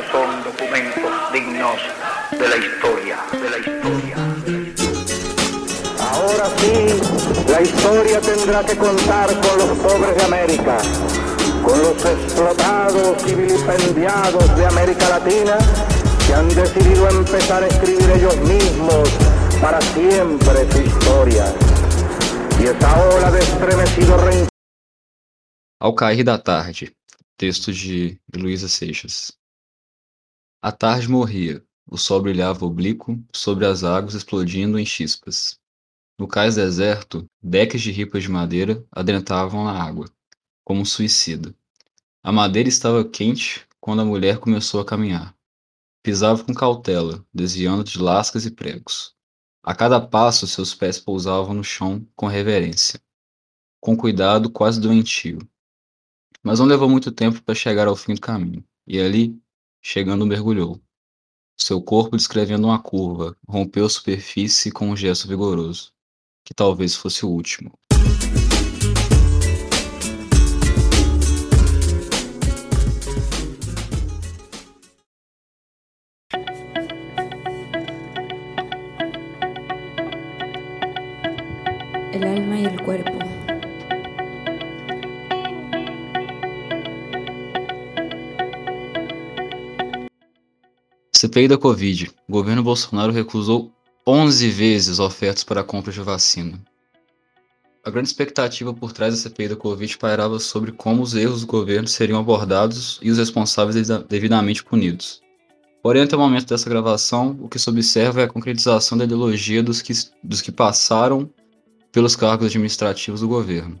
[0.00, 1.76] Estos son documentos dignos
[2.30, 4.16] de la historia, de la historia.
[6.00, 10.78] Ahora sí, la historia tendrá que contar con los pobres de América,
[11.62, 15.58] con los explotados y vilipendiados de América Latina
[16.26, 19.08] que han decidido empezar a escribir ellos mismos
[19.60, 21.44] para siempre su historia.
[22.58, 24.48] E essa ola de estremecido rencor.
[25.78, 26.90] Ao cair da tarde,
[27.36, 29.39] texto de Luísa Seixas.
[30.62, 35.58] A tarde morria, o sol brilhava oblíquo sobre as águas explodindo em chispas.
[36.18, 40.06] No cais deserto, decks de ripas de madeira adentravam na água,
[40.62, 41.54] como um suicida.
[42.22, 45.34] A madeira estava quente quando a mulher começou a caminhar.
[46.02, 49.14] Pisava com cautela, desviando de lascas e pregos.
[49.62, 53.00] A cada passo seus pés pousavam no chão com reverência.
[53.80, 55.38] Com cuidado quase doentio.
[56.42, 59.40] Mas não levou muito tempo para chegar ao fim do caminho, e ali,
[59.82, 60.80] chegando, mergulhou.
[61.56, 65.92] Seu corpo descrevendo uma curva, rompeu a superfície com um gesto vigoroso
[66.44, 67.78] que talvez fosse o último.
[91.20, 92.10] CPI da Covid.
[92.26, 93.70] O governo Bolsonaro recusou
[94.06, 96.58] 11 vezes ofertas para a compra de vacina.
[97.84, 101.46] A grande expectativa por trás da CPI da Covid pairava sobre como os erros do
[101.46, 105.20] governo seriam abordados e os responsáveis devidamente punidos.
[105.82, 109.62] Porém, até o momento dessa gravação, o que se observa é a concretização da ideologia
[109.62, 109.92] dos que,
[110.24, 111.28] dos que passaram
[111.92, 113.78] pelos cargos administrativos do governo.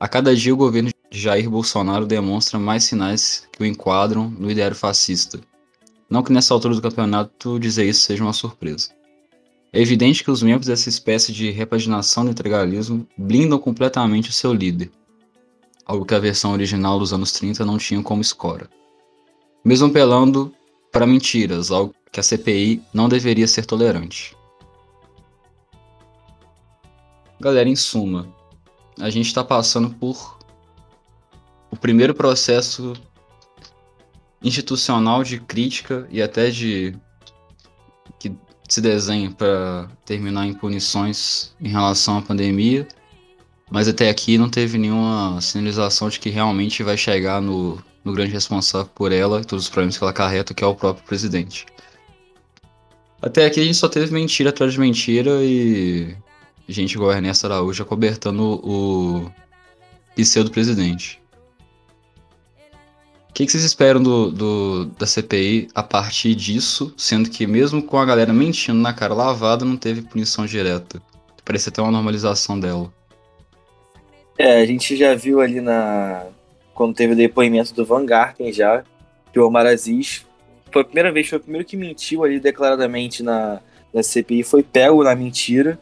[0.00, 4.50] A cada dia, o governo de Jair Bolsonaro demonstra mais sinais que o enquadram no
[4.50, 5.38] ideário fascista.
[6.08, 8.90] Não que nessa altura do campeonato dizer isso seja uma surpresa.
[9.72, 14.52] É evidente que os membros dessa espécie de repaginação do integralismo blindam completamente o seu
[14.52, 14.90] líder,
[15.84, 18.70] algo que a versão original dos anos 30 não tinha como escora.
[19.64, 20.54] Mesmo apelando
[20.92, 24.34] para mentiras, algo que a CPI não deveria ser tolerante.
[27.38, 28.26] Galera, em suma,
[28.98, 30.38] a gente está passando por
[31.70, 32.94] o primeiro processo
[34.42, 36.94] institucional de crítica e até de
[38.18, 38.32] que
[38.68, 42.86] se desenha para terminar em punições em relação à pandemia,
[43.70, 48.32] mas até aqui não teve nenhuma sinalização de que realmente vai chegar no, no grande
[48.32, 51.66] responsável por ela e todos os problemas que ela carreta, que é o próprio presidente.
[53.20, 56.16] Até aqui a gente só teve mentira atrás de mentira e
[56.68, 59.30] gente igual a Ernesto Araújo acobertando o
[60.14, 61.20] pseudo presidente.
[61.25, 61.25] O
[63.36, 67.98] que, que, vocês esperam do, do, da CPI a partir disso, sendo que mesmo com
[67.98, 71.02] a galera mentindo na cara lavada, não teve punição direta?
[71.44, 72.90] Parece até uma normalização dela.
[74.38, 76.24] É, a gente já viu ali na.
[76.74, 78.82] Quando teve o depoimento do Van Garten já,
[79.30, 80.24] que o Omar Aziz
[80.72, 83.60] foi a primeira vez, foi o primeiro que mentiu ali declaradamente na,
[83.92, 85.78] na CPI, foi pego na mentira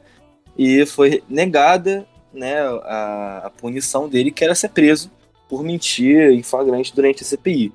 [0.59, 5.09] e foi negada né, a, a punição dele, que era ser preso
[5.49, 7.73] por mentir em flagrante durante a CPI.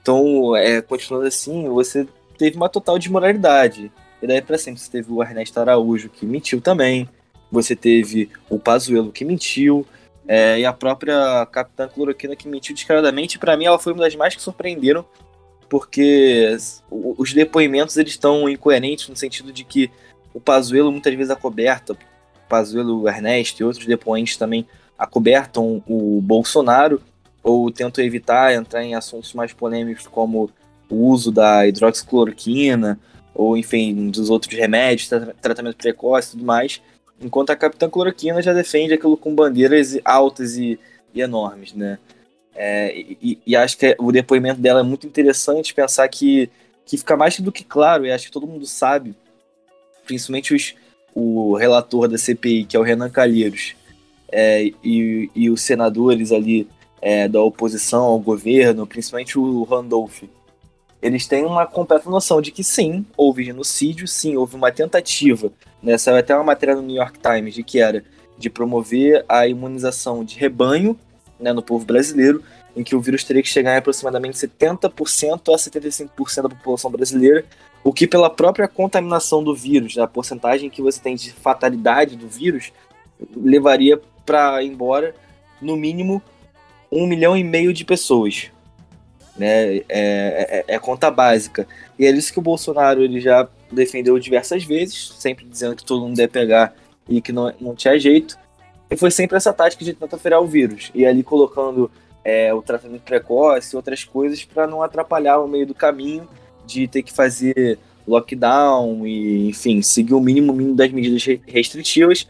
[0.00, 2.06] Então, é, continuando assim, você
[2.36, 3.90] teve uma total desmoralidade.
[4.20, 7.08] E daí para sempre você teve o Ernesto Araújo, que mentiu também.
[7.50, 9.86] Você teve o Pazuello, que mentiu.
[10.26, 13.38] É, e a própria Capitã Cloroquina, que mentiu descaradamente.
[13.38, 15.04] Para mim, ela foi uma das mais que surpreenderam,
[15.68, 16.56] porque
[16.90, 19.90] os depoimentos eles estão incoerentes no sentido de que
[20.32, 21.96] o Pazuello muitas vezes acoberta, o
[22.48, 24.66] Pazuello, o Ernesto e outros depoentes também
[25.02, 27.02] acobertam o Bolsonaro
[27.42, 30.48] ou tentam evitar entrar em assuntos mais polêmicos como
[30.88, 33.00] o uso da hidroxicloroquina
[33.34, 35.08] ou enfim dos outros remédios,
[35.40, 36.80] tratamento precoce e tudo mais,
[37.20, 40.78] enquanto a Capitã Cloroquina já defende aquilo com bandeiras altas e,
[41.12, 41.98] e enormes, né?
[42.54, 46.50] É, e, e, acho que o depoimento dela é muito interessante pensar que,
[46.84, 49.14] que fica mais do que claro, e acho que todo mundo sabe,
[50.04, 50.74] principalmente os,
[51.14, 53.74] o relator da CPI, que é o Renan Calheiros,
[54.32, 56.66] é, e, e os senadores ali
[57.00, 60.22] é, da oposição ao governo, principalmente o Randolph,
[61.02, 65.52] eles têm uma completa noção de que sim, houve genocídio, sim, houve uma tentativa,
[65.82, 68.04] né, saiu até uma matéria no New York Times de que era
[68.38, 70.96] de promover a imunização de rebanho
[71.38, 72.42] né, no povo brasileiro,
[72.74, 77.44] em que o vírus teria que chegar em aproximadamente 70% a 75% da população brasileira,
[77.84, 82.16] o que pela própria contaminação do vírus, né, a porcentagem que você tem de fatalidade
[82.16, 82.72] do vírus,
[83.36, 85.14] levaria para embora
[85.60, 86.22] no mínimo
[86.90, 88.50] um milhão e meio de pessoas.
[89.36, 89.76] né?
[89.76, 91.66] É, é, é, conta básica.
[91.98, 96.02] E é isso que o Bolsonaro ele já defendeu diversas vezes, sempre dizendo que todo
[96.02, 96.74] mundo deve pegar
[97.08, 98.38] e que não, não tinha jeito.
[98.90, 100.90] E foi sempre essa tática de tentar ferar o vírus.
[100.94, 101.90] E ali colocando
[102.22, 106.28] é, o tratamento precoce outras coisas para não atrapalhar o meio do caminho
[106.66, 112.28] de ter que fazer lockdown e, enfim, seguir o mínimo mínimo das medidas restritivas.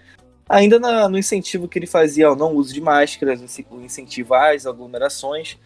[0.53, 3.41] Ainda na, no incentivo que ele fazia ao não uso de máscaras,
[3.71, 5.57] o incentivo às aglomerações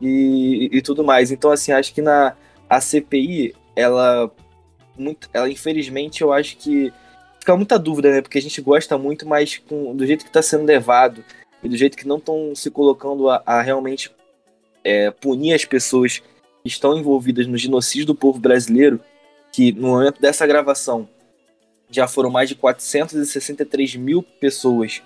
[0.00, 1.30] e, e, tudo mais.
[1.30, 2.34] Então, assim, acho que na
[2.68, 4.28] a CPI, ela,
[4.98, 6.92] muito, ela infelizmente, eu acho que
[7.38, 8.22] fica muita dúvida, né?
[8.22, 11.24] Porque a gente gosta muito, mas com, do jeito que está sendo levado
[11.62, 14.10] e do jeito que não estão se colocando a, a realmente
[14.82, 18.98] é, punir as pessoas que estão envolvidas no genocídio do povo brasileiro,
[19.52, 21.08] que no momento dessa gravação
[21.94, 25.00] já foram mais de 463 mil pessoas.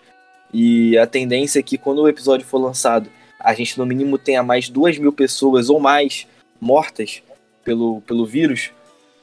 [0.53, 4.43] E a tendência é que quando o episódio for lançado, a gente no mínimo tenha
[4.43, 6.27] mais 2 mil pessoas ou mais
[6.61, 7.23] mortas
[7.63, 8.71] pelo, pelo vírus.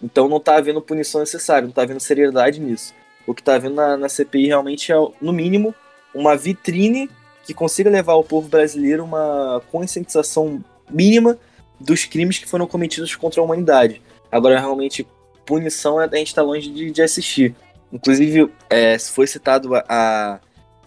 [0.01, 2.93] Então não está havendo punição necessária, não está havendo seriedade nisso.
[3.25, 5.73] O que está havendo na, na CPI realmente é, no mínimo,
[6.13, 7.09] uma vitrine
[7.43, 11.37] que consiga levar ao povo brasileiro uma conscientização mínima
[11.79, 14.01] dos crimes que foram cometidos contra a humanidade.
[14.31, 15.05] Agora, realmente,
[15.45, 17.55] punição a gente está longe de, de, assistir.
[17.91, 20.39] Inclusive, é, foi citado a, a,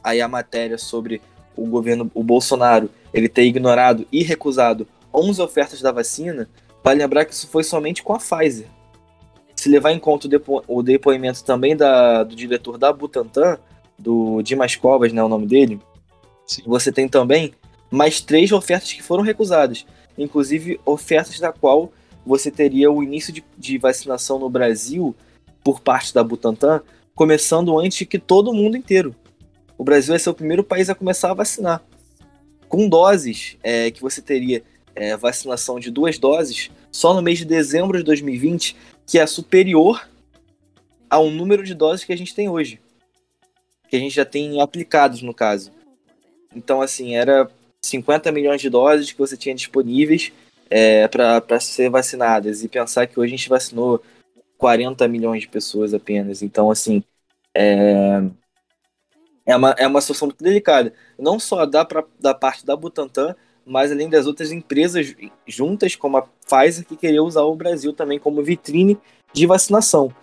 [0.03, 1.23] aí a matéria sobre
[1.57, 6.49] o governo, o Bolsonaro, ele ter ignorado e recusado 11 ofertas da vacina.
[6.83, 8.67] Vale lembrar que isso foi somente com a Pfizer.
[9.57, 13.59] Se levar em conta o, depo, o depoimento também da, do diretor da Butantan,
[13.99, 15.81] do Dimas Covas, né, o nome dele,
[16.47, 16.63] Sim.
[16.65, 17.53] você tem também
[17.91, 19.85] mais três ofertas que foram recusadas.
[20.17, 21.93] Inclusive, ofertas da qual
[22.29, 25.17] você teria o início de, de vacinação no Brasil
[25.65, 26.83] por parte da Butantan
[27.15, 29.17] começando antes que todo mundo inteiro.
[29.79, 31.83] O Brasil vai ser o primeiro país a começar a vacinar.
[32.69, 34.63] Com doses é, que você teria
[34.95, 38.77] é, vacinação de duas doses só no mês de dezembro de 2020,
[39.07, 40.07] que é superior
[41.09, 42.79] ao número de doses que a gente tem hoje.
[43.89, 45.73] Que a gente já tem aplicados, no caso.
[46.55, 47.51] Então, assim, era
[47.83, 50.31] 50 milhões de doses que você tinha disponíveis
[50.71, 52.63] é, para ser vacinadas.
[52.63, 54.03] E pensar que hoje a gente vacinou
[54.57, 56.43] 40 milhões de pessoas apenas.
[56.43, 57.03] Então, assim,
[57.55, 58.23] é,
[59.47, 60.93] é, uma, é uma situação muito delicada.
[61.19, 63.35] Não só da, pra, da parte da Butantan,
[63.65, 65.15] mas além das outras empresas
[65.47, 68.99] juntas, como a Pfizer, que queria usar o Brasil também como vitrine
[69.33, 70.15] de vacinação.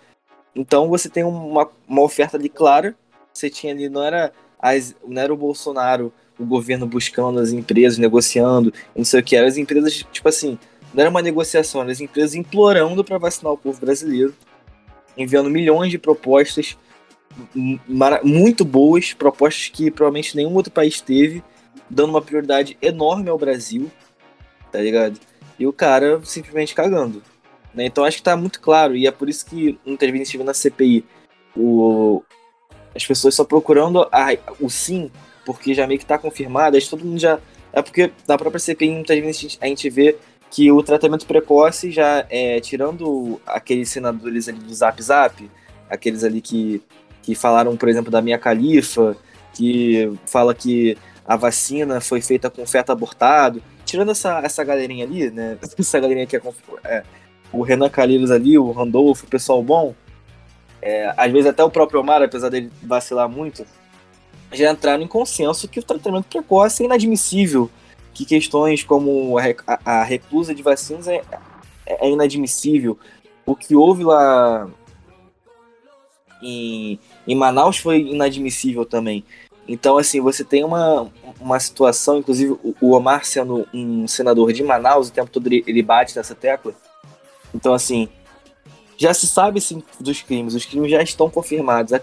[0.54, 2.96] Então você tem uma, uma oferta ali clara.
[3.32, 7.98] Você tinha ali, não era, as, não era o Bolsonaro o governo buscando as empresas,
[7.98, 9.36] negociando, não sei o que.
[9.36, 10.58] As empresas, tipo assim,
[10.92, 14.34] não era uma negociação, as empresas implorando para vacinar o povo brasileiro,
[15.16, 16.76] enviando milhões de propostas
[18.22, 21.42] muito boas, propostas que provavelmente nenhum outro país teve,
[21.88, 23.90] dando uma prioridade enorme ao Brasil,
[24.72, 25.18] tá ligado?
[25.58, 27.22] E o cara simplesmente cagando.
[27.74, 27.84] Né?
[27.84, 30.44] Então acho que tá muito claro, e é por isso que muitas vezes a gente
[30.44, 31.04] na CPI
[31.54, 32.22] o,
[32.94, 34.28] as pessoas só procurando a,
[34.60, 35.10] o sim
[35.46, 37.38] porque já meio que tá confirmado, acho que todo mundo já.
[37.72, 40.16] É porque na própria CPI muitas vezes a gente vê
[40.50, 45.50] que o tratamento precoce já é, tirando aqueles senadores ali do Zap Zap,
[45.88, 46.82] aqueles ali que,
[47.22, 49.16] que falaram, por exemplo, da minha califa,
[49.54, 55.30] que fala que a vacina foi feita com feto abortado, tirando essa, essa galerinha ali,
[55.30, 55.58] né?
[55.78, 56.40] Essa galerinha que é,
[56.84, 57.02] é
[57.52, 59.94] o Renan Calheiros ali, o Randolfo, o pessoal bom,
[60.82, 63.64] é, às vezes até o próprio Omar, apesar dele vacilar muito,
[64.52, 67.70] já entraram em consenso que o tratamento precoce é inadmissível,
[68.14, 69.36] que questões como
[69.84, 71.22] a, reclusa de vacinas é,
[71.86, 72.98] é, inadmissível.
[73.44, 74.68] O que houve lá
[76.42, 79.24] em, em Manaus foi inadmissível também.
[79.68, 81.10] Então, assim, você tem uma,
[81.40, 86.16] uma situação, inclusive o Omar sendo um senador de Manaus, o tempo todo ele, bate
[86.16, 86.72] nessa tecla.
[87.52, 88.08] Então, assim,
[88.96, 92.00] já se sabe sim, dos crimes, os crimes já estão confirmados a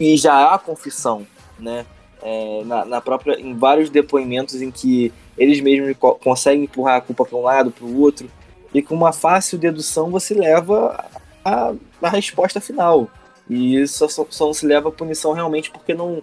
[0.00, 1.26] e já há confissão
[1.58, 1.86] né?
[2.22, 7.00] É, na, na, própria, em vários depoimentos em que eles mesmos co conseguem empurrar a
[7.00, 8.30] culpa para um lado, para o outro,
[8.72, 11.04] e com uma fácil dedução você leva
[11.44, 13.10] a, a resposta final.
[13.48, 16.22] E isso só, só, não se leva a punição realmente porque não,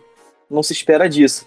[0.49, 1.45] não se espera disso.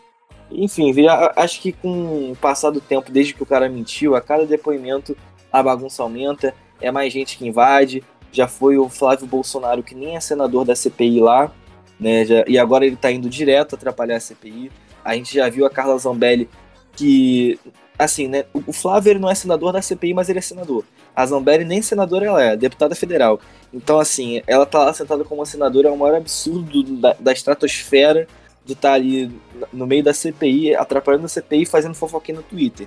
[0.51, 0.95] Enfim,
[1.35, 5.17] acho que com o passar do tempo, desde que o cara mentiu, a cada depoimento
[5.51, 8.03] a bagunça aumenta, é mais gente que invade.
[8.31, 11.53] Já foi o Flávio Bolsonaro, que nem é senador da CPI lá,
[11.99, 12.25] né?
[12.25, 14.71] Já, e agora ele está indo direto atrapalhar a CPI.
[15.05, 16.49] A gente já viu a Carla Zambelli
[16.95, 17.59] que,
[17.99, 18.45] assim, né?
[18.53, 20.85] O, Flávio não é senador da CPI, mas ele é senador.
[21.15, 23.41] A Zambelli nem senadora ela é, deputada federal.
[23.73, 28.27] Então, assim, ela tá lá sentada como senadora, é o maior absurdo da, da estratosfera
[28.65, 29.31] de estar tá ali
[29.73, 32.87] no meio da CPI, atrapalhando a CPI fazendo fofoquinha no Twitter.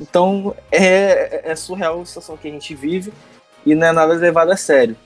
[0.00, 3.12] Então é, é surreal a situação que a gente vive
[3.64, 4.96] e não é nada levado a sério.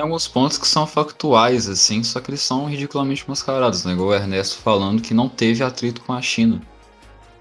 [0.00, 3.92] Tem alguns pontos que são factuais, assim, só que eles são ridiculamente mascarados, né?
[3.92, 6.58] Igual o Ernesto falando que não teve atrito com a China.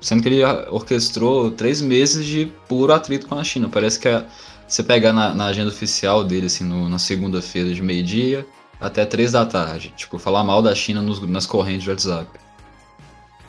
[0.02, 3.70] Sendo que ele orquestrou três meses de puro atrito com a China.
[3.70, 4.26] Parece que a,
[4.68, 8.46] você pegar na, na, agenda oficial dele, assim, no, na segunda-feira de meio-dia
[8.78, 9.94] até três da tarde.
[9.96, 12.28] Tipo, falar mal da China nos, nas correntes de WhatsApp.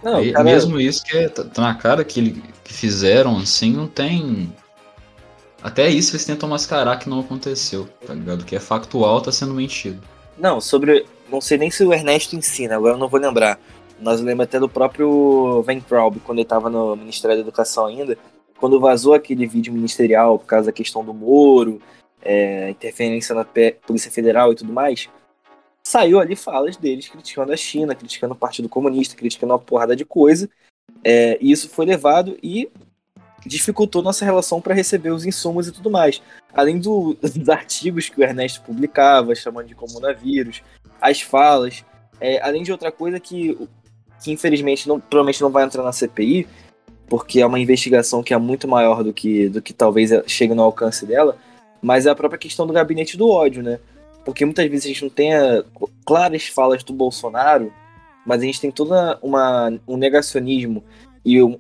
[0.05, 0.45] Não, cara...
[0.45, 4.55] Mesmo isso que é, tá, tá na cara que, ele, que fizeram, assim, não tem
[5.62, 8.45] até isso eles tentam mascarar que não aconteceu, tá ligado?
[8.45, 10.00] Que é factual, tá sendo mentido.
[10.38, 11.07] Não, sobre.
[11.31, 13.59] Não sei nem se o Ernesto ensina, agora eu não vou lembrar.
[14.00, 18.17] Nós lembramos até do próprio Van Traub, quando ele estava no Ministério da Educação ainda,
[18.59, 21.81] quando vazou aquele vídeo ministerial por causa da questão do Moro,
[22.23, 25.09] é, interferência na Polícia Federal e tudo mais,
[25.83, 30.05] saiu ali falas deles criticando a China, criticando o Partido Comunista, criticando uma porrada de
[30.05, 30.49] coisa.
[31.05, 32.71] É, e isso foi levado e
[33.47, 36.23] dificultou nossa relação para receber os insumos e tudo mais.
[36.52, 40.62] Além do, dos artigos que o Ernesto publicava, chamando de comunavírus,
[41.00, 41.85] as falas,
[42.20, 43.56] é, além de outra coisa que,
[44.23, 46.47] que infelizmente não, provavelmente não vai entrar na CPI,
[47.09, 50.62] porque é uma investigação que é muito maior do que, do que talvez chegue no
[50.62, 51.37] alcance dela,
[51.82, 53.80] mas é a própria questão do gabinete do ódio, né?
[54.25, 55.64] Porque muitas vezes a gente não tem a,
[56.04, 57.73] claras falas do Bolsonaro,
[58.25, 60.85] mas a gente tem toda uma, um negacionismo
[61.25, 61.59] e um,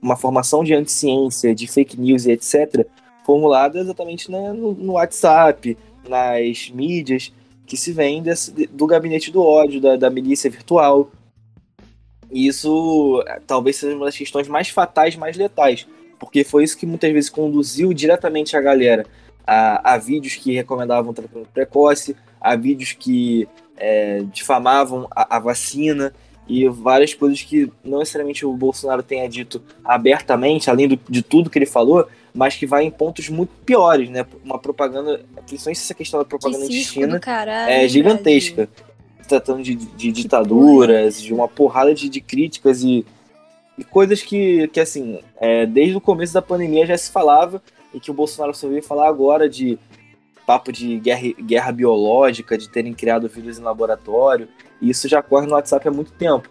[0.00, 2.86] uma formação de anticiência, de fake news e etc.,
[3.24, 5.76] formulada exatamente né, no, no, WhatsApp,
[6.08, 7.32] nas mídias,
[7.66, 11.10] que se desse, do gabinete do ódio, da, da milícia virtual.
[12.30, 15.86] E isso eh, talvez seja uma das questões mais fatais, mais letais,
[16.18, 19.06] porque foi isso que muitas vezes conduziu diretamente a galera
[19.46, 26.12] a, a vídeos que recomendavam tratamento precoce, a vídeos que é, difamavam a, a vacina
[26.52, 31.48] e várias coisas que não necessariamente o Bolsonaro tenha dito abertamente, além do, de tudo
[31.48, 34.26] que ele falou, mas que vai em pontos muito piores, né?
[34.44, 38.68] Uma propaganda, principalmente essa questão da propaganda de China, caralho, é gigantesca.
[38.68, 38.92] Brasil.
[39.26, 43.06] Tratando de, de ditaduras, de uma porrada de, de críticas e,
[43.78, 47.62] e, coisas que, que assim, é, desde o começo da pandemia já se falava
[47.94, 49.78] e que o Bolsonaro só veio falar agora de
[50.46, 54.48] papo de guerra, guerra biológica, de terem criado vírus em laboratório.
[54.82, 56.50] E isso já corre no WhatsApp há muito tempo.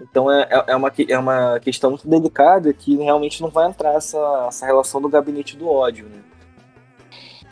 [0.00, 3.94] Então é, é, é, uma, é uma questão muito delicada que realmente não vai entrar
[3.94, 6.22] essa, essa relação do gabinete do ódio, né?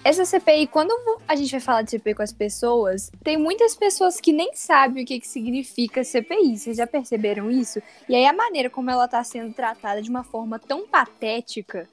[0.02, 0.94] Essa CPI, quando
[1.26, 5.02] a gente vai falar de CPI com as pessoas, tem muitas pessoas que nem sabem
[5.02, 6.58] o que, que significa CPI.
[6.58, 7.80] Vocês já perceberam isso?
[8.06, 11.88] E aí a maneira como ela está sendo tratada de uma forma tão patética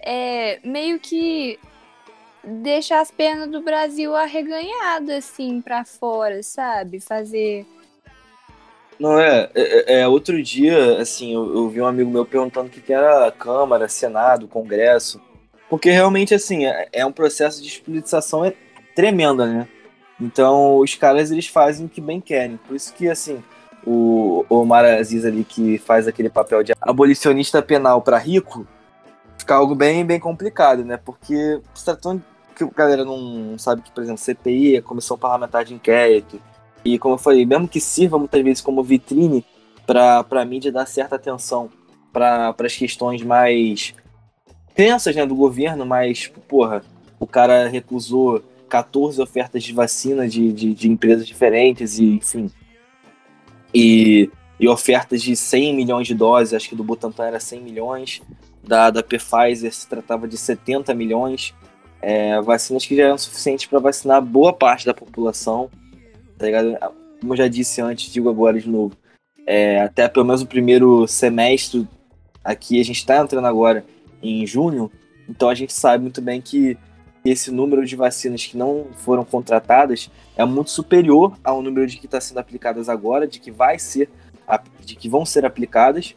[0.00, 1.56] é meio que
[2.44, 7.00] deixar as pernas do Brasil arreganhadas, assim, para fora, sabe?
[7.00, 7.66] Fazer.
[8.98, 12.70] Não, é, é, é, outro dia, assim, eu, eu, vi um amigo meu perguntando o
[12.70, 15.20] que, que era Câmara, Senado, Congresso.
[15.68, 18.52] Porque realmente, assim, é, é um processo de politização é
[18.94, 19.68] tremenda, né?
[20.20, 22.56] Então, os caras, eles fazem o que bem querem.
[22.58, 23.42] Por isso que, assim,
[23.84, 28.66] o Omar Aziz ali, que faz aquele papel de abolicionista penal para rico,
[29.36, 30.96] fica algo bem, bem complicado, né?
[30.96, 32.22] Porque se tratando
[32.52, 36.40] que a galera não sabe que, por exemplo, CPI é Comissão Parlamentar de Inquérito.
[36.84, 39.44] E como eu falei, mesmo que sirva muitas vezes como vitrine
[39.86, 41.70] para a mídia dar certa atenção
[42.12, 43.94] para as questões mais
[44.74, 46.82] tensas né, do governo, mas, porra,
[47.18, 52.50] o cara recusou 14 ofertas de vacina de, de, de empresas diferentes e, enfim.
[53.74, 58.22] E, e ofertas de 100 milhões de doses, acho que do Butantan era 100 milhões,
[58.62, 61.54] da, da Pfizer se tratava de 70 milhões
[62.02, 65.70] é, vacinas que já eram suficientes para vacinar boa parte da população,
[66.36, 66.76] tá ligado?
[67.20, 68.96] Como eu já disse antes, digo agora de novo,
[69.46, 71.88] é, até pelo menos o primeiro semestre
[72.42, 73.84] aqui, a gente está entrando agora
[74.20, 74.90] em junho,
[75.28, 76.76] então a gente sabe muito bem que
[77.24, 82.06] esse número de vacinas que não foram contratadas é muito superior ao número de que
[82.06, 84.10] está sendo aplicadas agora, de que vai ser,
[84.84, 86.16] de que vão ser aplicadas,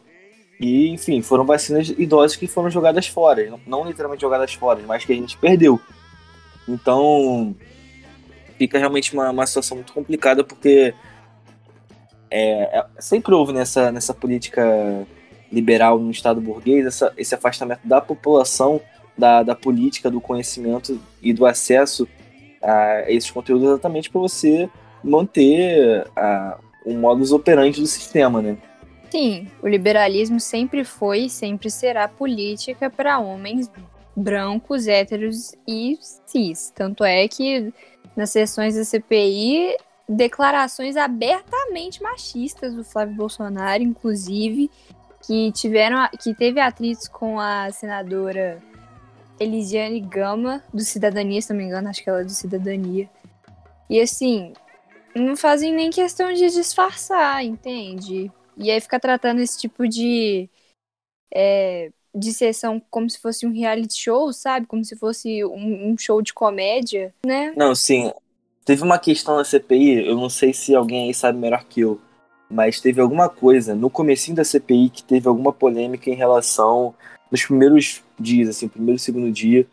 [0.58, 3.48] e, enfim, foram vacinas idosas que foram jogadas fora.
[3.50, 5.80] Não, não literalmente jogadas fora, mas que a gente perdeu.
[6.68, 7.54] Então,
[8.58, 10.94] fica realmente uma, uma situação muito complicada, porque
[12.30, 15.06] é, é, sempre houve nessa, nessa política
[15.52, 18.80] liberal no Estado burguês essa, esse afastamento da população
[19.16, 22.08] da, da política, do conhecimento e do acesso
[22.62, 24.68] a esses conteúdos exatamente para você
[25.02, 28.56] manter a, o modus operandi do sistema, né?
[29.10, 33.70] Sim, o liberalismo sempre foi e sempre será política para homens
[34.16, 36.72] brancos, héteros e cis.
[36.74, 37.72] Tanto é que
[38.16, 39.76] nas sessões da CPI,
[40.08, 44.70] declarações abertamente machistas do Flávio Bolsonaro, inclusive,
[45.26, 48.62] que tiveram que teve atritos com a senadora
[49.38, 53.08] Elisiane Gama do Cidadania, se não me engano, acho que ela é do Cidadania.
[53.88, 54.52] E assim,
[55.14, 58.30] não fazem nem questão de disfarçar, entende?
[58.56, 60.48] E aí fica tratando esse tipo de
[61.32, 64.66] é, de sessão como se fosse um reality show, sabe?
[64.66, 67.52] Como se fosse um, um show de comédia, né?
[67.56, 68.10] Não, sim.
[68.64, 72.00] Teve uma questão na CPI, eu não sei se alguém aí sabe melhor que eu,
[72.50, 76.94] mas teve alguma coisa no comecinho da CPI que teve alguma polêmica em relação
[77.30, 79.66] nos primeiros dias, assim, primeiro e segundo dia,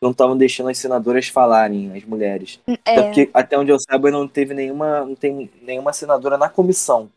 [0.00, 2.58] não estavam deixando as senadoras falarem, as mulheres.
[2.66, 6.48] Até É, porque, até onde eu saiba, não teve nenhuma, não tem nenhuma senadora na
[6.48, 7.10] comissão.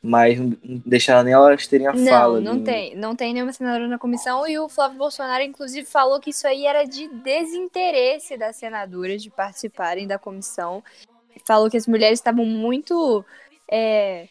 [0.00, 2.40] Mas não não deixaram nem elas terem a Não, fala.
[2.40, 2.94] não nem- tem.
[2.96, 4.46] Não tem nenhuma senadora na comissão.
[4.46, 9.28] E o Flávio Bolsonaro, inclusive, falou que isso aí era de desinteresse das senadoras de
[9.30, 10.84] participarem da comissão.
[11.44, 13.24] Falou que as mulheres estavam muito.
[13.70, 14.28] é,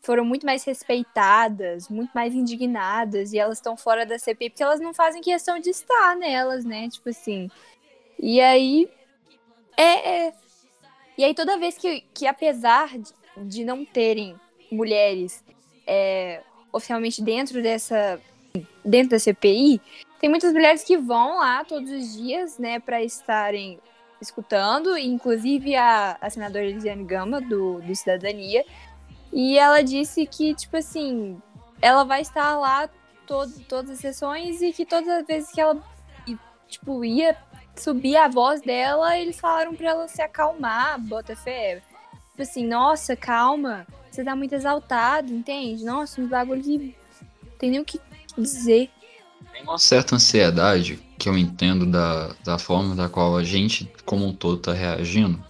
[0.00, 4.80] foram muito mais respeitadas, muito mais indignadas, e elas estão fora da CPI porque elas
[4.80, 6.88] não fazem questão de estar nelas, né?
[6.88, 7.50] Tipo assim.
[8.18, 8.88] E aí.
[9.76, 10.26] É.
[10.28, 10.32] é-
[11.18, 12.88] E aí, toda vez que, que apesar
[13.36, 14.36] de não terem
[14.70, 15.44] mulheres
[15.86, 18.20] é, oficialmente dentro dessa
[18.84, 19.80] dentro da CPI,
[20.18, 23.78] tem muitas mulheres que vão lá todos os dias, né, para estarem
[24.20, 28.64] escutando, inclusive a, a senadora Elisiane Gama do, do Cidadania,
[29.32, 31.40] e ela disse que tipo assim,
[31.80, 32.88] ela vai estar lá
[33.26, 35.80] todo, todas as sessões e que todas as vezes que ela
[36.68, 37.36] tipo ia
[37.76, 41.80] subir a voz dela, eles falaram para ela se acalmar, bota fé.
[42.30, 43.86] Tipo assim, nossa, calma,
[44.18, 45.84] você tá muito exaltado, entende?
[45.84, 46.92] Nossa, uns bagulho que
[47.56, 48.00] tem nem o que
[48.36, 48.90] dizer.
[49.52, 54.26] Tem uma certa ansiedade que eu entendo da, da forma da qual a gente, como
[54.26, 55.40] um todo, está reagindo,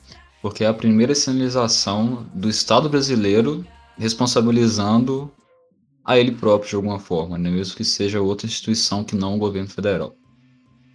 [0.42, 5.32] porque é a primeira sinalização do Estado brasileiro responsabilizando
[6.04, 7.50] a ele próprio de alguma forma, né?
[7.50, 10.14] mesmo que seja outra instituição que não o governo federal.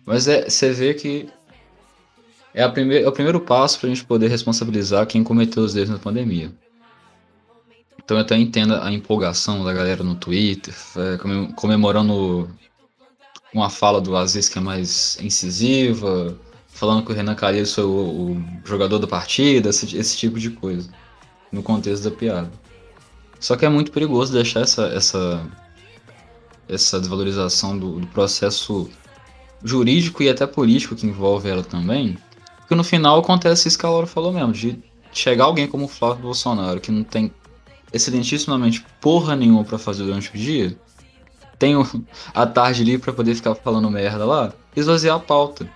[0.06, 1.28] Mas é, você vê que
[2.54, 5.76] é, a primeir, é o primeiro passo para a gente poder responsabilizar quem cometeu os
[5.76, 6.52] erros na pandemia.
[8.04, 12.50] Então eu até entendo a empolgação da galera no Twitter, é, comem- comemorando
[13.54, 16.38] uma fala do Aziz que é mais incisiva,
[16.68, 17.90] falando que o Renan Calheiros foi o,
[18.32, 20.90] o jogador da partida, esse, esse tipo de coisa,
[21.52, 22.52] no contexto da piada.
[23.40, 25.46] Só que é muito perigoso deixar essa, essa,
[26.68, 28.90] essa desvalorização do, do processo
[29.64, 32.18] jurídico e até político que envolve ela também,
[32.58, 34.82] porque no final acontece isso que a Laura falou mesmo, de
[35.14, 37.32] chegar alguém como o Flávio Bolsonaro, que não tem
[37.94, 40.76] excelentissimamente porra nenhuma pra fazer durante o dia,
[41.60, 41.84] tem o-
[42.34, 45.70] a tarde ali pra poder ficar falando merda lá, esvaziar a pauta.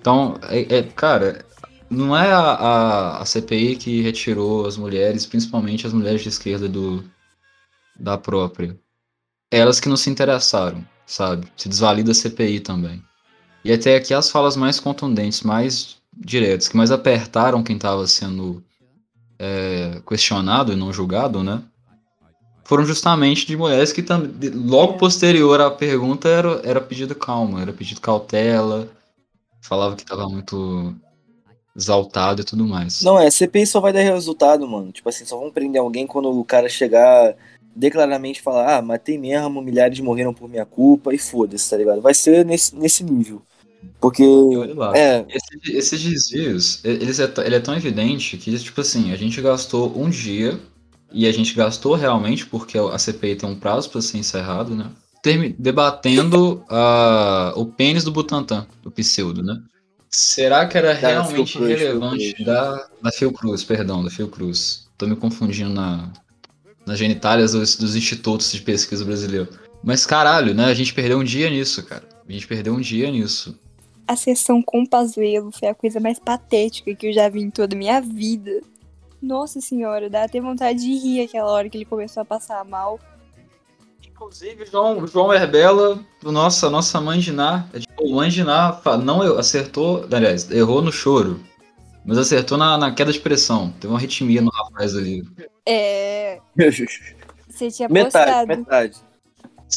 [0.00, 1.44] Então, é, é- cara,
[1.88, 6.68] não é a, a, a CPI que retirou as mulheres, principalmente as mulheres de esquerda
[6.68, 7.04] do
[7.98, 8.78] da própria.
[9.50, 11.46] Elas que não se interessaram, sabe?
[11.56, 13.02] Se desvalida a CPI também.
[13.64, 18.62] E até aqui as falas mais contundentes, mais diretas, que mais apertaram quem estava sendo
[19.38, 21.62] é, questionado e não julgado, né?
[22.64, 24.04] Foram justamente de mulheres que
[24.52, 28.88] logo posterior à pergunta era, era pedido calma, era pedido cautela,
[29.60, 30.94] falava que estava muito
[31.76, 33.02] exaltado e tudo mais.
[33.02, 34.90] Não, é, CPI só vai dar resultado, mano.
[34.90, 37.36] Tipo assim, só vão prender alguém quando o cara chegar
[37.74, 42.00] declaradamente falar, ah, matei mesmo, milhares morreram por minha culpa e foda-se, tá ligado?
[42.00, 43.42] Vai ser nesse, nesse nível.
[44.00, 44.22] Porque.
[44.94, 49.40] É, Esse- esses desvios, eles é, ele é tão evidente que, tipo assim, a gente
[49.40, 50.58] gastou um dia,
[51.12, 54.90] e a gente gastou realmente, porque a CPI tem um prazo para ser encerrado, né?
[55.22, 59.60] termi- Debatendo ah, o pênis do Butantan, do pseudo, né?
[60.08, 62.46] Será que era Da realmente Fiocruz, relevante Fiocruz.
[62.46, 64.86] da, da Fiocruz, perdão, da Fiocruz.
[64.96, 66.12] Tô me confundindo na,
[66.86, 69.48] nas genitálias dos, dos institutos de pesquisa brasileiro.
[69.82, 70.66] Mas caralho, né?
[70.66, 72.04] A gente perdeu um dia nisso, cara.
[72.28, 73.58] A gente perdeu um dia nisso.
[74.06, 77.50] A sessão com o Pazuello foi a coisa mais patética que eu já vi em
[77.50, 78.60] toda a minha vida.
[79.20, 83.00] Nossa senhora, dá até vontade de rir aquela hora que ele começou a passar mal.
[84.06, 88.72] Inclusive, João, João Herbela, do nossa, nossa mãe de Ná, é tipo, mãe de Ná
[88.72, 91.40] fa- não eu- acertou, aliás, errou no choro,
[92.04, 93.72] mas acertou na, na queda de pressão.
[93.80, 95.22] Teve uma arritmia no rapaz ali.
[95.66, 96.40] É.
[97.48, 98.48] Você tinha metade, postado.
[98.48, 98.96] metade.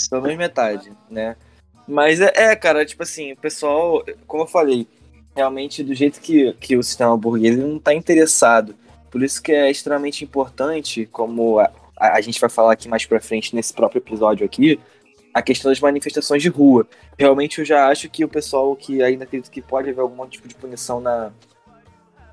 [0.10, 1.36] Pelo menos metade, né?
[1.90, 4.88] Mas é, é, cara, tipo assim, o pessoal, como eu falei,
[5.36, 8.76] realmente do jeito que, que o sistema burguês não tá interessado.
[9.10, 13.20] Por isso que é extremamente importante, como a, a, gente vai falar aqui mais pra
[13.20, 14.80] frente nesse próprio episódio aqui,
[15.34, 16.88] a questão das manifestações de rua.
[17.18, 20.48] Realmente eu já acho que o pessoal que ainda acredita que pode haver algum tipo
[20.48, 21.32] de punição na,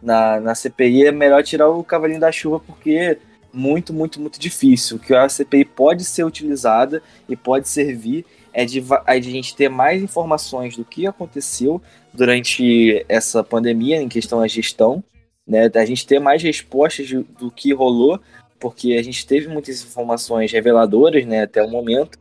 [0.02, 3.18] na, na CPI é melhor tirar o cavalinho da chuva, porque
[3.50, 4.98] muito, muito, muito difícil.
[4.98, 9.54] Que a CPI pode ser utilizada e pode servir é de, é de a gente
[9.54, 11.78] ter mais informações do que aconteceu
[12.14, 15.04] durante essa pandemia em questão da gestão,
[15.46, 15.70] né?
[15.74, 18.18] A gente ter mais respostas de, do que rolou,
[18.58, 22.18] porque a gente teve muitas informações reveladoras, né, até o momento,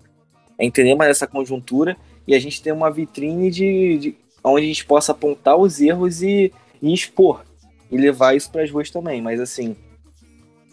[0.59, 1.95] é entender mais essa conjuntura
[2.27, 6.21] e a gente ter uma vitrine de, de onde a gente possa apontar os erros
[6.21, 7.45] e, e expor
[7.89, 9.21] e levar isso para as ruas também.
[9.21, 9.73] Mas assim,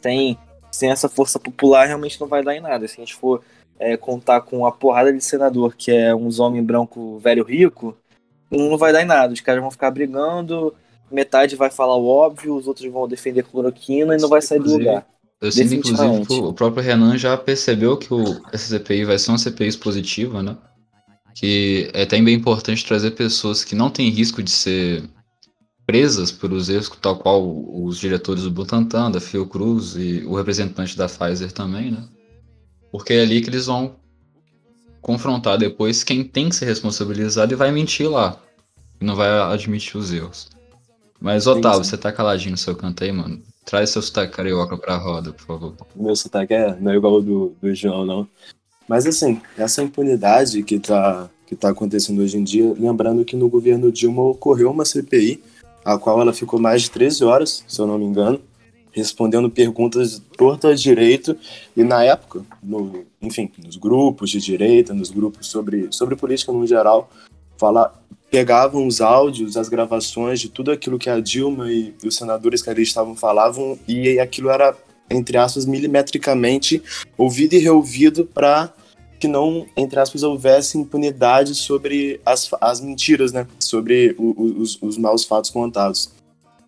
[0.02, 0.36] sem,
[0.72, 2.88] sem essa força popular realmente não vai dar em nada.
[2.88, 3.40] Se a gente for
[3.82, 7.96] é, contar com a porrada de senador que é uns homem branco velho rico,
[8.48, 9.32] não vai dar em nada.
[9.32, 10.72] Os caras vão ficar brigando,
[11.10, 14.70] metade vai falar o óbvio, os outros vão defender cloroquina e não vai sair do
[14.70, 15.04] lugar.
[15.40, 19.32] Eu sinto, inclusive, que o próprio Renan já percebeu que o, essa CPI vai ser
[19.32, 20.56] uma CPI expositiva, né?
[21.34, 25.02] Que é bem importante trazer pessoas que não têm risco de ser
[25.84, 27.42] presas por os erros, tal qual
[27.84, 32.04] os diretores do Butantan, da Fiocruz e o representante da Pfizer também, né?
[32.92, 33.96] Porque é ali que eles vão
[35.00, 38.38] confrontar depois quem tem que ser responsabilizado e vai mentir lá.
[39.00, 40.50] E não vai admitir os erros.
[41.18, 43.40] Mas, Otávio, você tá caladinho no seu canto aí, mano?
[43.64, 45.74] Traz seu sotaque carioca pra roda, por favor.
[45.96, 48.28] Meu sotaque é, não é igual ao do, do João, não.
[48.88, 53.48] Mas assim, essa impunidade que tá, que tá acontecendo hoje em dia, lembrando que no
[53.48, 55.42] governo Dilma ocorreu uma CPI,
[55.84, 58.40] a qual ela ficou mais de 13 horas, se eu não me engano,
[58.92, 61.36] respondendo perguntas tortas direito,
[61.76, 66.66] e na época, no, enfim, nos grupos de direita, nos grupos sobre, sobre política no
[66.66, 67.10] geral,
[67.56, 67.92] falar,
[68.30, 72.70] pegavam os áudios, as gravações de tudo aquilo que a Dilma e os senadores que
[72.70, 74.76] ali estavam falavam e aquilo era,
[75.10, 76.82] entre aspas, milimetricamente
[77.16, 78.72] ouvido e reouvido para
[79.20, 83.46] que não, entre aspas, houvesse impunidade sobre as, as mentiras, né?
[83.60, 86.10] Sobre o, os, os maus fatos contados.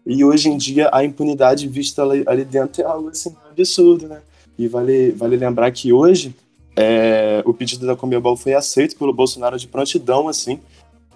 [0.07, 4.21] E hoje em dia a impunidade vista ali, dentro é algo assim absurdo, né?
[4.59, 6.35] E vale, vale lembrar que hoje
[6.77, 10.61] é, o pedido da Comebol foi aceito pelo Bolsonaro de prontidão, assim,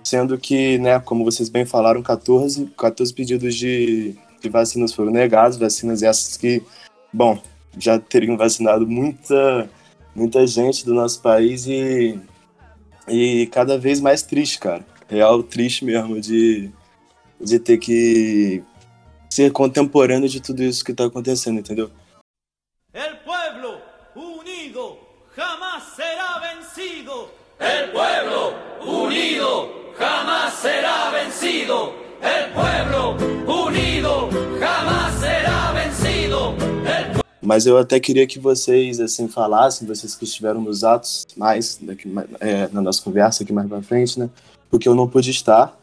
[0.03, 5.59] sendo que, né, como vocês bem falaram, 14, 14 pedidos de, de vacinas foram negados,
[5.59, 6.62] vacinas essas que,
[7.12, 7.40] bom,
[7.77, 9.68] já teriam vacinado muita,
[10.14, 12.18] muita gente do nosso país e,
[13.09, 14.85] e cada vez mais triste, cara.
[15.09, 16.70] Real triste mesmo de,
[17.40, 18.62] de ter que
[19.38, 21.88] ser contemporâneo de tudo isso que está acontecendo, entendeu?
[22.92, 23.79] El pueblo
[24.16, 24.98] unido
[25.37, 27.29] jamás será vencido.
[27.61, 31.94] El pueblo unido jamás será vencido.
[32.20, 36.57] El pueblo unido jamás será vencido.
[36.85, 37.22] El...
[37.40, 42.12] Mas eu até queria que vocês assim falassem, vocês que estiveram nos atos mais daqui,
[42.40, 44.29] é, na nossa conversa aqui mais para frente, né?
[44.68, 45.79] Porque eu não pude estar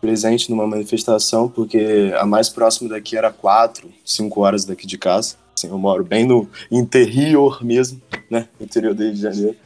[0.00, 5.36] presente numa manifestação, porque a mais próxima daqui era quatro, cinco horas daqui de casa.
[5.56, 8.48] Assim, eu moro bem no interior mesmo, né?
[8.60, 9.56] Interior do Rio de Janeiro.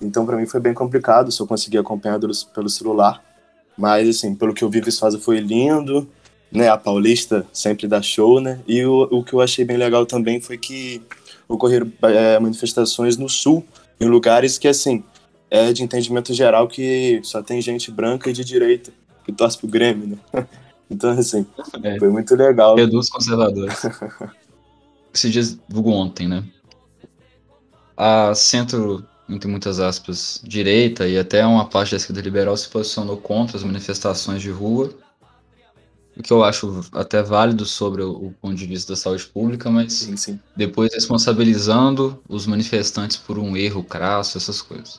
[0.00, 3.24] Então, para mim foi bem complicado, só consegui acompanhar pelo celular.
[3.76, 6.06] Mas, assim, pelo que eu vi, Viçosa foi lindo,
[6.52, 6.68] né?
[6.68, 8.60] A Paulista sempre dá show, né?
[8.66, 11.00] E o, o que eu achei bem legal também foi que
[11.48, 13.64] ocorreram é, manifestações no sul,
[13.98, 15.02] em lugares que, assim,
[15.50, 18.92] é de entendimento geral que só tem gente branca e de direita
[19.28, 20.46] que torce pro Grêmio, né?
[20.90, 21.46] Então, assim,
[21.82, 21.98] é.
[21.98, 22.74] foi muito legal.
[22.74, 23.82] Reduz conservadores.
[25.12, 26.42] Esse dia divulgou ontem, né?
[27.94, 33.18] A centro entre muitas aspas, direita e até uma parte da esquerda liberal se posicionou
[33.18, 34.90] contra as manifestações de rua,
[36.16, 39.70] o que eu acho até válido sobre o, o ponto de vista da saúde pública,
[39.70, 40.40] mas sim, sim.
[40.56, 44.98] depois responsabilizando os manifestantes por um erro crasso, essas coisas.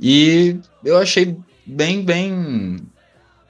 [0.00, 2.78] E eu achei bem, bem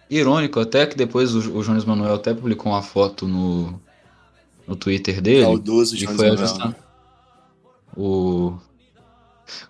[0.09, 3.81] irônico até que depois o, o Jones Manuel até publicou uma foto no,
[4.67, 5.45] no Twitter dele.
[5.45, 6.77] Saudoso e foi ajustando né?
[7.97, 8.59] o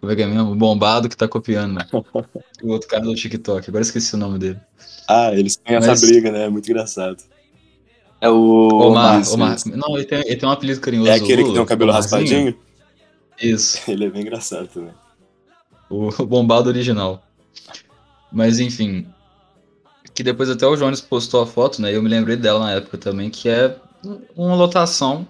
[0.01, 0.53] como é que é mesmo?
[0.53, 1.87] O bombado que tá copiando, né?
[2.63, 4.59] o outro cara do TikTok, agora esqueci o nome dele.
[5.09, 5.87] Ah, eles têm Mas...
[5.87, 6.45] essa briga, né?
[6.45, 7.23] É muito engraçado.
[8.21, 8.69] É o.
[8.69, 9.33] Omar, Omar.
[9.33, 9.59] Omar.
[9.67, 11.11] Não, ele tem, ele tem um apelido carinhoso.
[11.11, 12.57] É aquele que tem o cabelo raspadinho?
[13.41, 13.79] Isso.
[13.91, 14.95] Ele é bem engraçado também.
[15.91, 17.23] O bombado original.
[18.33, 19.07] Mas enfim.
[20.15, 21.95] Que depois até o Jones postou a foto, né?
[21.95, 23.77] Eu me lembrei dela na época também, que é
[24.35, 25.27] uma lotação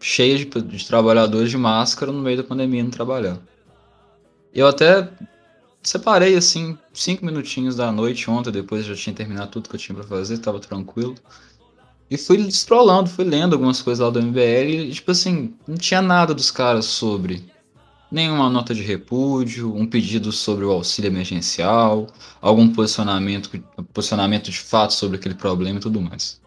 [0.00, 3.40] cheia de, de trabalhadores de máscara no meio da pandemia não trabalhando.
[4.52, 5.08] Eu até
[5.82, 9.96] separei assim cinco minutinhos da noite ontem, depois já tinha terminado tudo que eu tinha
[9.96, 11.14] para fazer, tava tranquilo.
[12.10, 16.00] E fui scrollando, fui lendo algumas coisas lá do MBL e, tipo assim, não tinha
[16.00, 17.44] nada dos caras sobre
[18.10, 22.06] nenhuma nota de repúdio, um pedido sobre o auxílio emergencial,
[22.40, 23.50] algum posicionamento,
[23.92, 26.40] posicionamento de fato sobre aquele problema e tudo mais.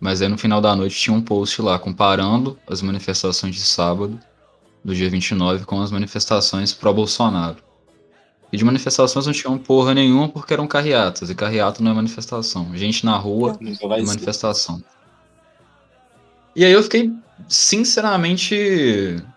[0.00, 4.18] Mas aí no final da noite tinha um post lá comparando as manifestações de sábado,
[4.84, 7.58] do dia 29, com as manifestações pró-Bolsonaro.
[8.52, 12.76] E de manifestações não tinham porra nenhuma porque eram carreatas, e carreata não é manifestação.
[12.76, 13.58] Gente na rua
[13.96, 14.84] é ser.
[16.54, 17.12] E aí eu fiquei
[17.48, 18.54] sinceramente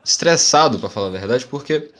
[0.03, 1.91] estressado, pra falar a verdade, porque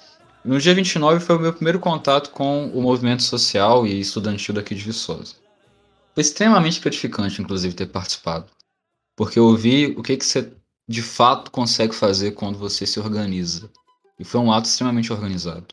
[0.43, 4.75] no dia 29 foi o meu primeiro contato com o movimento social e estudantil daqui
[4.75, 5.35] de Viçosa.
[6.13, 8.45] Foi extremamente gratificante, inclusive, ter participado.
[9.15, 10.51] Porque eu vi o que, que você
[10.87, 13.69] de fato consegue fazer quando você se organiza.
[14.19, 15.65] E foi um ato extremamente organizado.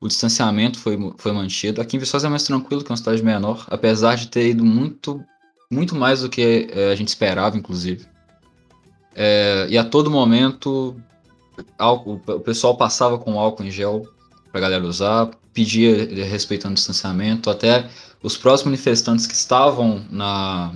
[0.00, 1.80] O distanciamento foi, foi mantido.
[1.80, 5.22] Aqui em Viçosa é mais tranquilo que uma cidade menor, apesar de ter ido muito,
[5.70, 8.06] muito mais do que eh, a gente esperava, inclusive.
[9.18, 10.94] É, e a todo momento
[11.78, 14.06] álcool, o pessoal passava com álcool em gel
[14.52, 17.88] pra galera usar, pedia eh, respeitando o distanciamento, até
[18.22, 20.74] os próprios manifestantes que estavam na,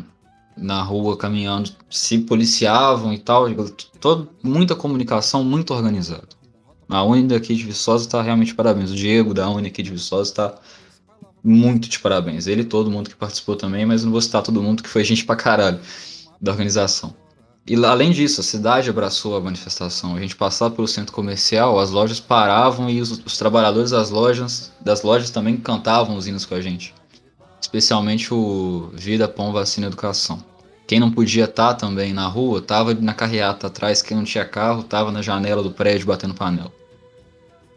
[0.57, 3.46] na rua caminhando se policiavam e tal,
[4.00, 6.29] todo, muita comunicação, muito organizado.
[6.88, 8.90] A Uni daqui de Viçosa está realmente parabéns.
[8.90, 10.55] O Diego da Uni aqui de Viçosa está
[11.44, 12.46] muito de parabéns.
[12.46, 15.24] Ele todo mundo que participou também, mas não vou citar todo mundo que foi gente
[15.24, 15.79] pra caralho
[16.40, 17.14] da organização.
[17.66, 20.16] E além disso, a cidade abraçou a manifestação.
[20.16, 24.73] A gente passava pelo centro comercial, as lojas paravam e os, os trabalhadores das lojas,
[24.81, 26.94] das lojas também cantavam os hinos com a gente.
[27.61, 30.42] Especialmente o Vida, Pão, Vacina Educação.
[30.87, 34.83] Quem não podia estar também na rua, tava na carreata atrás, quem não tinha carro,
[34.83, 36.73] tava na janela do prédio batendo panela.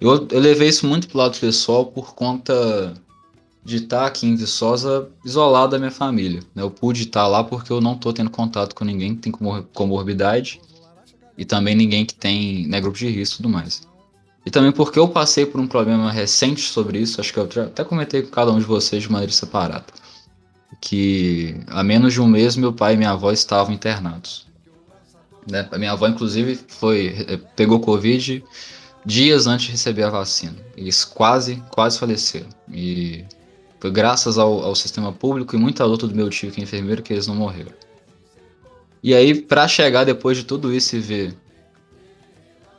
[0.01, 2.93] Eu, eu levei isso muito pro lado pessoal por conta
[3.63, 6.41] de estar aqui em Viçosa isolado da minha família.
[6.53, 6.61] né?
[6.61, 9.63] Eu pude estar lá porque eu não tô tendo contato com ninguém que tem comor-
[9.73, 10.59] comorbidade
[11.37, 13.87] e também ninguém que tem né, grupo de risco e tudo mais.
[14.45, 17.83] E também porque eu passei por um problema recente sobre isso, acho que eu até
[17.83, 19.85] comentei com cada um de vocês de maneira separada.
[20.81, 24.45] Que há menos de um mês meu pai e minha avó estavam internados.
[25.49, 25.67] Né?
[25.71, 28.43] A minha avó, inclusive, foi eh, pegou Covid
[29.05, 30.55] dias antes de receber a vacina.
[30.75, 32.49] Eles quase, quase faleceram.
[32.69, 33.23] E
[33.83, 37.03] foi graças ao, ao sistema público e muita luta do meu tio, que é enfermeiro,
[37.03, 37.73] que eles não morreram.
[39.03, 41.37] E aí, pra chegar depois de tudo isso e ver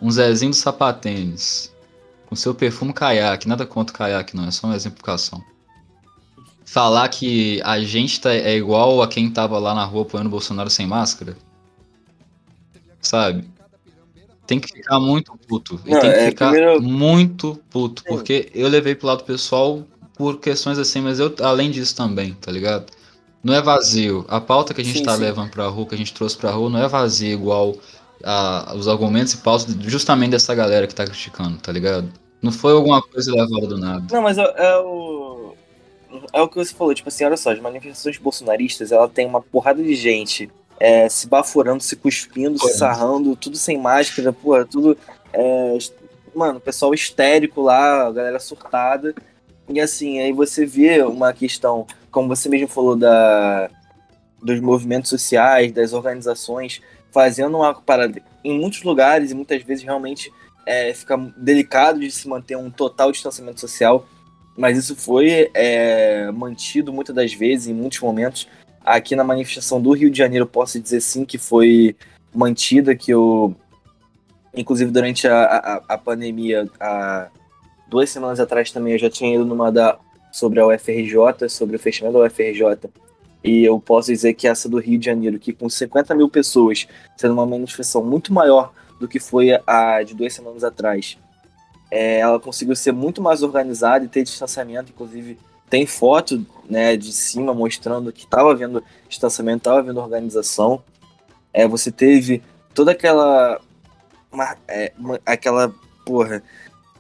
[0.01, 1.71] um Zezinho do Sapatênis
[2.25, 5.45] com seu perfume caiaque, nada contra o caiaque não, é só uma exemplificação.
[6.65, 10.31] Falar que a gente tá, é igual a quem tava lá na rua apoiando o
[10.31, 11.37] Bolsonaro sem máscara,
[12.99, 13.47] sabe?
[14.47, 15.79] Tem que ficar muito puto.
[15.85, 18.03] E Não, tem que é, ficar primeiro- muito puto.
[18.05, 19.85] Porque eu levei pro lado pessoal
[20.17, 22.87] por questões assim, mas eu, além disso também, tá ligado?
[23.43, 24.25] Não é vazio.
[24.29, 25.21] A pauta que a gente Sim, tá sim.
[25.23, 27.77] levando pra rua, que a gente trouxe pra rua, não é vazio igual
[28.23, 32.11] a- os argumentos e pautas justamente dessa galera que tá criticando, tá ligado?
[32.41, 34.05] Não foi alguma coisa levada do nada.
[34.15, 35.55] Não, mas é, é o.
[36.33, 39.43] É o que você falou, tipo assim, olha só, as manifestações bolsonaristas, ela tem uma
[39.43, 40.49] porrada de gente
[40.79, 42.79] é, se baforando, se cuspindo, se Correto.
[42.79, 44.97] sarrando, tudo sem máscara, porra, tudo.
[45.33, 45.77] é,
[46.35, 49.15] mano, pessoal histérico lá, a galera surtada.
[49.69, 53.71] E assim, aí você vê uma questão, como você mesmo falou, da,
[54.43, 60.31] dos movimentos sociais, das organizações, fazendo uma parada em muitos lugares e muitas vezes realmente
[60.67, 64.07] é, fica delicado de se manter um total distanciamento social,
[64.57, 68.49] mas isso foi é, mantido muitas das vezes, em muitos momentos.
[68.85, 71.97] Aqui na manifestação do Rio de Janeiro, posso dizer sim que foi
[72.35, 73.55] mantida, que eu,
[74.55, 77.29] inclusive durante a, a, a pandemia, há
[77.89, 79.99] duas semanas atrás também, eu já tinha ido numa da,
[80.33, 82.91] sobre a UFRJ, sobre o fechamento da UFRJ,
[83.43, 86.87] e eu posso dizer que essa do Rio de Janeiro, que com 50 mil pessoas,
[87.17, 91.19] sendo uma manifestação muito maior do que foi a de duas semanas atrás.
[91.91, 97.13] É, ela conseguiu ser muito mais organizada e ter distanciamento, inclusive tem foto né, de
[97.13, 100.83] cima mostrando que estava havendo distanciamento, estava havendo organização.
[101.53, 102.43] É, você teve
[102.73, 103.61] toda aquela
[104.33, 105.73] uma- é, uma- aquela
[106.05, 106.43] porra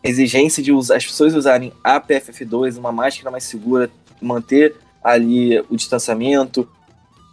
[0.04, 3.90] exigência de usar, as pessoas usarem a PFF2, uma máscara mais segura,
[4.20, 6.68] manter ali o distanciamento,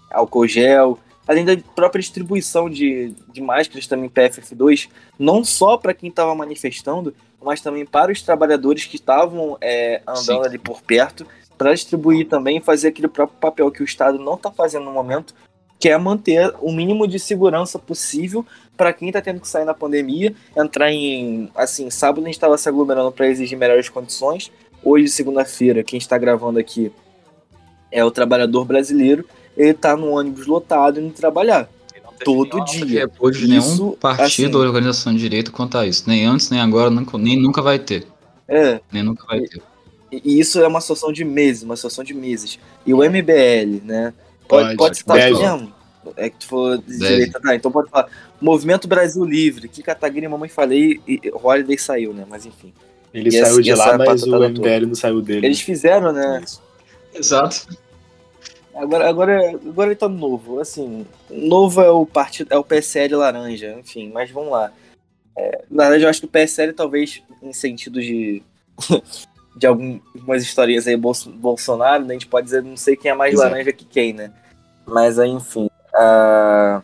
[0.10, 6.10] álcool gel, além da própria distribuição de, de máscaras também PFF2, não só para quem
[6.10, 10.46] estava manifestando, mas também para os trabalhadores que estavam é, andando Sim.
[10.46, 11.26] ali por perto,
[11.58, 15.34] para distribuir também fazer aquele próprio papel que o Estado não está fazendo no momento,
[15.82, 18.46] que é manter o mínimo de segurança possível
[18.78, 21.50] para quem está tendo que sair na pandemia, entrar em.
[21.56, 24.52] Assim, sábado a gente estava se aglomerando para exigir melhores condições.
[24.84, 26.92] Hoje, segunda-feira, quem está gravando aqui
[27.92, 29.26] é o trabalhador brasileiro.
[29.58, 31.68] Ele está no ônibus lotado indo trabalhar.
[32.24, 33.02] Todo dia.
[33.02, 36.04] repúdio de Isso, nenhum partido assim- ou organização de direito quanto a isso.
[36.08, 38.06] Nem antes, nem agora, nunca- nem nunca vai ter.
[38.48, 39.60] É, Nem nunca vai ter.
[40.12, 42.60] e e isso é uma situação de meses, uma situação de meses.
[42.86, 44.14] E o MBL, né?
[44.52, 45.74] Pode, Pode, citar mesmo?
[46.18, 47.56] É que tu falou de direita, tá?
[47.56, 48.08] Então pode falar.
[48.40, 49.68] Movimento Brasil Livre.
[49.68, 52.26] Que Cataguiri mamãe falei e Holiday saiu, né?
[52.28, 52.74] Mas enfim.
[53.14, 55.46] Ele E saiu essa- de lá, mas o patatada MBL não saiu dele.
[55.46, 56.42] Eles fizeram, né?
[56.44, 56.62] Isso.
[57.14, 57.68] Exato.
[58.74, 60.60] Agora, agora, agora ele tá novo.
[60.60, 64.72] Assim, novo é o partido, é o PSL laranja, enfim, mas vamos lá.
[65.38, 68.42] É, na verdade, eu acho que o PSL talvez, em sentido de.
[69.56, 73.14] De algumas historinhas aí, Bolso- Bolsonaro, né, a gente pode dizer, não sei quem é
[73.14, 73.50] mais Exato.
[73.52, 74.32] laranja que quem, né?
[74.86, 75.70] Mas aí, enfim.
[75.94, 76.82] a-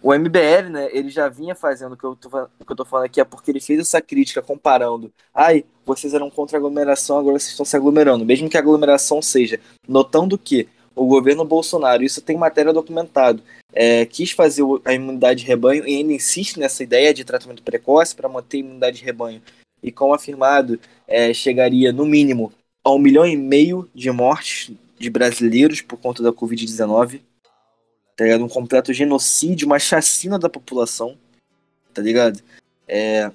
[0.00, 2.28] O MBL, né, ele já vinha fazendo o que, eu tô,
[2.60, 5.10] o que eu tô falando aqui, é porque ele fez essa crítica comparando.
[5.34, 8.24] Ai, vocês eram contra a aglomeração, agora vocês estão se aglomerando.
[8.24, 14.04] Mesmo que a aglomeração seja, notando que o governo Bolsonaro, isso tem matéria documentado, é,
[14.06, 18.28] quis fazer a imunidade de rebanho e ainda insiste nessa ideia de tratamento precoce para
[18.28, 19.42] manter a imunidade de rebanho.
[19.82, 22.52] E como afirmado, é, chegaria no mínimo
[22.84, 27.20] a um milhão e meio de mortes de brasileiros por conta da Covid-19.
[28.16, 28.44] Tá ligado?
[28.44, 31.16] Um completo genocídio, uma chacina da população.
[31.94, 32.40] Tá ligado?
[32.86, 33.30] É,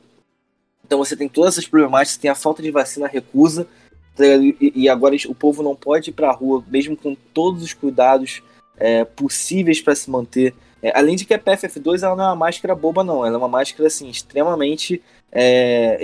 [0.86, 3.68] Então você tem todas essas problemáticas, tem a falta de vacina, a recusa,
[4.16, 7.74] tá e, e agora o povo não pode ir pra rua, mesmo com todos os
[7.74, 8.44] cuidados
[8.78, 10.54] é, possíveis para se manter.
[10.82, 13.26] É, além de que a PFF2 ela não é uma máscara boba, não.
[13.26, 15.02] Ela é uma máscara assim, extremamente
[15.32, 15.98] é,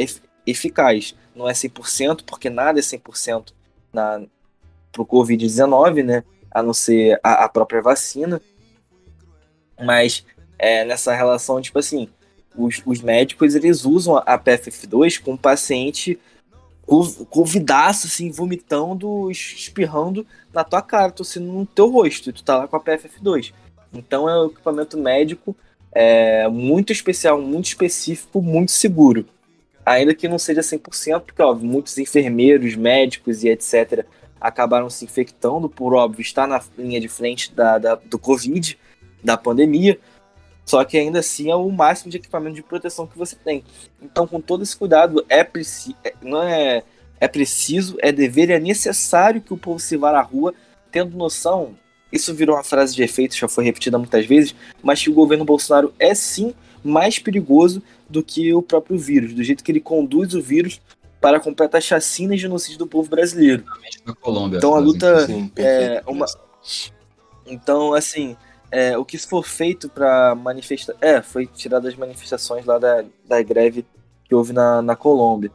[0.50, 1.16] eficaz.
[1.36, 3.54] Não é 100%, porque nada é 100%
[3.94, 4.22] na,
[4.92, 6.24] pro Covid-19, né?
[6.52, 8.42] A não ser a, a própria vacina.
[9.82, 10.26] Mas
[10.58, 12.10] é, nessa relação, tipo assim,
[12.56, 16.20] os, os médicos eles usam a PFF2 com o paciente
[16.86, 22.44] co- covidaço, assim, vomitando, es- espirrando na tua cara, tossindo no teu rosto, e tu
[22.44, 23.54] tá lá com a PFF2.
[23.94, 25.56] Então é um equipamento médico
[25.92, 29.26] é, muito especial, muito específico, muito seguro.
[29.90, 34.06] Ainda que não seja 100%, porque, óbvio, muitos enfermeiros, médicos e etc.
[34.40, 38.78] acabaram se infectando, por óbvio, estar na linha de frente da, da- do Covid,
[39.24, 40.00] da pandemia.
[40.64, 43.64] Só que ainda assim é o máximo de equipamento de proteção que você tem.
[44.00, 45.96] Então, com todo esse cuidado, é preciso.
[46.22, 46.84] Não é,
[47.20, 50.54] é preciso, é dever é necessário que o povo se vá à rua,
[50.92, 51.74] tendo noção.
[52.12, 55.44] Isso virou uma frase de efeito, já foi repetida muitas vezes, mas que o governo
[55.46, 60.34] Bolsonaro é sim mais perigoso do que o próprio vírus, do jeito que ele conduz
[60.34, 60.82] o vírus
[61.22, 63.64] para a completa chacina e genocídio do povo brasileiro.
[64.06, 64.58] Na Colômbia.
[64.58, 66.08] Então a luta Sim, perfeito.
[66.08, 66.26] é, uma-
[67.46, 68.36] Então, assim,
[68.72, 70.96] é, o que for feito para manifestar.
[71.02, 73.86] É, foi tirado das manifestações lá da, da greve
[74.26, 75.52] que houve na, na Colômbia.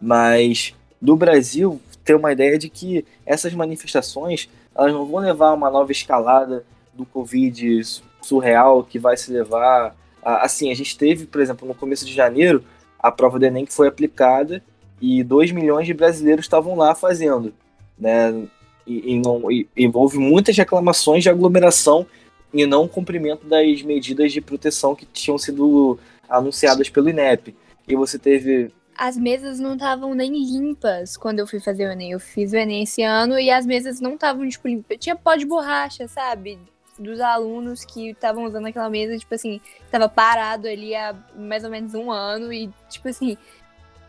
[0.00, 5.54] Mas do Brasil, ter uma ideia de que essas manifestações elas não vão levar a
[5.54, 7.80] uma nova escalada do Covid
[8.22, 9.94] surreal que vai se levar.
[10.34, 12.64] Assim, a gente teve, por exemplo, no começo de janeiro,
[12.98, 14.62] a prova do Enem que foi aplicada
[15.00, 17.54] e 2 milhões de brasileiros estavam lá fazendo.
[17.98, 18.48] Né?
[18.86, 22.06] e, e não, e envolve muitas reclamações de aglomeração
[22.54, 27.54] e não cumprimento das medidas de proteção que tinham sido anunciadas pelo INEP.
[27.88, 28.70] E você teve.
[28.96, 32.12] As mesas não estavam nem limpas quando eu fui fazer o Enem.
[32.12, 34.96] Eu fiz o Enem esse ano e as mesas não estavam, tipo, limpas.
[34.98, 36.58] Tinha pó de borracha, sabe?
[36.98, 41.70] Dos alunos que estavam usando aquela mesa, tipo assim, tava parado ali há mais ou
[41.70, 43.36] menos um ano e, tipo assim.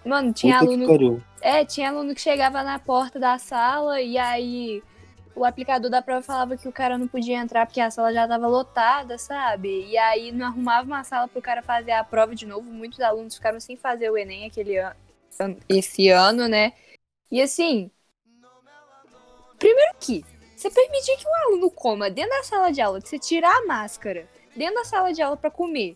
[0.06, 1.24] Mano, tinha Puta aluno.
[1.42, 4.82] É, tinha aluno que chegava na porta da sala e aí
[5.36, 8.28] o aplicador da prova falava que o cara não podia entrar porque a sala já
[8.28, 9.86] tava lotada, sabe?
[9.88, 12.70] E aí não arrumava uma sala pro cara fazer a prova de novo.
[12.72, 14.94] Muitos alunos ficaram sem fazer o Enem aquele an
[15.40, 16.74] an- esse ano, né?
[17.32, 17.92] E assim,
[19.60, 20.24] primeiro que
[20.58, 23.66] você permitir que um aluno coma dentro da sala de aula, que você tirar a
[23.68, 25.96] máscara dentro da sala de aula pra comer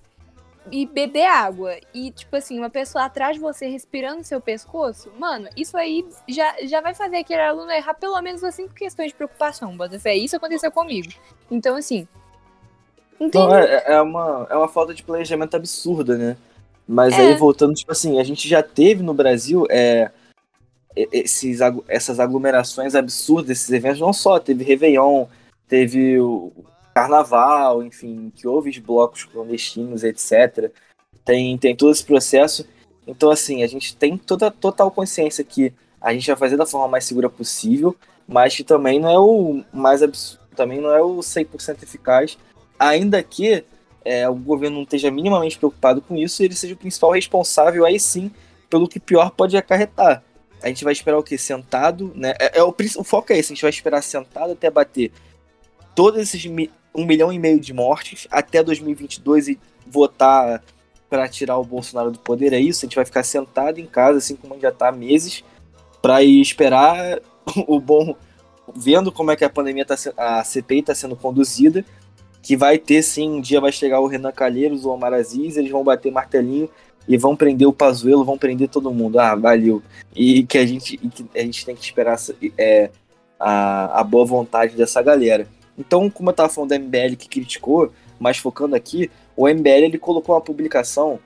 [0.72, 5.12] e beber água e, tipo assim, uma pessoa atrás de você respirando no seu pescoço,
[5.18, 9.08] mano, isso aí já, já vai fazer aquele aluno errar pelo menos as cinco questões
[9.08, 10.16] de preocupação, Botafé.
[10.16, 11.12] Isso aconteceu comigo.
[11.50, 12.08] Então, assim.
[13.20, 16.38] Não, é, é, uma, é uma falta de planejamento absurda, né?
[16.88, 17.22] Mas É.
[17.22, 20.12] aí, voltando, tipo assim, a gente já teve no Brasil é,
[20.96, 25.26] esses, essas aglomerações absurdas, esses eventos, não só, teve Réveillon,
[25.68, 26.52] teve o
[26.94, 30.72] Carnaval, enfim, que houve os blocos clandestinos, etc.
[31.24, 32.68] Tem, tem todo esse processo.
[33.08, 36.88] Então, assim, a gente tem toda total consciência que a gente vai fazer da forma
[36.88, 37.96] mais segura possível,
[38.28, 42.38] mas que também não é o mais absurdo, também não é o 100% eficaz,
[42.78, 43.64] ainda que
[44.04, 47.86] é, o governo não esteja minimamente preocupado com isso e ele seja o principal responsável,
[47.86, 48.32] aí sim,
[48.70, 50.24] pelo que pior pode acarretar.
[50.62, 51.38] A gente vai esperar o quê?
[51.38, 52.34] Sentado, né?
[52.40, 55.12] É, é o, o foco é esse, a gente vai esperar sentado até bater
[55.96, 60.64] todos esses mi- um milhão e meio de mortes até 2022 e votar
[61.10, 62.86] para tirar o Bolsonaro do poder, é isso?
[62.86, 65.44] A gente vai ficar sentado em casa, assim como já tá há meses,
[66.02, 67.20] para ir esperar
[67.68, 68.16] o bom,
[68.76, 71.84] vendo como é que a pandemia tá, a CPI está sendo conduzida
[72.42, 75.70] que vai ter sim, um dia vai chegar o Renan Calheiros, o Omar Aziz, eles
[75.70, 76.70] vão bater martelinho
[77.08, 79.20] e vão prender o Pazuello, vão prender todo mundo.
[79.20, 79.82] Ah, valeu.
[80.16, 82.18] E que a gente, que a gente tem que esperar
[82.58, 82.90] é,
[83.40, 85.48] a, a boa vontade dessa galera.
[85.78, 89.98] Então, como eu tava falando da MBL que criticou, mas focando aqui, o MBL ele
[89.98, 91.20] colocou uma publicação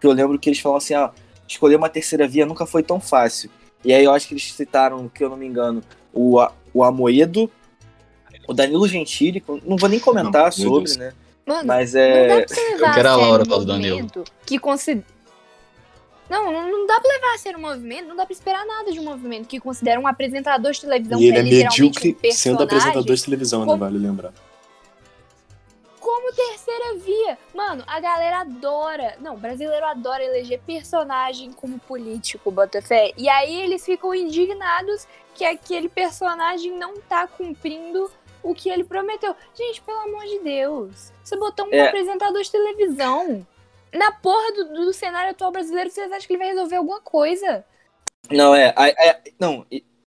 [0.00, 1.12] que eu lembro que eles falam assim, ah,
[1.46, 3.50] escolher uma terceira via nunca foi tão fácil.
[3.84, 6.38] E aí eu acho que eles citaram, que eu não me engano, o,
[6.72, 7.50] o Amoedo,
[8.48, 10.96] o Danilo Gentili, não vou nem comentar Não, sobre, Deus.
[10.96, 11.12] né?
[11.46, 12.42] Mano, Mas não dá é.
[12.44, 14.08] pra você levar quero a Laura falar do Danilo.
[14.46, 15.06] que considera...
[16.30, 18.92] Não, não, não dá pra levar a sério um movimento, não dá pra esperar nada
[18.92, 22.16] de um movimento que considera um apresentador de televisão E ele que é literalmente medíocre
[22.24, 23.66] um sendo apresentador de televisão, né?
[23.66, 24.32] como- Vale lembrar.
[25.98, 27.38] como terceira via.
[27.54, 29.16] Mano, a galera adora.
[29.20, 33.12] Não, o brasileiro adora eleger personagem como político, Botafé.
[33.18, 38.10] E aí eles ficam indignados que aquele personagem não tá cumprindo
[38.42, 39.34] o que ele prometeu.
[39.54, 41.12] Gente, pelo amor de Deus.
[41.22, 41.88] Você botou um É.
[41.88, 43.46] apresentador de televisão.
[43.94, 47.64] Na porra do, do cenário atual brasileiro, vocês acham que ele vai resolver alguma coisa?
[48.30, 48.72] Não, é.
[48.76, 49.66] a- é- não,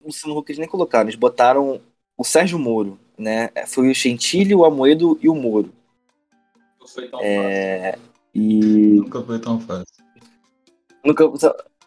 [0.01, 1.81] o Luciano Huck eles nem colocaram, eles botaram
[2.17, 3.49] o Sérgio Moro, né?
[3.67, 5.73] Foi o Gentili, o Amoedo e o Moro.
[6.79, 7.97] Não foi tão É,
[8.35, 8.59] e
[8.97, 10.03] Nunca foi tão fácil.
[11.03, 11.25] Nunca.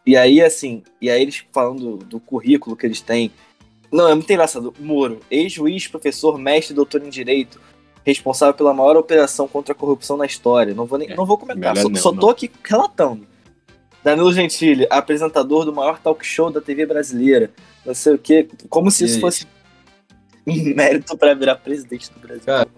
[0.04, 3.30] E aí, assim, e aí eles falando do, do currículo que eles têm.
[3.92, 4.74] Não, é muito engraçado.
[4.78, 7.60] Moro, ex-juiz, professor, mestre, doutor em direito,
[8.06, 10.72] responsável pela maior operação contra a corrupção na história.
[10.72, 12.30] Não vou, nem, não vou comentar, só, não, só tô não.
[12.30, 13.26] aqui relatando.
[14.04, 17.50] Danilo Gentili, apresentador do maior talk show da TV brasileira.
[17.84, 18.48] Não sei o quê.
[18.68, 19.44] Como se isso fosse
[20.46, 22.46] um mérito pra virar presidente do Brasil.
[22.46, 22.68] Cara.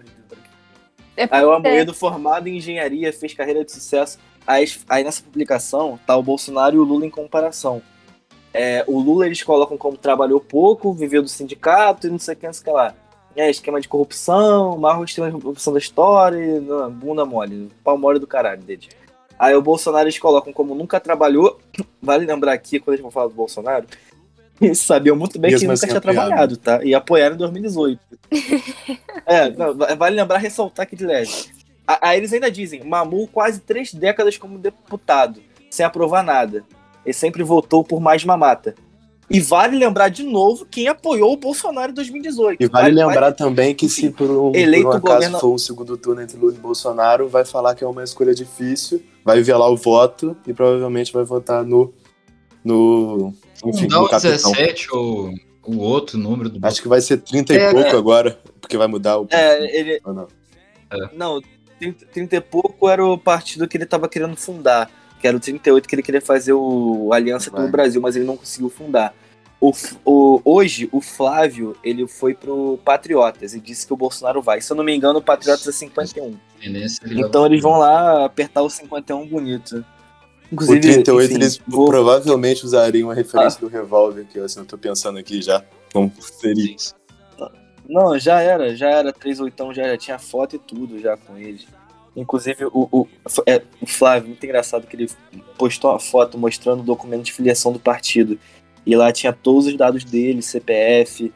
[1.15, 4.19] É Aí o Amoedo, formado em engenharia, fez carreira de sucesso.
[4.47, 7.83] Aí, aí nessa publicação tá o Bolsonaro e o Lula em comparação.
[8.55, 12.37] É, o Lula eles colocam como trabalhou pouco, viveu do sindicato e não sei o
[12.39, 12.95] que, não sei o que lá.
[13.39, 18.19] É, esquema de corrupção, maior esquema de corrupção da história, não, bunda mole, pau mole
[18.19, 18.89] do caralho deles.
[19.39, 21.61] Aí o Bolsonaro eles colocam como nunca trabalhou.
[22.03, 23.87] Vale lembrar aqui, quando eles vão falar do Bolsonaro,
[24.61, 26.27] eles sabiam muito bem que ele nunca assim, tinha apoiaram.
[26.27, 26.85] trabalhado, tá?
[26.85, 28.01] E apoiaram em 2018.
[29.25, 31.31] é, não, va- vale lembrar, ressaltar aqui de leve.
[31.87, 36.65] Aí eles ainda dizem, mamou quase três décadas como deputado, sem aprovar nada.
[37.07, 38.75] Ele sempre votou por mais mamata.
[39.31, 42.63] E vale lembrar de novo quem apoiou o Bolsonaro em 2018.
[42.63, 45.59] E vale lembrar também que se por um, Eleito por um acaso governa- for um
[45.59, 49.71] segundo turno entre Lula e Bolsonaro, vai falar que é uma escolha difícil, vai velar
[49.71, 51.93] o voto e provavelmente vai votar no.
[52.65, 53.35] no
[53.67, 54.53] enfim, Não no o capitão.
[54.53, 55.31] 17 ou
[55.67, 58.87] o outro número do Acho que vai ser 30 É, e pouco agora, porque vai
[58.87, 59.27] mudar o.
[59.31, 60.01] É, ele.
[60.05, 60.29] Ou não?
[61.15, 61.41] Não,
[61.79, 64.91] 30, 30 e pouco era o partido que ele tava querendo fundar.
[65.21, 67.69] Que era o 38 que ele queria fazer o Aliança Vai.
[67.69, 69.15] Brasil, mas ele não conseguiu fundar.
[69.61, 69.73] O,
[70.05, 74.61] o- hoje, o Flávio, ele foi pro Patriotas e disse que o Bolsonaro vai.
[74.61, 76.37] Se eu não me engano, o Patriotas é 51.
[76.61, 79.85] Tendência, ele Então eles vão lá apertar o 51 bonito.
[80.53, 84.79] O 38 enfim, eles vou- provavelmente usariam a referência do revólver, que assim, eu tô
[84.79, 85.63] pensando aqui já.
[85.93, 86.77] Como seria.
[87.89, 91.67] Não, já era, já era 38, já, já tinha foto e tudo já com eles.
[92.21, 93.09] Inclusive, o, o,
[93.47, 95.11] é, o Flávio, muito engraçado que ele
[95.57, 98.39] postou uma foto mostrando o documento de filiação do partido.
[98.85, 101.33] E lá tinha todos os dados dele, CPF,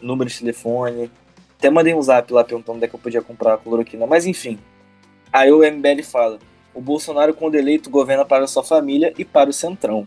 [0.00, 1.10] número de telefone.
[1.58, 4.06] Até mandei um zap lá perguntando onde é que eu podia comprar a cloroquina.
[4.06, 4.58] Mas enfim.
[5.32, 6.38] Aí o MBL fala:
[6.74, 10.06] o Bolsonaro, quando eleito, governa para a sua família e para o Centrão.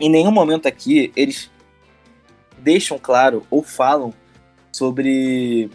[0.00, 1.50] Em nenhum momento aqui eles
[2.58, 4.12] deixam claro ou falam
[4.72, 5.70] sobre.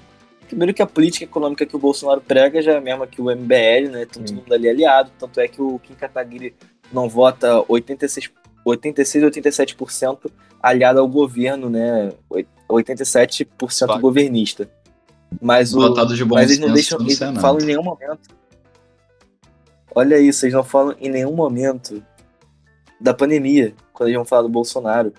[0.53, 3.25] Primeiro que a política econômica que o Bolsonaro prega já é a mesma que o
[3.25, 4.05] MBL, né?
[4.05, 4.35] Todo Sim.
[4.35, 5.11] mundo ali é aliado.
[5.17, 6.53] Tanto é que o Kim Kataguiri
[6.91, 8.29] não vota 86,
[8.63, 10.29] 86 87%
[10.61, 12.11] aliado ao governo, né?
[12.69, 13.99] 87% Vai.
[13.99, 14.69] governista.
[15.41, 15.79] Mas, o,
[16.27, 17.01] mas eles não deixam.
[17.01, 18.29] Eles não falam em nenhum momento.
[19.95, 22.03] Olha isso, eles não falam em nenhum momento
[23.01, 25.11] da pandemia, quando eles vão falar do Bolsonaro.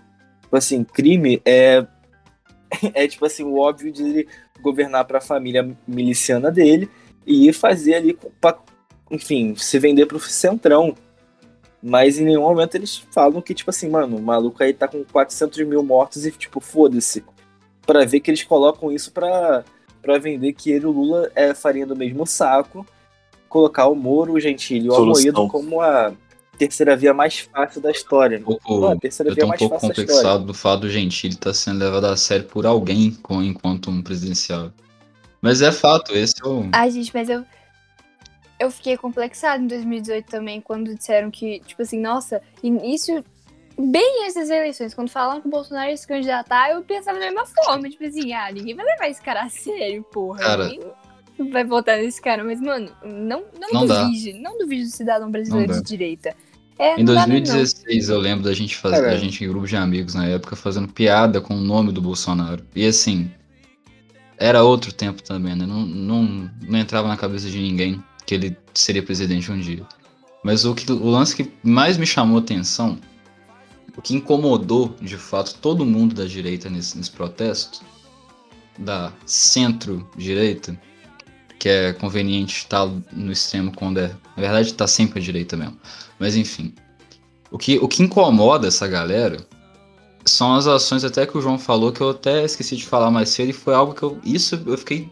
[0.43, 1.85] Tipo assim, crime é.
[2.95, 4.29] É tipo assim, o óbvio de ele
[4.65, 6.89] governar para a família miliciana dele
[7.27, 8.59] e fazer ali, pra,
[9.11, 10.95] enfim, se vender pro centrão.
[11.83, 15.05] Mas em nenhum momento eles falam que, tipo assim, mano, o maluco aí tá com
[15.05, 17.23] 400 mil mortos e, tipo, foda-se.
[17.87, 19.63] Pra ver que eles colocam isso pra,
[20.01, 22.87] pra vender que ele e o Lula é farinha do mesmo saco.
[23.51, 24.95] Colocar o Moro, o Gentili e o.
[24.95, 26.13] Amoedo como a
[26.59, 28.39] terceira via mais fácil da história.
[28.39, 30.15] Um pouco, Não, a terceira eu via tô um mais pouco fácil da história.
[30.23, 34.03] complexado do fato do Gentili estar sendo levado a sério por alguém com, enquanto um
[34.03, 34.71] presidencial.
[35.43, 36.69] Mas é fato, esse é o.
[36.73, 37.45] Ai, gente, mas eu.
[38.59, 43.25] Eu fiquei complexada em 2018 também, quando disseram que, tipo assim, nossa, início.
[43.77, 47.25] Bem antes das eleições, quando falaram que o Bolsonaro ia se candidatar, eu pensava da
[47.27, 50.39] mesma forma, tipo assim, ah, ninguém vai levar esse cara a sério, porra.
[50.39, 50.93] Cara, Ninguém
[51.51, 54.05] vai votar nesse cara, mas, mano, não, não, Não dá.
[54.05, 54.33] duvide.
[54.35, 55.85] Não duvide do cidadão brasileiro de dá.
[55.85, 56.35] direita.
[56.79, 57.55] É, Em não dá mesmo, não.
[57.55, 59.09] 2016 eu lembro da gente fazer, Cara.
[59.13, 62.65] da gente em grupo de amigos na época fazendo piada com o nome do Bolsonaro.
[62.75, 63.31] E assim,
[64.39, 65.67] era outro tempo também, né?
[65.67, 69.85] Não, não, não entrava na cabeça de ninguém que ele seria presidente um dia.
[70.43, 72.99] Mas o, que, o lance que mais me chamou atenção,
[73.97, 77.83] o que incomodou de fato todo mundo da direita nesse, nesse protesto,
[78.79, 80.79] da centro-direita,
[81.65, 84.09] que é conveniente estar no extremo quando é.
[84.37, 85.79] Na verdade, está sempre à direita mesmo.
[86.19, 86.75] Mas enfim.
[87.51, 89.39] O que, o que incomoda essa galera
[90.27, 93.31] são as ações até que o João falou, que eu até esqueci de falar mais
[93.31, 94.21] cedo, e foi algo que eu.
[94.23, 95.11] Isso eu fiquei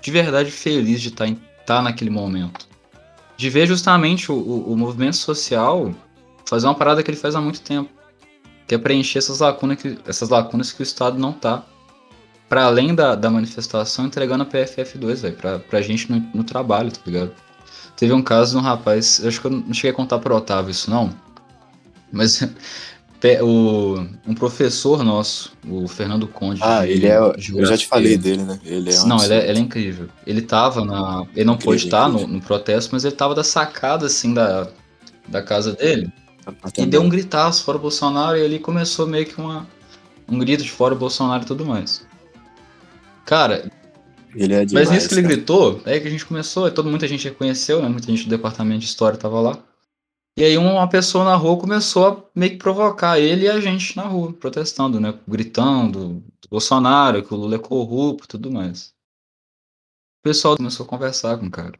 [0.00, 1.28] de verdade feliz de estar
[1.66, 2.66] tá naquele momento.
[3.36, 5.94] De ver justamente o, o, o movimento social
[6.46, 7.90] fazer uma parada que ele faz há muito tempo.
[8.66, 11.66] Que é preencher essas lacunas que, essas lacunas que o Estado não tá.
[12.52, 16.92] Para além da, da manifestação, entregando a PFF2, velho, pra, pra gente no, no trabalho,
[16.92, 17.32] tá ligado?
[17.96, 20.70] Teve um caso de um rapaz, acho que eu não cheguei a contar pro Otávio
[20.70, 21.14] isso não,
[22.12, 22.42] mas
[23.42, 26.60] o, um professor nosso, o Fernando Conde.
[26.62, 27.32] Ah, de- ele é.
[27.38, 28.60] de Eu já te falei dele, né?
[28.66, 30.08] Ele é um não, ele é, ele é incrível.
[30.26, 31.24] Ele tava na.
[31.34, 34.68] Ele não pôde Incrível, estar no, no protesto, mas ele tava da sacada, assim, da,
[35.26, 36.12] da casa dele.
[36.76, 39.66] E deu um gritaço fora o Bolsonaro e ali começou meio que uma,
[40.28, 42.11] um grito de fora o Bolsonaro e tudo mais.
[43.24, 43.70] Cara,
[44.34, 45.34] Ele é mas demais, nisso que ele cara.
[45.34, 47.88] gritou, é que a gente começou, e todo, muita gente reconheceu, né?
[47.88, 49.62] Muita gente do departamento de história tava lá.
[50.36, 53.94] E aí uma pessoa na rua começou a meio que provocar ele e a gente
[53.96, 55.18] na rua, protestando, né?
[55.28, 58.94] Gritando do Bolsonaro, que o Lula é corrupto e tudo mais.
[60.20, 61.78] O pessoal começou a conversar com o cara.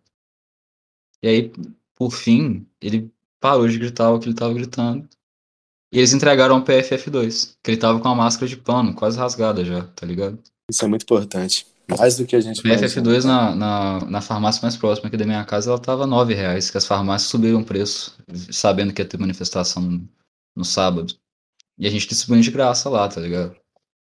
[1.23, 1.53] E aí,
[1.95, 5.09] por fim, ele parou de gritar o que ele tava gritando.
[5.91, 9.65] E eles entregaram o PFF2, que ele tava com a máscara de pano, quase rasgada
[9.65, 10.43] já, tá ligado?
[10.71, 11.67] Isso é muito importante.
[11.89, 15.45] Mais do que a gente PFF2 na, na, na farmácia mais próxima aqui da minha
[15.45, 18.17] casa, ela tava 9 reais, que as farmácias subiram o preço,
[18.51, 20.09] sabendo que ia ter manifestação no,
[20.57, 21.15] no sábado.
[21.79, 23.57] E a gente distribuindo de graça lá, tá ligado?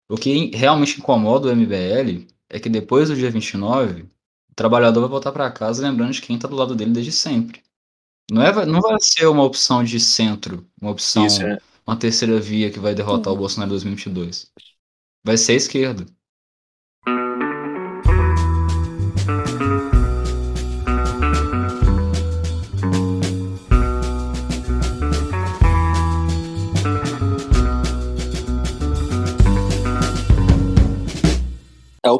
[0.09, 5.11] O que realmente incomoda o MBL é que depois do dia 29, o trabalhador vai
[5.11, 7.63] voltar pra casa lembrando de quem tá do lado dele desde sempre.
[8.31, 11.59] Não, é, não vai ser uma opção de centro, uma opção, Isso é.
[11.87, 14.51] uma terceira via que vai derrotar o Bolsonaro em 2022.
[15.25, 16.07] Vai ser a esquerda.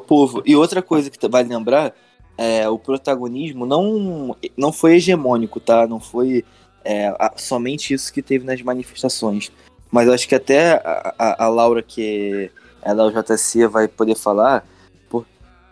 [0.09, 0.43] Povo.
[0.47, 1.95] E outra coisa que vale lembrar
[2.37, 5.87] é o protagonismo não, não foi hegemônico, tá?
[5.87, 6.45] Não foi
[6.85, 9.53] é, a- somente isso que teve nas manifestações.
[9.91, 12.51] Mas eu acho que até a, a- a Laura, que
[12.83, 14.67] é da UJC, vai poder falar,
[15.11, 15.27] por-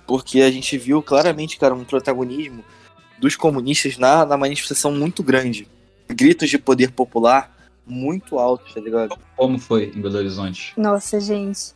[0.07, 2.63] porque a gente viu claramente, cara, um protagonismo
[3.19, 5.67] dos comunistas na, na manifestação muito grande.
[6.09, 7.55] Gritos de poder popular
[7.87, 9.17] muito altos, tá ligado?
[9.37, 10.73] Como foi em Belo Horizonte?
[10.77, 11.76] Nossa, gente.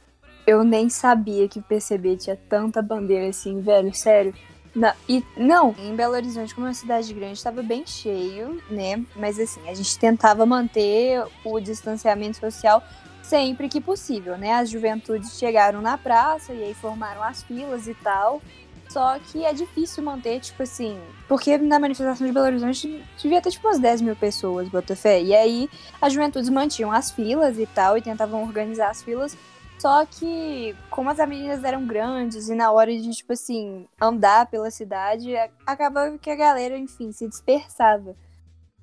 [0.50, 4.34] Eu nem sabia que o PCB tinha tanta bandeira assim, velho, sério.
[4.74, 9.00] Na- e, não, em Belo Horizonte, como é uma cidade grande, estava bem cheio, né?
[9.14, 12.82] Mas assim, a gente tentava manter o distanciamento social
[13.22, 14.54] sempre que possível, né?
[14.54, 18.42] As juventudes chegaram na praça e aí formaram as filas e tal.
[18.88, 20.98] Só que é difícil manter, tipo assim,
[21.28, 25.22] porque na manifestação de Belo Horizonte devia ter tipo umas 10 mil pessoas, Botafé.
[25.22, 25.70] E aí
[26.02, 29.36] as juventudes mantinham as filas e tal, e tentavam organizar as filas.
[29.80, 34.70] Só que, como as avenidas eram grandes e na hora de, tipo assim, andar pela
[34.70, 38.14] cidade, acabava que a galera, enfim, se dispersava.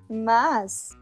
[0.10, 0.98] Mas,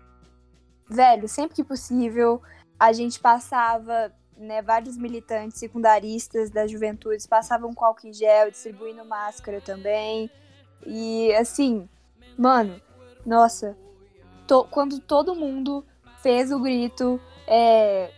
[0.89, 2.41] velho, sempre que possível,
[2.77, 9.05] a gente passava, né, vários militantes secundaristas das juventudes passavam com álcool em gel, distribuindo
[9.05, 10.29] máscara também.
[10.85, 11.87] E, assim,
[12.37, 12.81] mano,
[13.25, 13.77] nossa,
[14.45, 15.85] to- quando todo mundo
[16.21, 17.17] fez o grito,
[17.47, 18.11] é,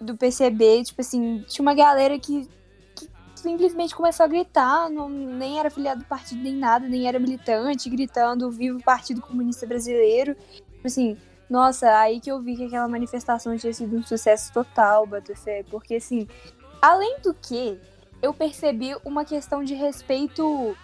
[0.00, 2.48] do PCB, tipo assim, tinha uma galera que,
[2.94, 7.18] que simplesmente começou a gritar, não, nem era filiado do partido nem nada, nem era
[7.18, 10.34] militante, gritando Viva o Partido Comunista Brasileiro.
[10.34, 11.16] Tipo assim,
[11.48, 15.96] nossa, aí que eu vi que aquela manifestação tinha sido um sucesso total, Botafé, porque
[15.96, 16.28] assim,
[16.80, 17.78] além do que,
[18.20, 20.76] eu percebi uma questão de respeito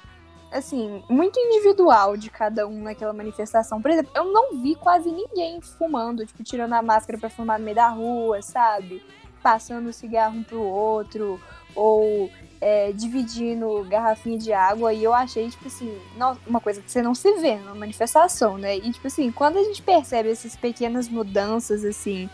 [0.53, 3.81] assim, muito individual de cada um naquela manifestação.
[3.83, 7.65] Por exemplo, eu não vi quase ninguém fumando, tipo, tirando a máscara pra fumar no
[7.65, 9.03] meio da rua, sabe?
[9.43, 11.41] Passando o cigarro um pro outro,
[11.75, 12.31] ou
[12.61, 14.93] é, dividindo garrafinha de água.
[14.93, 15.99] E eu achei, tipo assim,
[16.47, 18.77] uma coisa que você não se vê numa manifestação, né?
[18.77, 22.31] E, tipo assim, quando a gente percebe essas pequenas mudanças, assim,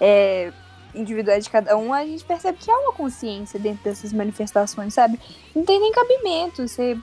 [0.00, 0.52] é,
[0.94, 5.18] individuais de cada um, a gente percebe que há uma consciência dentro dessas manifestações, sabe?
[5.54, 6.96] Não tem nem cabimento você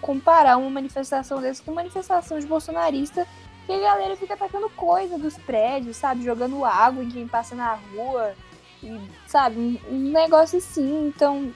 [0.00, 3.26] comparar uma manifestação dessa com manifestação de bolsonarista,
[3.66, 6.24] que a galera fica atacando coisa dos prédios, sabe?
[6.24, 8.34] Jogando água em quem passa na rua,
[8.82, 9.80] e, sabe?
[9.88, 11.08] Um, negócio assim.
[11.08, 11.52] Então,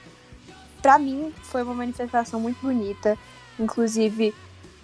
[0.81, 3.17] pra mim, foi uma manifestação muito bonita.
[3.59, 4.33] Inclusive,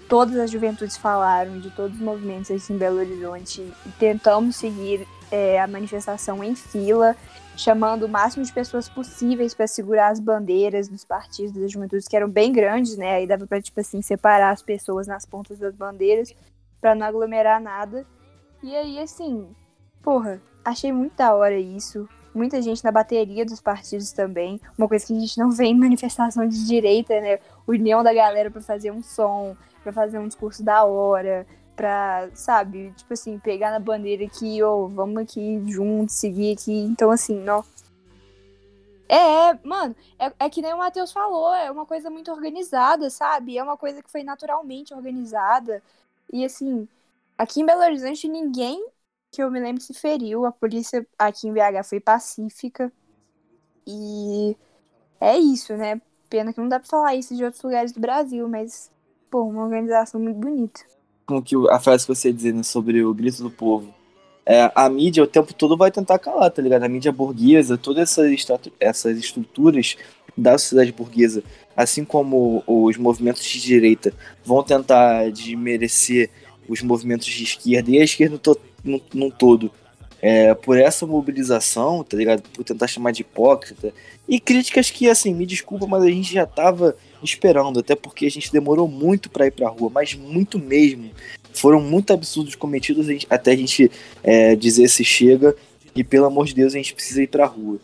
[0.10, 5.08] todas as juventudes falaram de todos os movimentos aqui em Belo Horizonte e tentamos seguir
[5.32, 7.16] é, a manifestação em fila,
[7.56, 12.16] chamando o máximo de pessoas possíveis para segurar as bandeiras dos partidos das juventudes, que
[12.16, 13.16] eram bem grandes, né?
[13.16, 16.34] Aí dava para tipo assim, separar as pessoas nas pontas das bandeiras
[16.80, 18.06] para não aglomerar nada.
[18.64, 19.48] E aí, assim,
[20.02, 22.08] porra, achei muito da hora isso.
[22.34, 24.60] Muita gente na bateria dos partidos também.
[24.78, 27.40] Uma coisa que a gente não vê em manifestação de direita, né?
[27.68, 31.46] União da galera para fazer um som, para fazer um discurso da hora,
[31.82, 36.72] pra, sabe, tipo assim, pegar na bandeira aqui, ou oh, vamos aqui juntos, seguir aqui.
[36.72, 37.66] Então, assim, não.
[39.10, 43.58] É, mano, é, é que nem o Matheus falou, é uma coisa muito organizada, sabe?
[43.58, 45.82] É uma coisa que foi naturalmente organizada.
[46.32, 46.88] E assim,
[47.36, 48.86] aqui em Belo Horizonte ninguém
[49.32, 50.46] que eu me lembro se feriu.
[50.46, 52.94] A polícia aqui em BH foi pacífica.
[53.88, 54.56] E
[55.20, 56.00] é isso, né?
[56.30, 58.92] Pena que não dá pra falar isso de outros lugares do Brasil, mas,
[59.32, 60.82] pô, uma organização muito bonita.
[61.32, 63.94] Com que a frase que você dizendo sobre o grito do povo.
[64.46, 66.84] É, a mídia o tempo todo vai tentar calar, tá ligado?
[66.84, 68.46] A mídia burguesa, todas essas,
[68.80, 69.96] essas estruturas
[70.36, 71.44] da sociedade burguesa,
[71.76, 74.14] assim como os movimentos de direita
[74.44, 76.30] vão tentar desmerecer
[76.68, 78.40] os movimentos de esquerda e a esquerda
[78.84, 79.72] no, no todo
[80.22, 82.44] é, por essa mobilização, tá ligado?
[82.54, 83.92] Por tentar chamar de hipócrita.
[84.30, 88.32] E críticas que, assim, me desculpa, mas a gente já tava esperando, até porque a
[88.32, 91.12] gente demorou muito para ir pra rua, mas muito mesmo.
[91.54, 93.92] Foram muito absurdos cometidos até a gente
[94.24, 95.56] é, dizer se chega
[95.96, 97.80] e, pelo amor de Deus, a gente precisa ir pra rua.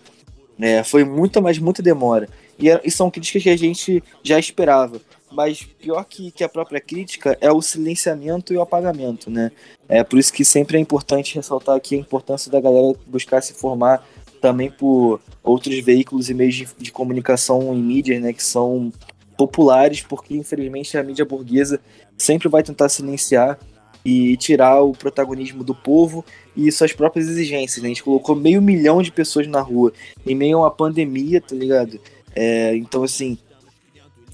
[0.59, 2.27] É, foi muita, mas muita demora.
[2.57, 4.99] E, e, são críticas que a gente já esperava.
[5.31, 9.51] Mas pior que, que a própria crítica é o silenciamento e o apagamento, né?
[9.87, 13.53] É por isso que sempre é importante ressaltar aqui a importância da galera buscar se
[13.53, 14.07] formar
[14.41, 18.31] também por outros veículos e meios de, de comunicação em mídias, né?
[18.31, 18.91] Que são
[19.37, 21.79] populares, porque infelizmente a mídia burguesa
[22.17, 23.59] sempre vai tentar silenciar
[24.03, 26.23] e tirar o protagonismo do povo
[26.55, 27.83] e suas próprias exigências.
[27.83, 27.87] Né?
[27.87, 29.93] A gente colocou meio milhão de pessoas na rua
[30.25, 31.99] em meio a uma pandemia, tá ligado?
[32.33, 33.37] É, então, assim,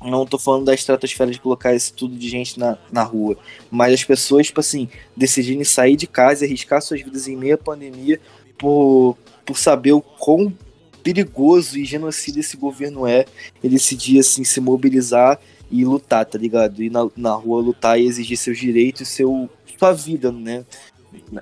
[0.01, 3.38] não tô falando da estratosfera de colocar esse tudo de gente na, na rua,
[3.72, 7.56] mas as pessoas, tipo assim, decidirem sair de casa e arriscar suas vidas em meio
[7.56, 8.20] à pandemia
[8.58, 10.54] por, por saber o quão
[11.04, 13.26] perigoso e genocida esse governo é,
[13.62, 15.39] e decidir, assim, se mobilizar
[15.70, 16.82] e lutar, tá ligado?
[16.82, 20.66] Ir na, na rua lutar e exigir seus direitos, seu, sua vida, né?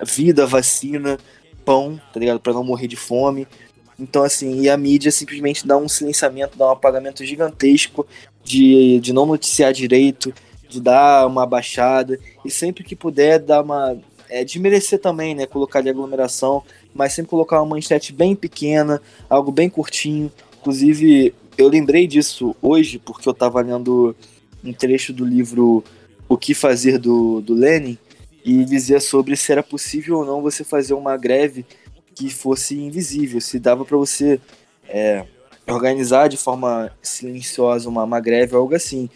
[0.04, 1.18] Vida, vacina,
[1.64, 2.40] pão, tá ligado?
[2.40, 3.46] Pra não morrer de fome.
[3.98, 8.06] Então, assim, e a mídia simplesmente dá um silenciamento, dá um apagamento gigantesco
[8.42, 10.34] de, de não noticiar direito,
[10.68, 13.96] de dar uma baixada, e sempre que puder dar uma.
[14.28, 15.44] É, desmerecer também, né?
[15.46, 20.30] Colocar de aglomeração, mas sempre colocar uma manchete bem pequena, algo bem curtinho.
[20.60, 24.14] Inclusive, eu lembrei disso hoje, porque eu estava lendo
[24.64, 25.82] um trecho do livro
[26.28, 27.98] O que Fazer do, do Lenin,
[28.44, 31.64] e dizia sobre se era possível ou não você fazer uma greve
[32.14, 34.40] que fosse invisível, se dava para você
[34.88, 35.24] é,
[35.66, 39.08] organizar de forma silenciosa uma, uma greve algo assim.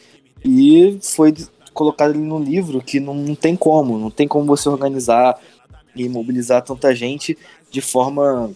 [0.44, 1.34] E foi
[1.72, 5.38] colocado ali no livro que não, não tem como, não tem como você organizar
[5.94, 7.36] e mobilizar tanta gente
[7.70, 8.52] de forma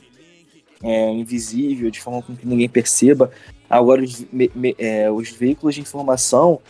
[0.83, 3.31] é, invisível, de forma com que ninguém perceba.
[3.69, 6.61] Agora, os, me, me, é, os veículos de informação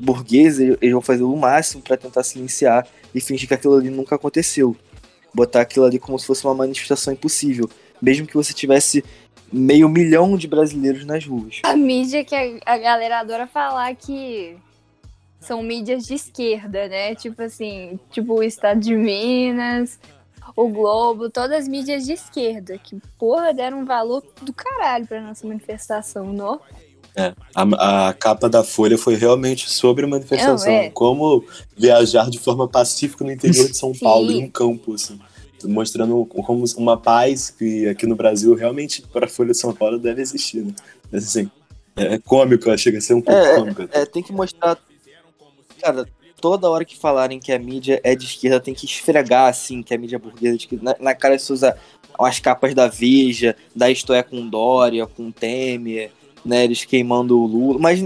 [0.00, 4.14] burgueses eles vão fazer o máximo para tentar silenciar e fingir que aquilo ali nunca
[4.14, 4.74] aconteceu.
[5.32, 7.68] Botar aquilo ali como se fosse uma manifestação impossível.
[8.00, 9.04] Mesmo que você tivesse
[9.52, 11.60] meio milhão de brasileiros nas ruas.
[11.64, 14.56] A mídia que a, a galera adora falar que
[15.38, 17.14] são mídias de esquerda, né?
[17.14, 19.98] Tipo assim, tipo o Estado de Minas,
[20.56, 25.20] o Globo, todas as mídias de esquerda, que porra deram um valor do caralho pra
[25.20, 26.60] nossa manifestação, não?
[27.16, 30.72] É, a, a, capa da Folha foi realmente sobre a manifestação.
[30.72, 30.90] Não, é.
[30.90, 31.44] Como
[31.76, 35.18] viajar de forma pacífica no interior de São Paulo, em um campo, assim.
[35.64, 39.98] Mostrando como uma paz que aqui no Brasil realmente para a Folha de São Paulo
[39.98, 40.74] deve existir, né?
[41.12, 41.50] Mas, assim,
[41.96, 43.88] é cômico, chega a ser um pouco é, cômico.
[43.92, 44.78] É, tem que mostrar.
[45.82, 46.06] Cara,
[46.40, 49.94] toda hora que falarem que a mídia é de esquerda, tem que esfregar, assim, que
[49.94, 50.84] a mídia é burguesa de esquerda.
[50.84, 51.76] Na, na cara de usa
[52.18, 56.10] as capas da Veja, da Isto É com Dória, com Temer,
[56.44, 57.78] né, eles queimando o Lula.
[57.78, 58.00] Mas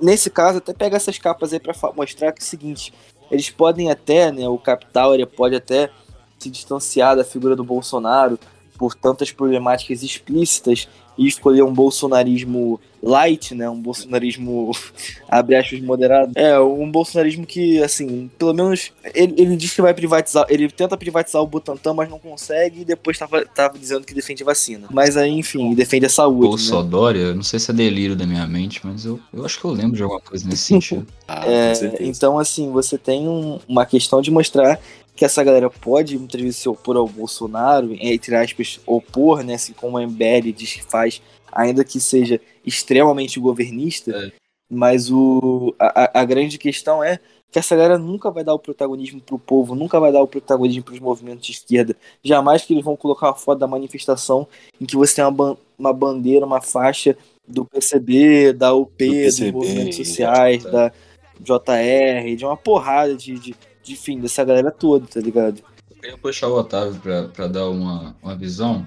[0.00, 2.92] nesse caso, até pega essas capas aí para mostrar que é o seguinte,
[3.30, 5.90] eles podem até, né, o capital ele pode até
[6.38, 8.38] se distanciar da figura do Bolsonaro
[8.76, 10.88] por tantas problemáticas explícitas
[11.18, 13.68] e escolher um bolsonarismo light, né?
[13.68, 14.70] Um bolsonarismo
[15.28, 16.32] abre aspas moderado.
[16.34, 20.96] É, um bolsonarismo que, assim, pelo menos ele, ele diz que vai privatizar, ele tenta
[20.96, 24.88] privatizar o Butantan, mas não consegue e depois tava, tava dizendo que defende vacina.
[24.90, 26.40] Mas aí, enfim, defende a saúde.
[26.42, 26.48] Né?
[26.48, 29.70] Bolsodória, não sei se é delírio da minha mente, mas eu, eu acho que eu
[29.72, 31.06] lembro de alguma coisa nesse sentido.
[31.30, 34.80] Ah, É, então, assim, você tem um- uma questão de mostrar
[35.14, 39.54] que essa galera pode muitas vezes se opor ao Bolsonaro, entre aspas, opor, né?
[39.54, 41.07] Assim como a MBL diz que faz,
[41.52, 44.32] ainda que seja extremamente governista, É.
[44.70, 47.18] mas o, a, a- a grande questão é
[47.50, 50.82] que essa galera nunca vai dar o protagonismo pro povo, nunca vai dar o protagonismo
[50.82, 51.96] pros movimentos de esquerda.
[52.22, 54.46] Jamais que eles vão colocar uma foto da manifestação
[54.78, 59.52] em que você tem uma, ban- uma bandeira, uma faixa do PCB, da UP, PCB,
[59.52, 60.70] dos movimentos sociais, é.
[60.70, 60.92] da
[61.40, 65.62] JR, de uma porrada de, de, de fim dessa galera toda, tá ligado?
[65.90, 68.84] Eu queria puxar o Otávio pra, pra dar uma, uma visão,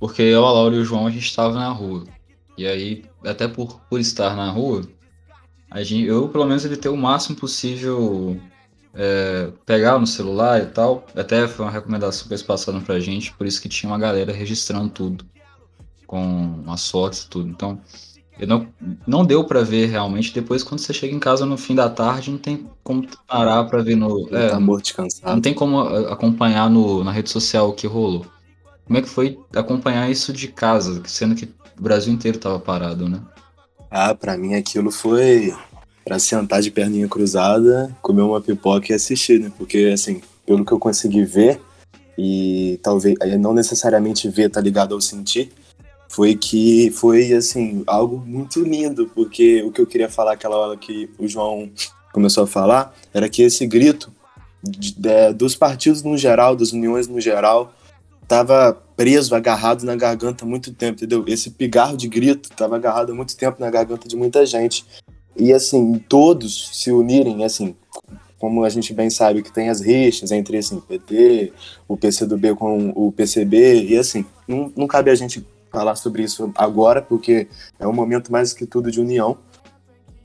[0.00, 2.04] porque eu, a Laura e o João, a gente estava na rua.
[2.58, 4.82] E aí, até por, por estar na rua,
[5.70, 8.40] a gente, eu, pelo menos, evitei o máximo possível
[8.94, 11.06] é, pegar no celular e tal.
[11.16, 14.32] Até foi uma recomendação que eles passaram pra gente, por isso que tinha uma galera
[14.32, 15.24] registrando tudo,
[16.06, 17.48] com as fotos e tudo.
[17.50, 17.80] Então,
[18.38, 18.68] eu não,
[19.06, 20.32] não deu pra ver realmente.
[20.32, 23.82] Depois, quando você chega em casa no fim da tarde, não tem como parar pra
[23.82, 24.26] ver no.
[24.28, 25.40] Ele é, tá morto de não cansado.
[25.42, 28.26] tem como a- acompanhar no, na rede social o que rolou.
[28.90, 31.44] Como é que foi acompanhar isso de casa, sendo que
[31.78, 33.20] o Brasil inteiro tava parado, né?
[33.88, 35.54] Ah, pra mim aquilo foi
[36.04, 39.52] pra sentar de perninha cruzada, comer uma pipoca e assistir, né?
[39.56, 41.60] Porque, assim, pelo que eu consegui ver,
[42.18, 45.52] e talvez aí não necessariamente ver, tá ligado ao sentir,
[46.08, 50.76] foi que foi, assim, algo muito lindo, porque o que eu queria falar aquela hora
[50.76, 51.70] que o João
[52.12, 54.10] começou a falar era que esse grito
[54.60, 57.72] de- de- dos partidos no geral, das uniões no geral,
[58.30, 61.24] tava preso, agarrado na garganta há muito tempo, entendeu?
[61.26, 64.86] Esse pigarro de grito tava agarrado há muito tempo na garganta de muita gente.
[65.36, 67.74] E assim, todos se unirem, assim,
[68.38, 71.52] como a gente bem sabe que tem as rixas entre assim, o PT,
[71.88, 76.52] o PCdoB com o PCB, e assim, não, não cabe a gente falar sobre isso
[76.54, 77.48] agora, porque
[77.80, 79.36] é um momento mais que tudo de união.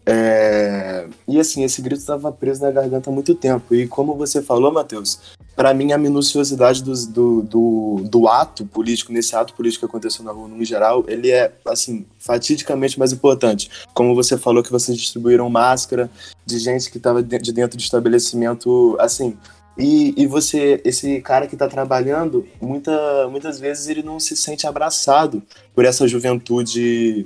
[0.06, 3.74] É, E assim, esse grito estava preso na garganta há muito tempo.
[3.74, 5.20] E como você falou, Matheus,
[5.56, 10.24] para mim a minuciosidade dos- do, do, do ato político, nesse ato político que aconteceu
[10.24, 13.70] na rua no geral, ele é, assim, fatidicamente mais importante.
[13.94, 16.10] Como você falou que vocês distribuíram máscara
[16.46, 19.38] de gente que estava de dentro do estabelecimento, assim.
[19.78, 24.66] E, e você, esse cara que está trabalhando, muita, muitas vezes ele não se sente
[24.66, 25.44] abraçado
[25.74, 27.26] por essa juventude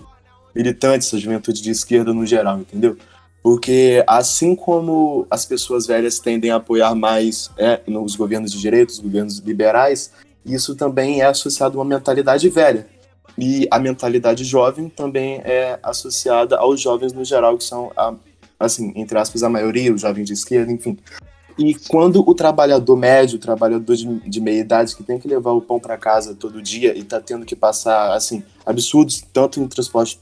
[0.55, 2.97] militante, essa juventude de esquerda no geral, entendeu?
[3.41, 8.91] Porque assim como as pessoas velhas tendem a apoiar mais é, nos governos de direita,
[8.91, 10.11] os governos liberais,
[10.45, 12.87] isso também é associado a uma mentalidade velha.
[13.37, 18.13] E a mentalidade jovem também é associada aos jovens no geral, que são, a,
[18.59, 20.97] assim, entre aspas, a maioria, os jovens de esquerda, enfim.
[21.57, 25.51] E quando o trabalhador médio, o trabalhador de, de meia idade, que tem que levar
[25.51, 29.67] o pão para casa todo dia e tá tendo que passar, assim, absurdos, tanto em
[29.67, 30.19] transporte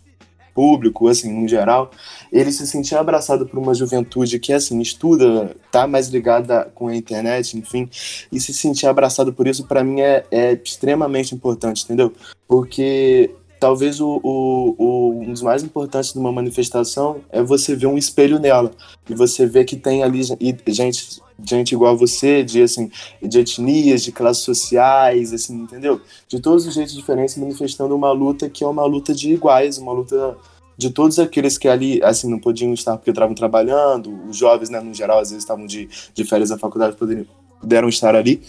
[0.58, 1.91] público, assim, no geral,
[2.34, 6.95] ele se sentir abraçado por uma juventude que, assim, estuda, tá mais ligada com a
[6.95, 7.88] internet, enfim,
[8.32, 12.12] e se sentir abraçado por isso, para mim, é, é extremamente importante, entendeu?
[12.47, 13.30] Porque
[13.60, 17.97] talvez o, o, o- um dos mais importantes de uma manifestação é você ver um
[17.97, 18.72] espelho nela,
[19.10, 20.38] e você ver que tem ali gen-
[20.68, 22.89] gente, gente igual a você, de, assim,
[23.22, 25.99] de etnias, de classes sociais, assim, entendeu?
[26.28, 29.91] De todos os jeitos diferentes, manifestando uma luta que é uma luta de iguais, uma
[29.93, 30.38] luta
[30.78, 34.80] de todos aqueles que ali, assim, não podiam estar porque estavam trabalhando, os jovens, né,
[34.80, 37.26] no geral, às vezes estavam de, de férias da faculdade, poderiam,
[37.60, 38.41] puderam estar ali.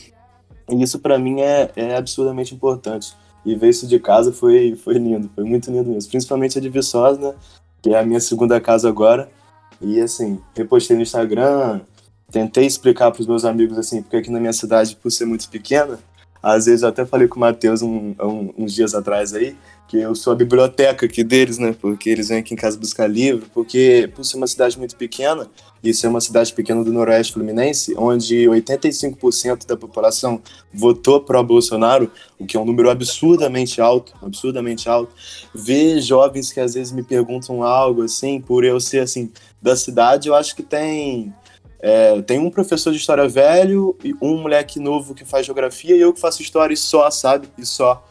[0.70, 3.14] E isso para mim é, é absurdamente importante.
[3.44, 6.10] E ver isso de casa foi, foi lindo, foi muito lindo mesmo.
[6.10, 7.34] Principalmente a de Viçosa, né,
[7.82, 9.28] que é a minha segunda casa agora.
[9.80, 11.80] E assim, repostei no Instagram,
[12.30, 15.48] tentei explicar para os meus amigos assim, porque aqui na minha cidade, por ser muito
[15.48, 15.98] pequena,
[16.42, 19.56] às vezes eu até falei com o Matheus um, um- uns dias atrás aí,
[19.88, 21.74] que eu sou a biblioteca aqui deles, né?
[21.80, 25.48] Porque eles vêm aqui em casa buscar livro, porque por ser uma cidade muito pequena,
[25.82, 30.42] e ser uma cidade pequena do Noroeste Fluminense, onde 85% da população
[30.74, 35.12] votou pró-Bolsonaro, o que é um número absurdamente alto, absurdamente alto,
[35.54, 39.30] ver jovens que às vezes me perguntam algo assim, por eu ser assim
[39.62, 41.32] da cidade, eu acho que tem
[41.80, 46.00] é, tem um professor de história velho e um moleque novo que faz geografia e
[46.00, 47.48] eu que faço história e só, sabe?
[47.56, 48.04] E só.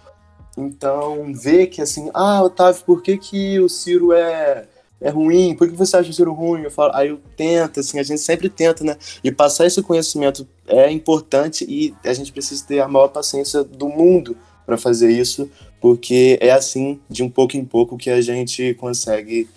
[0.57, 4.65] Então, ver que assim, ah, Otávio, por que, que o Ciro é,
[5.01, 5.55] é ruim?
[5.55, 6.63] Por que você acha o Ciro ruim?
[6.63, 8.97] Eu falo, aí eu tento, assim, a gente sempre tenta, né?
[9.23, 13.89] E passar esse conhecimento é importante e a gente precisa ter a maior paciência do
[13.89, 15.49] mundo para fazer isso,
[15.79, 19.47] porque é assim, de um pouco em pouco, que a gente consegue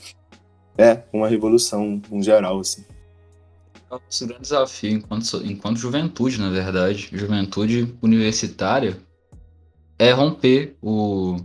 [0.76, 2.60] é, uma revolução em geral.
[2.60, 2.84] Assim.
[3.90, 8.96] Nosso grande desafio enquanto, enquanto juventude, na verdade, juventude universitária,
[9.98, 11.40] é romper o.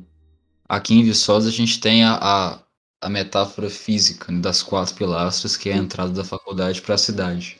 [0.69, 2.59] Aqui em Viçosa a gente tem a, a,
[3.01, 6.99] a metáfora física né, das quatro pilastras, que é a entrada da faculdade para a
[6.99, 7.59] cidade.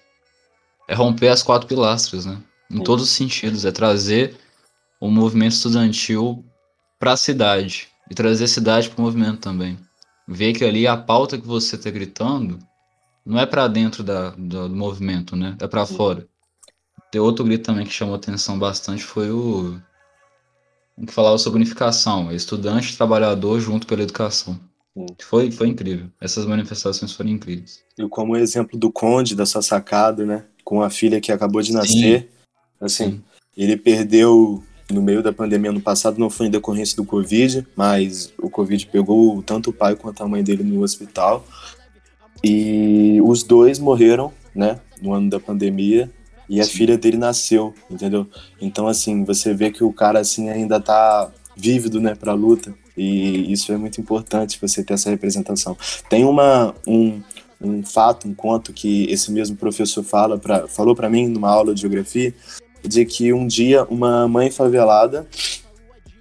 [0.87, 2.39] É romper as quatro pilastras, né?
[2.69, 3.65] Em todos os sentidos.
[3.65, 4.37] É trazer
[5.01, 6.45] o movimento estudantil
[6.99, 7.87] para a cidade.
[8.09, 9.79] E trazer a cidade para o movimento também.
[10.27, 12.59] Ver que ali a pauta que você está gritando
[13.25, 15.57] não é para dentro da, do, do, movimento, né?
[15.59, 16.27] É para fora.
[17.11, 19.79] Tem outro grito também que chamou atenção bastante foi o
[21.05, 24.59] que falava sobre unificação, estudante trabalhador junto pela educação.
[25.21, 26.07] Foi, foi incrível.
[26.21, 27.83] Essas manifestações foram incríveis.
[27.97, 30.45] E como exemplo do Conde, da sua sacada, né?
[30.63, 32.21] Com a filha que acabou de nascer.
[32.21, 32.27] Sim.
[32.79, 33.23] Assim, Sim.
[33.57, 38.31] ele perdeu no meio da pandemia ano passado, não foi em decorrência do Covid, mas
[38.37, 41.45] o Covid pegou tanto o pai quanto a mãe dele no hospital.
[42.43, 44.79] E os dois morreram, né?
[45.01, 46.09] No ano da pandemia
[46.47, 46.71] e a Sim.
[46.71, 48.27] filha dele nasceu, entendeu?
[48.61, 52.73] Então, assim, você vê que o cara, assim, ainda tá vívido, né, pra luta.
[52.97, 55.75] E isso é muito importante, você ter essa representação.
[56.09, 57.21] Tem uma, um,
[57.59, 61.73] um fato, um conto que esse mesmo professor fala pra, falou para mim numa aula
[61.73, 62.33] de geografia,
[62.83, 65.27] de que um dia uma mãe favelada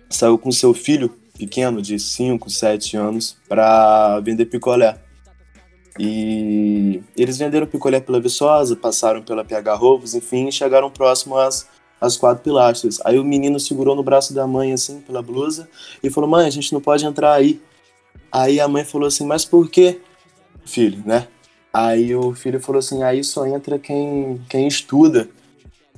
[0.08, 4.98] saiu com seu filho pequeno, de 5, 7 anos, para vender picolé.
[5.98, 11.68] E eles venderam picolé pela Viçosa, passaram pela PH Rovos, enfim, chegaram próximo às,
[12.00, 13.00] às quatro pilastras.
[13.04, 15.68] Aí o menino segurou no braço da mãe, assim, pela blusa,
[16.02, 17.60] e falou: Mãe, a gente não pode entrar aí.
[18.30, 20.00] Aí a mãe falou assim: Mas por quê,
[20.66, 21.28] filho, né?
[21.72, 25.28] Aí o filho falou assim: Aí só entra quem, quem estuda.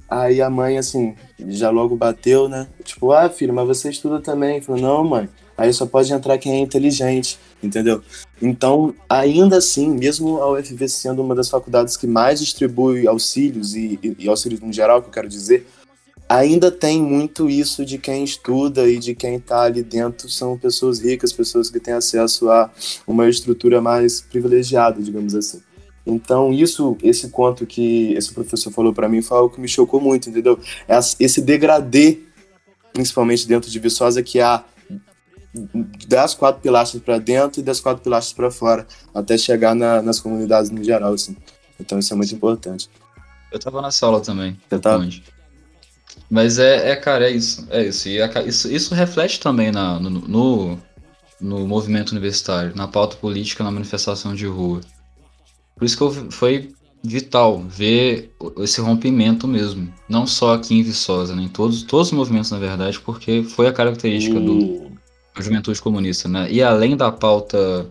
[0.08, 1.16] Aí a mãe, assim,
[1.48, 2.68] já logo bateu, né?
[2.84, 4.56] Tipo, ah, filho, mas você estuda também.
[4.56, 5.26] Ele falou: Não, mãe,
[5.56, 8.02] aí só pode entrar quem é inteligente entendeu?
[8.40, 13.98] Então, ainda assim, mesmo a UFV sendo uma das faculdades que mais distribui auxílios e,
[14.02, 15.66] e, e auxílios no geral, que eu quero dizer,
[16.28, 21.00] ainda tem muito isso de quem estuda e de quem está ali dentro são pessoas
[21.00, 22.70] ricas, pessoas que têm acesso a
[23.06, 25.60] uma estrutura mais privilegiada, digamos assim.
[26.06, 30.00] Então, isso, esse conto que esse professor falou para mim foi algo que me chocou
[30.00, 30.58] muito, entendeu?
[31.18, 32.20] Esse degradê,
[32.92, 34.64] principalmente dentro de Viçosa, que há
[36.06, 40.20] das quatro pilastras para dentro e das quatro pilastras para fora, até chegar na, nas
[40.20, 41.36] comunidades no geral, assim.
[41.78, 42.88] Então isso é muito importante.
[43.52, 44.58] Eu tava na sala também.
[44.68, 44.98] Você tá?
[46.30, 47.66] Mas é, é, cara, é isso.
[47.70, 48.08] É isso.
[48.08, 50.78] E isso, isso reflete também na, no, no,
[51.40, 54.80] no, movimento universitário, na pauta política, na manifestação de rua.
[55.76, 59.92] Por isso que eu, foi vital ver esse rompimento mesmo.
[60.08, 61.42] Não só aqui em Viçosa, né?
[61.42, 64.95] em todos, todos os movimentos, na verdade, porque foi a característica do, a
[65.42, 66.50] juventude comunista, né?
[66.50, 67.88] E além da pauta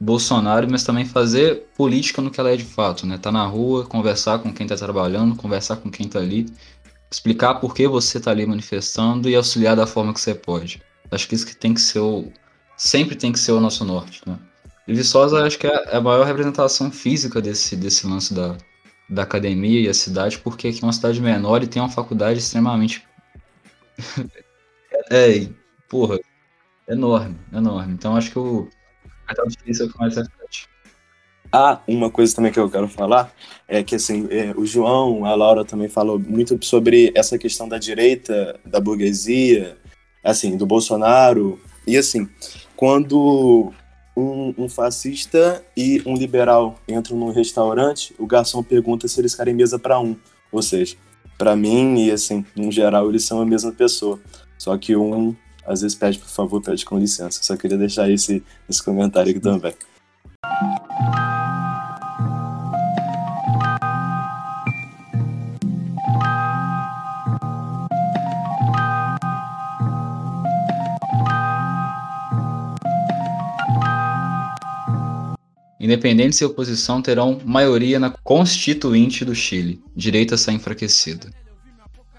[0.00, 3.18] Bolsonaro, mas também fazer política no que ela é de fato, né?
[3.18, 6.46] Tá na rua, conversar com quem tá trabalhando, conversar com quem tá ali,
[7.10, 10.82] explicar por que você tá ali manifestando e auxiliar da forma que você pode.
[11.10, 12.32] Acho que isso que tem que ser o
[12.76, 14.38] sempre tem que ser o nosso norte, né?
[14.86, 18.56] E Viçosa acho que é a maior representação física desse desse lance da
[19.08, 22.38] da academia e a cidade, porque aqui é uma cidade menor e tem uma faculdade
[22.38, 23.04] extremamente
[25.10, 25.46] é,
[25.88, 26.18] porra,
[26.88, 27.94] enorme, enorme.
[27.94, 28.68] Então acho que o
[29.26, 30.68] cartão difícil é o que mais reflete.
[31.52, 33.32] Ah, uma coisa também que eu quero falar
[33.68, 37.78] é que assim, é, o João, a Laura também falou muito sobre essa questão da
[37.78, 39.76] direita, da burguesia,
[40.22, 41.60] assim, do Bolsonaro.
[41.86, 42.28] E assim,
[42.74, 43.72] quando
[44.16, 49.54] um, um, fascista e um liberal entram num restaurante, o garçom pergunta se eles querem
[49.54, 50.16] mesa para um.
[50.50, 50.96] Ou seja,
[51.38, 54.20] para mim e assim, no geral, eles são a mesma pessoa.
[54.58, 57.42] Só que um às vezes pede por favor, pede com licença.
[57.42, 59.74] Só queria deixar esse, esse comentário aqui também.
[75.84, 79.82] Independentes e oposição terão maioria na Constituinte do Chile.
[79.94, 81.30] Direita sai enfraquecida.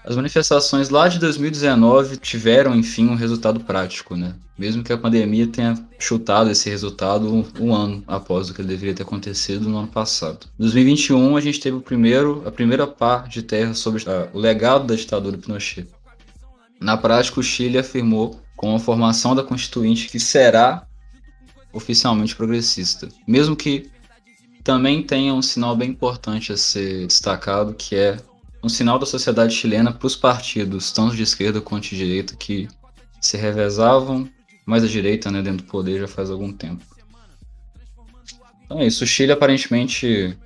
[0.06, 4.36] As manifestações lá de 2019 tiveram, enfim, um resultado prático, né?
[4.56, 9.02] Mesmo que a pandemia tenha chutado esse resultado um, ano após o que deveria ter
[9.02, 10.46] acontecido no ano passado.
[10.56, 14.86] Em 2021, a gente teve o primeiro, a primeira par de terra sobre o legado
[14.86, 15.88] da ditadura Pinochet.
[16.80, 20.86] Na prática, o Chile afirmou, com a formação da Constituinte, que será
[21.72, 23.08] oficialmente progressista.
[23.26, 23.90] Mesmo que
[24.62, 28.16] também tenha um sinal bem importante a ser destacado, que é
[28.62, 32.68] um sinal da sociedade chilena para os partidos, tanto de esquerda quanto de direita, que
[33.20, 34.28] se revezavam,
[34.64, 36.82] mais à direita, né, dentro do poder já faz algum tempo.
[38.64, 40.36] Então é isso, o Chile aparentemente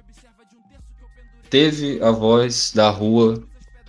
[1.49, 3.43] teve a voz da rua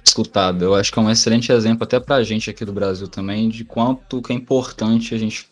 [0.04, 0.66] escutada.
[0.66, 3.64] Eu acho que é um excelente exemplo até pra gente aqui do Brasil também de
[3.66, 5.48] quanto que é importante a gente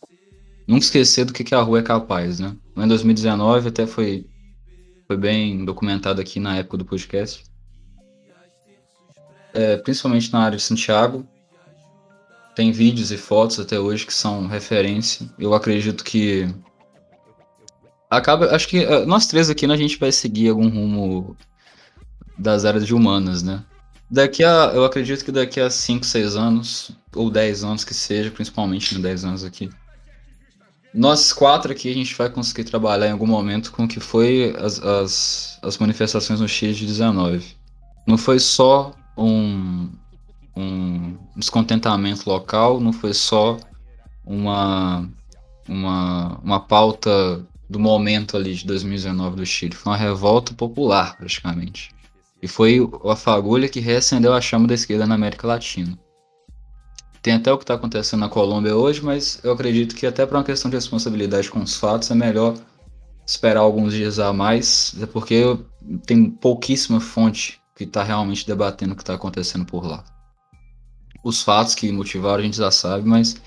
[0.68, 2.56] nunca esquecer do que, que a rua é capaz, né?
[2.76, 4.26] Em 2019 até foi,
[5.08, 7.44] foi bem documentado aqui na época do podcast.
[9.54, 11.28] É, principalmente na área de Santiago.
[12.56, 15.30] Tem vídeos e fotos até hoje que são referência.
[15.40, 16.54] Eu acredito que
[18.10, 21.38] acaba, acho que uh, nós três aqui né, a gente vai seguir algum rumo
[22.38, 23.64] das áreas de humanas, né?
[24.10, 28.32] Daqui a, eu acredito que daqui a 5, 6 anos, ou 10 anos que seja,
[28.32, 29.70] principalmente em 10 anos aqui,
[30.94, 34.56] nós quatro aqui a gente vai conseguir trabalhar em algum momento com o que foi
[34.58, 37.56] as, as, as manifestações no Chile de 19.
[38.08, 39.90] Não foi só um,
[40.56, 43.58] um descontentamento local, não foi só
[44.26, 45.10] uma,
[45.68, 51.92] uma, uma pauta do momento ali de 2019 do Chile, foi uma revolta popular praticamente.
[52.42, 55.98] E foi a fagulha que reacendeu a chama da esquerda na América Latina.
[57.22, 60.38] Tem até o que está acontecendo na Colômbia hoje, mas eu acredito que até para
[60.38, 62.56] uma questão de responsabilidade com os fatos é melhor
[63.26, 65.44] esperar alguns dias a mais, porque
[66.06, 70.04] tem pouquíssima fonte que está realmente debatendo o que está acontecendo por lá.
[71.24, 73.42] Os fatos que motivaram a gente já sabe, mas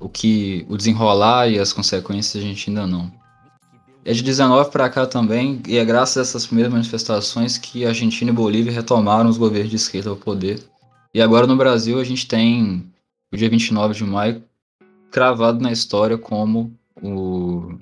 [0.00, 3.12] o que o desenrolar e as consequências a gente ainda não.
[4.02, 8.30] É de 19 para cá também, e é graças a essas primeiras manifestações que Argentina
[8.30, 10.62] e Bolívia retomaram os governos de esquerda ao poder.
[11.12, 12.90] E agora no Brasil a gente tem
[13.30, 14.42] o dia 29 de maio
[15.10, 16.72] cravado na história como
[17.02, 17.78] o,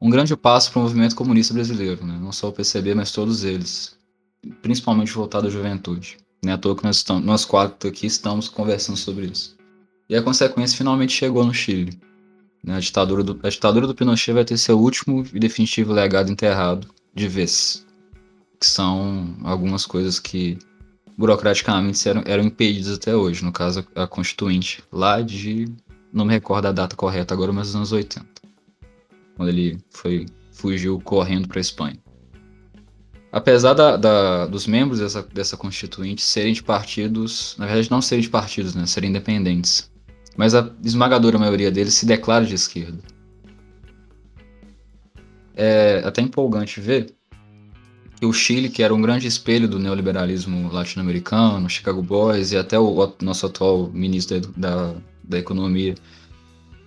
[0.00, 2.16] um grande passo para o movimento comunista brasileiro, né?
[2.20, 3.96] não só o PCB, mas todos eles,
[4.62, 6.18] principalmente voltado à juventude.
[6.42, 9.56] Não é à toa que nós, estamos, nós quatro aqui estamos conversando sobre isso.
[10.08, 11.98] E a consequência finalmente chegou no Chile.
[12.62, 12.76] Né?
[12.76, 16.88] A, ditadura do, a ditadura do Pinochet vai ter seu último e definitivo legado enterrado
[17.14, 17.86] de vez.
[18.60, 20.58] Que são algumas coisas que
[21.16, 23.44] burocraticamente eram, eram impedidas até hoje.
[23.44, 25.66] No caso, a Constituinte, lá de.
[26.12, 28.26] Não me recordo a data correta agora, mas nos anos 80.
[29.36, 31.98] Quando ele foi, fugiu correndo para a Espanha.
[33.34, 38.22] Apesar da, da, dos membros dessa, dessa Constituinte serem de partidos, na verdade não serem
[38.22, 39.90] de partidos, né, serem independentes,
[40.36, 43.00] mas a esmagadora maioria deles se declara de esquerda.
[45.56, 47.12] É até empolgante ver
[48.20, 52.78] que o Chile, que era um grande espelho do neoliberalismo latino-americano, Chicago Boys e até
[52.78, 55.96] o, o nosso atual ministro da, da, da, Economia,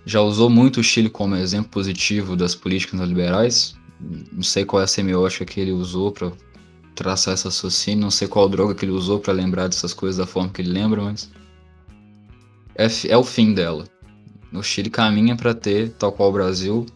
[0.06, 3.77] já usou muito o Chile como exemplo positivo das políticas neoliberais.
[4.00, 6.32] Não sei qual é a semiótica que ele usou para
[6.94, 10.26] traçar essa raciocínio, não sei qual droga que ele usou para lembrar dessas coisas da
[10.26, 11.30] forma que ele lembra, mas
[12.74, 13.84] é, é o fim dela.
[14.52, 16.86] O Chile caminha para ter, tal qual o Brasil,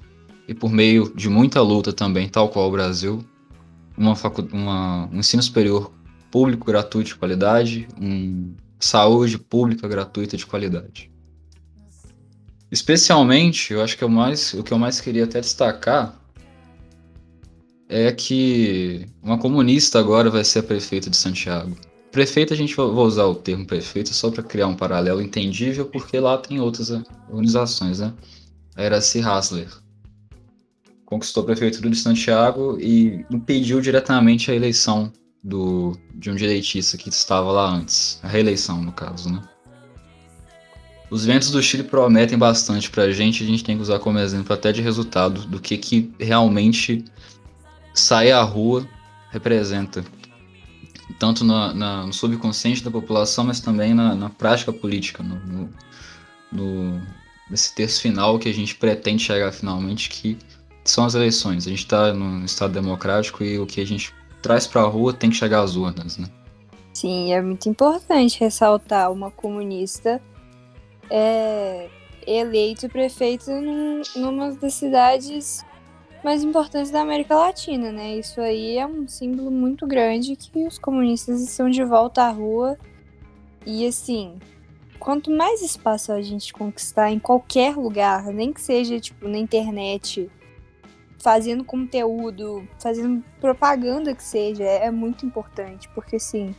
[0.48, 3.24] e por meio de muita luta também, tal qual o Brasil,
[3.96, 4.14] uma,
[4.52, 5.92] uma um ensino superior
[6.30, 11.12] público gratuito de qualidade, um saúde pública gratuita de qualidade.
[12.70, 16.18] Especialmente, eu acho que eu mais, o que eu mais queria até destacar
[17.92, 21.76] é que uma comunista agora vai ser a prefeita de Santiago.
[22.10, 26.18] Prefeito, a gente vai usar o termo prefeito só para criar um paralelo entendível, porque
[26.18, 26.90] lá tem outras
[27.28, 28.14] organizações, né?
[28.74, 29.68] A Iracy Hassler
[31.04, 35.12] conquistou a prefeitura de Santiago e impediu diretamente a eleição
[35.44, 39.42] do, de um direitista que estava lá antes, a reeleição no caso, né?
[41.10, 44.18] Os ventos do Chile prometem bastante para a gente, a gente tem que usar como
[44.18, 47.04] exemplo até de resultado do que, que realmente
[47.94, 48.86] sair à rua
[49.30, 50.04] representa
[51.18, 55.70] tanto na, na, no subconsciente da população, mas também na, na prática política, no, no,
[56.50, 57.02] no,
[57.50, 60.38] nesse terço final que a gente pretende chegar finalmente, que
[60.84, 61.66] são as eleições.
[61.66, 65.12] A gente está no Estado democrático e o que a gente traz para a rua
[65.12, 66.26] tem que chegar às urnas, né?
[66.92, 70.20] Sim, é muito importante ressaltar uma comunista
[71.08, 71.88] é,
[72.26, 75.64] eleito prefeito num, numa das cidades
[76.22, 78.16] mais importantes da América Latina, né?
[78.16, 82.78] Isso aí é um símbolo muito grande que os comunistas estão de volta à rua.
[83.66, 84.38] E assim,
[84.98, 90.30] quanto mais espaço a gente conquistar em qualquer lugar, nem que seja tipo na internet,
[91.18, 96.54] fazendo conteúdo, fazendo propaganda que seja, é muito importante, porque assim,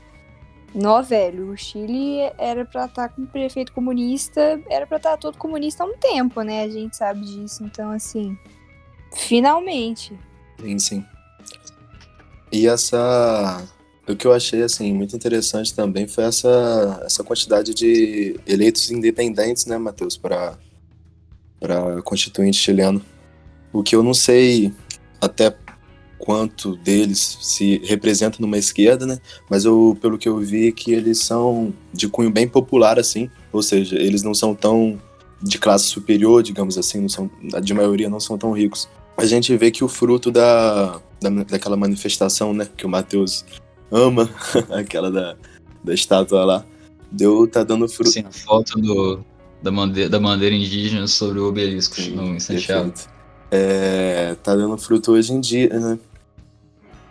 [0.74, 5.18] nó velho, o Chile era para estar tá com prefeito comunista, era para estar tá
[5.18, 6.64] todo comunista há um tempo, né?
[6.64, 8.38] A gente sabe disso, então assim,
[9.16, 10.18] Finalmente.
[10.59, 11.05] Sim, sim.
[12.51, 13.64] E essa
[14.07, 19.66] O que eu achei assim muito interessante também foi essa, essa quantidade de eleitos independentes,
[19.66, 20.57] né, Matheus, para
[21.59, 23.01] para constituinte chileno.
[23.72, 24.74] O que eu não sei
[25.22, 25.55] até
[26.20, 29.20] quanto deles se representam numa esquerda, né?
[29.49, 33.30] Mas eu, pelo que eu vi, que eles são de cunho bem popular, assim.
[33.51, 35.01] Ou seja, eles não são tão
[35.41, 37.30] de classe superior, digamos assim, não são,
[37.61, 38.88] de maioria não são tão ricos.
[39.16, 43.45] A gente vê que o fruto da, da daquela manifestação, né, que o Matheus
[43.91, 44.30] ama,
[44.72, 45.36] aquela da,
[45.84, 46.66] da estátua lá,
[47.11, 48.09] deu, tá dando fruto.
[48.09, 49.24] Sim, a foto do,
[49.61, 52.93] da, bandeira, da bandeira indígena sobre o obelisco Sim, no, em Santiago.
[53.51, 55.99] É, tá dando fruto hoje em dia, né?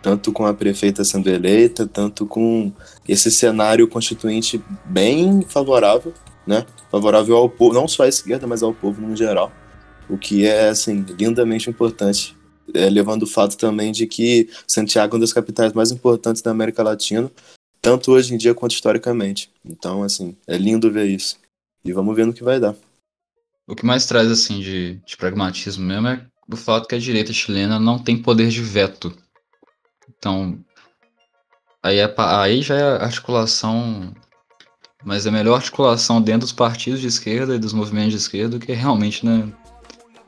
[0.01, 2.73] Tanto com a prefeita sendo eleita, tanto com
[3.07, 6.13] esse cenário constituinte bem favorável,
[6.45, 6.65] né?
[6.91, 9.49] Favorável ao povo, não só à esquerda, mas ao povo no geral.
[10.09, 12.35] O que é, assim, lindamente importante.
[12.73, 16.51] É, levando o fato também de que Santiago é uma das capitais mais importantes da
[16.51, 17.29] América Latina,
[17.81, 19.51] tanto hoje em dia quanto historicamente.
[19.65, 21.37] Então, assim, é lindo ver isso.
[21.83, 22.75] E vamos ver no que vai dar.
[23.67, 27.33] O que mais traz, assim, de, de pragmatismo mesmo é o fato que a direita
[27.33, 29.15] chilena não tem poder de veto.
[30.09, 30.59] Então,
[31.81, 34.13] aí, é, aí já é articulação,
[35.03, 38.65] mas é melhor articulação dentro dos partidos de esquerda e dos movimentos de esquerda do
[38.65, 39.51] que realmente né,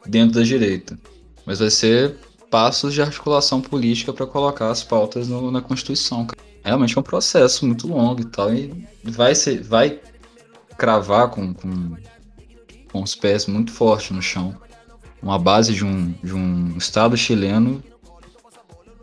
[0.06, 0.98] dentro da direita.
[1.46, 2.16] Mas vai ser
[2.50, 6.28] passos de articulação política para colocar as pautas no- na Constituição.
[6.64, 8.72] Realmente é um processo muito longo e tal, e
[9.04, 10.00] vai, ser, vai
[10.78, 11.96] cravar com, com,
[12.92, 14.56] com os pés muito forte no chão
[15.22, 17.84] uma base de um, de um Estado chileno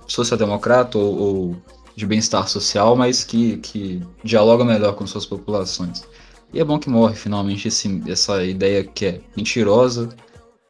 [0.07, 1.57] social-democrata ou, ou
[1.97, 6.05] de bem-estar social, mas que, que dialoga melhor com suas populações.
[6.53, 10.09] E é bom que morre finalmente esse, essa ideia que é mentirosa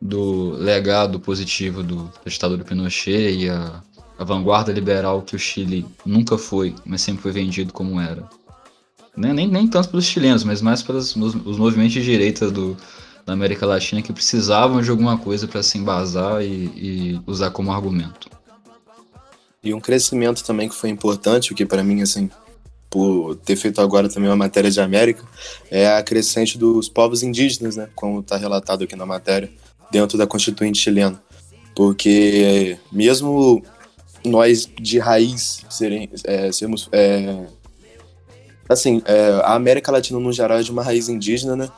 [0.02, 3.80] do legado positivo do, da ditadura Pinochet e a,
[4.18, 8.28] a vanguarda liberal que o Chile nunca foi, mas sempre foi vendido como era.
[9.16, 12.76] Nem, nem, tanto pelos chilenos, mas mais pelos os, os movimentos de direita do,
[13.24, 17.70] da América Latina que precisavam de alguma coisa para se embasar e, e usar como
[17.70, 18.28] argumento.
[19.62, 22.28] E um crescimento também que foi importante, o que para mim, assim,
[22.90, 25.22] por ter feito agora também uma matéria de América,
[25.70, 27.88] é a crescente dos povos indígenas, né?
[27.94, 29.48] Como está relatado aqui na matéria,
[29.92, 31.22] dentro da Constituinte chilena.
[31.76, 33.62] Porque mesmo
[34.24, 36.88] nós de raiz serem, é, sermos.
[36.90, 37.46] é,
[38.68, 41.68] assim, é, a América Latina no geral é de uma raiz indígena, né?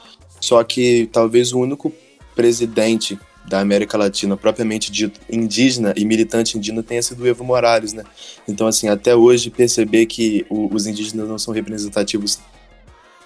[0.40, 1.92] Só que talvez o único
[2.34, 8.02] presidente da América Latina propriamente dito indígena e militante indígena tenha sido Evo Morales, né?
[8.48, 12.38] Então, assim, até hoje perceber que o- os indígenas não são representativos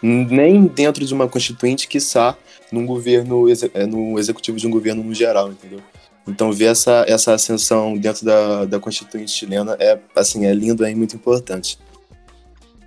[0.03, 2.36] nem dentro de uma constituinte, quiçá
[2.70, 5.80] num governo, é, no executivo de um governo no geral, entendeu?
[6.26, 10.94] Então, ver essa, essa ascensão dentro da, da constituinte chilena é, assim, é lindo, é
[10.94, 11.78] muito importante.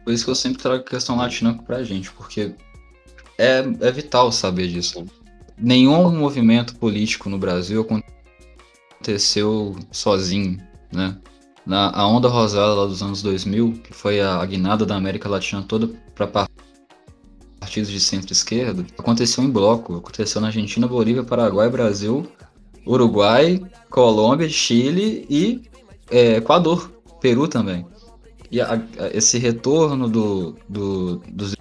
[0.04, 2.54] Por isso que eu sempre trago a questão latina pra gente, porque
[3.38, 5.06] é, é vital saber disso.
[5.58, 7.88] Nenhum movimento político no Brasil
[9.00, 10.60] aconteceu sozinho,
[10.92, 11.18] né?
[11.66, 15.64] Na, a onda rosada lá dos anos 2000, que foi a guinada da América Latina
[15.68, 16.48] toda para
[17.72, 19.96] partidos de centro-esquerda, aconteceu em bloco.
[19.96, 22.28] Aconteceu na Argentina, Bolívia, Paraguai, Brasil,
[22.86, 25.62] Uruguai, Colômbia, Chile e
[26.10, 26.92] é, Equador,
[27.22, 27.86] Peru também.
[28.52, 31.56] E a- a- esse retorno do, do- dos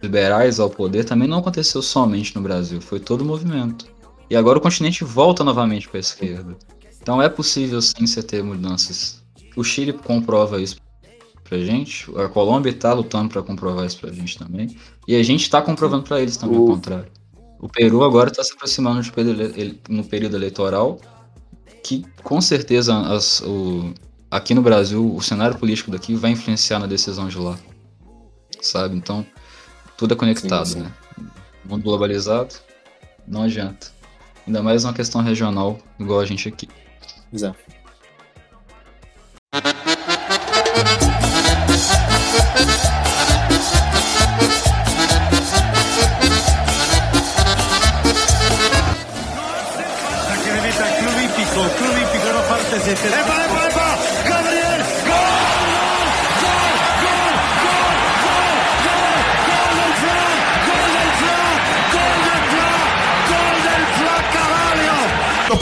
[0.00, 3.86] liberais ao poder também não aconteceu somente no Brasil, foi todo o movimento.
[4.30, 6.56] E agora o continente volta novamente para a esquerda.
[7.02, 9.20] Então é possível sim você ter mudanças.
[9.56, 10.76] O Chile comprova isso
[11.48, 15.42] pra gente, a Colômbia está lutando para comprovar isso pra gente também, e a gente
[15.42, 17.06] está comprovando para eles também o O- contrário.
[17.58, 21.00] O Peru agora está se aproximando de ele- no período eleitoral,
[21.82, 23.94] que com certeza as- o,
[24.30, 27.56] aqui no Brasil o cenário político daqui vai influenciar na decisão de lá,
[28.60, 28.96] sabe?
[28.96, 29.24] Então
[29.96, 30.80] tudo é conectado, Sim, sim.
[30.80, 30.92] né?
[31.64, 32.54] Mundo globalizado,
[33.26, 33.88] não adianta.
[34.46, 36.68] Ainda mais uma questão regional, igual a gente aqui.
[37.32, 37.58] Exato.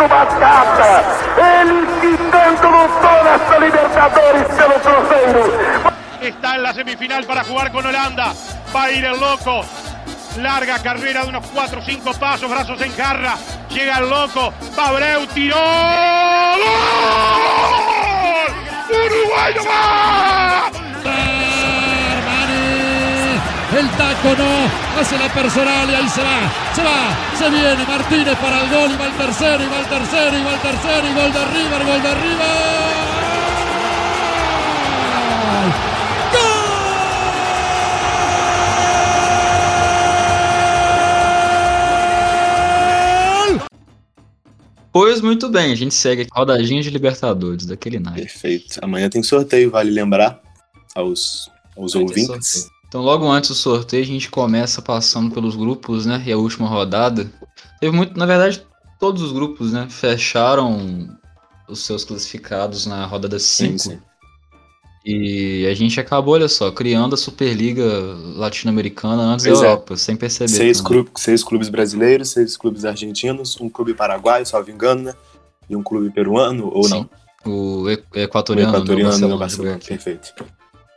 [0.00, 1.04] do Batata.
[1.36, 2.16] Ele que
[2.64, 4.46] lutou nesta Libertadores.
[6.20, 8.32] Está en la semifinal para jugar con Holanda.
[8.74, 9.64] Va a ir el loco.
[10.38, 13.36] Larga carrera de unos 4 o 5 pasos, brazos en jarra.
[13.68, 14.52] Llega el loco.
[14.74, 15.56] Pabreu tiró.
[16.56, 16.70] ¡Gol!
[18.88, 19.89] ¡Uruguayo va!
[23.80, 28.36] El taco no, hace la personal y ahí se va, se va, se viene Martínez
[28.36, 31.08] para el gol y va el tercero, y va el tercero, y va el tercero,
[31.08, 32.90] y gol de River, gol de River.
[44.92, 48.20] Pois muito bem, a gente segue aqui, rodadinha de Libertadores, daquele naipe.
[48.20, 48.78] Perfeito.
[48.82, 50.38] Amanhã tem sorteio, vale lembrar
[50.94, 52.68] aos, aos Vai ouvintes.
[52.90, 56.20] Então, logo antes do sorteio, a gente começa passando pelos grupos, né?
[56.26, 57.30] E a última rodada.
[57.80, 58.66] Teve muito, na verdade,
[58.98, 59.86] todos os grupos, né?
[59.88, 61.08] Fecharam
[61.68, 63.78] os seus classificados na rodada 5.
[63.78, 63.98] Sim, sim.
[65.06, 67.84] E a gente acabou, olha só, criando a Superliga
[68.36, 69.70] Latino-Americana antes Pois da é.
[69.70, 70.48] Europa, sem perceber.
[70.48, 71.04] Seis, também.
[71.04, 75.14] clu- seis clubes brasileiros, seis clubes argentinos, um clube paraguaio, salvo engano, né?
[75.70, 76.90] E um clube peruano, ou Sim.
[76.90, 77.10] não?
[77.52, 79.38] O O equatoriano, equatoriano no no Barcelona.
[79.38, 80.34] Barcelona, perfeito.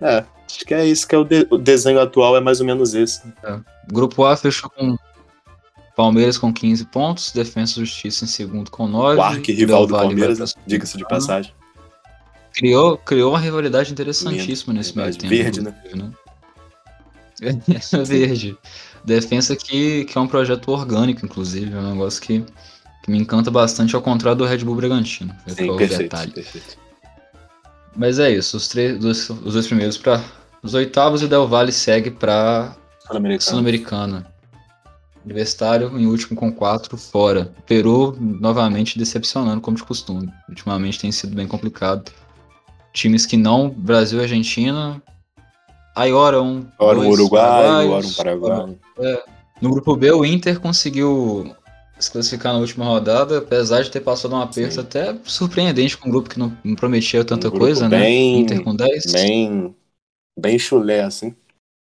[0.02, 0.26] É,
[0.56, 2.94] acho que é isso que é o, de- o desenho atual, é mais ou menos
[2.94, 3.22] esse.
[3.92, 4.98] Grupo A fechou com
[5.96, 9.18] Palmeiras com 15 pontos, Defensa e Justiça em segundo com 9.
[9.18, 10.46] O arqui-rival do Palmeiras, né?
[10.66, 11.54] diga-se de passagem.
[12.54, 15.30] Criou, criou uma rivalidade interessantíssima nesse meio tempo.
[15.30, 15.76] Verde, né?
[15.96, 16.12] né?
[18.06, 18.58] Verde.
[19.04, 22.46] Defensa que, que é um projeto orgânico, inclusive, é um negócio que,
[23.04, 25.36] que me encanta bastante, ao contrário do Red Bull Bragantino.
[25.46, 26.32] É Sim, perfeito, detalhe.
[26.32, 26.78] perfeito.
[27.96, 30.24] Mas é isso, os, três, dois, os dois primeiros para
[30.64, 32.76] os oitavos o Del Valle segue para.
[33.52, 34.26] Sul-Americana.
[35.26, 37.52] Universitário em último com quatro fora.
[37.66, 40.32] Peru novamente decepcionando como de costume.
[40.50, 42.12] Ultimamente tem sido bem complicado.
[42.94, 45.02] Times que não Brasil e Argentina.
[45.96, 46.66] Aí ora um.
[46.80, 48.76] Ora um Uruguai, ora um Paraguai.
[49.00, 49.24] é.
[49.62, 51.56] No grupo B, o Inter conseguiu
[51.98, 54.80] se classificar na última rodada, apesar de ter passado um aperto Sim.
[54.82, 58.10] até surpreendente com um grupo que não, prometia tanta Um coisa, né?
[58.12, 59.12] Inter com 10.
[59.14, 59.74] Bem,
[60.40, 61.36] bem chulé, assim.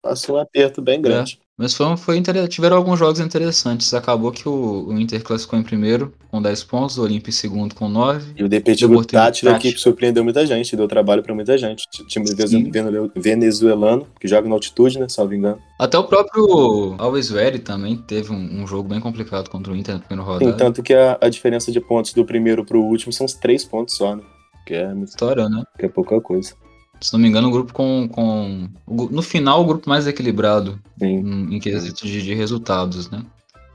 [0.03, 1.39] Passou um aperto bem grande.
[1.59, 3.93] Mas foi, foi tiveram alguns jogos interessantes.
[3.93, 7.75] Acabou que o, o Inter classificou em primeiro com 10 pontos, o Olímpio em segundo
[7.75, 8.33] com 9.
[8.35, 11.83] E o Deportivo Tátira aqui que surpreendeu muita gente, deu trabalho pra muita gente.
[12.09, 12.71] Time Sim.
[12.71, 15.07] vene- venezuelano, que joga na altitude, né?
[15.11, 15.59] Salvo engano.
[15.79, 19.97] Até o próprio Always Ready também teve um, um jogo bem complicado contra o Inter
[19.97, 20.57] na primeira rodada.
[20.57, 23.97] Tanto que a, a diferença de pontos do primeiro pro último são uns três pontos
[23.97, 24.23] só, né?
[24.67, 25.63] Que é, muito- História, né?
[25.79, 26.55] que é pouca coisa.
[27.01, 28.09] Se não me engano, o grupo com.
[28.09, 31.49] com no final, o grupo mais equilibrado Sim.
[31.51, 33.25] em, quesito de, de resultados, né?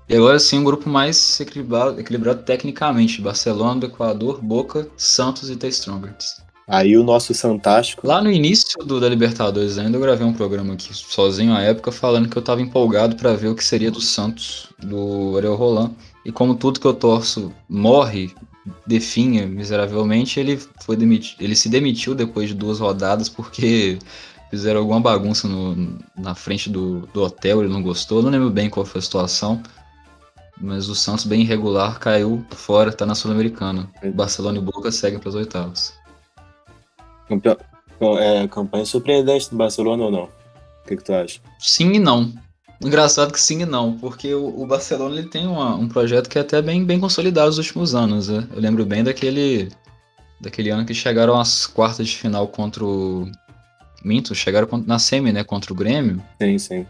[0.08, 5.56] E agora sim, o grupo mais equilibrado, equilibrado tecnicamente: Barcelona, do Equador, Boca, Santos e
[5.56, 6.46] The Strongest.
[6.68, 8.08] Aí o nosso Fantástico.
[8.08, 11.92] Lá no início do, da Libertadores ainda, eu gravei um programa aqui sozinho à época,
[11.92, 15.92] falando que eu tava empolgado pra ver o que seria do Santos, do Ariel Roland.
[16.26, 18.34] E como tudo que eu torço morre,
[18.86, 24.00] definha miseravelmente, ele foi demiti ele se demitiu depois de duas rodadas porque
[24.50, 28.70] fizeram alguma bagunça no- na frente do, do hotel, ele não gostou, não lembro bem
[28.70, 29.62] qual foi a situação.
[30.58, 33.90] Mas o Santos, bem irregular, caiu fora, tá na Sul-Americana.
[34.14, 35.94] Barcelona e Boca seguem para as oitavas.
[37.28, 37.58] Campeão,
[38.18, 40.24] é, campanha surpreendente do Barcelona ou não?
[40.24, 41.42] O que, que tu acha?
[41.60, 42.32] Sim e não.
[42.86, 46.38] Engraçado que sim e não, porque o, o Barcelona ele tem uma- um projeto que
[46.38, 48.28] é até bem, bem consolidado nos últimos anos.
[48.30, 48.48] Né?
[48.54, 49.70] Eu lembro bem daquele,
[50.40, 53.30] daquele ano que chegaram às quartas de final contra o.
[54.04, 55.44] Minto, chegaram na semi, né?
[55.44, 56.22] Contra o Grêmio.
[56.40, 56.86] Sim, sim.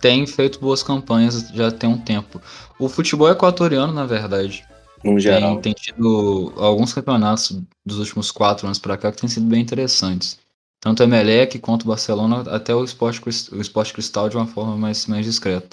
[0.00, 2.40] Tem feito boas campanhas já tem um tempo.
[2.78, 4.62] O futebol equatoriano, na verdade,
[5.04, 5.52] No geral.
[5.60, 9.62] tem, tem tido alguns campeonatos dos últimos quatro anos pra cá que têm sido bem
[9.62, 10.38] interessantes.
[10.80, 13.20] Tanto o Emelec quanto o Barcelona, até o Sport,
[13.52, 15.68] o Sport Cristal de uma forma mais, mais discreta.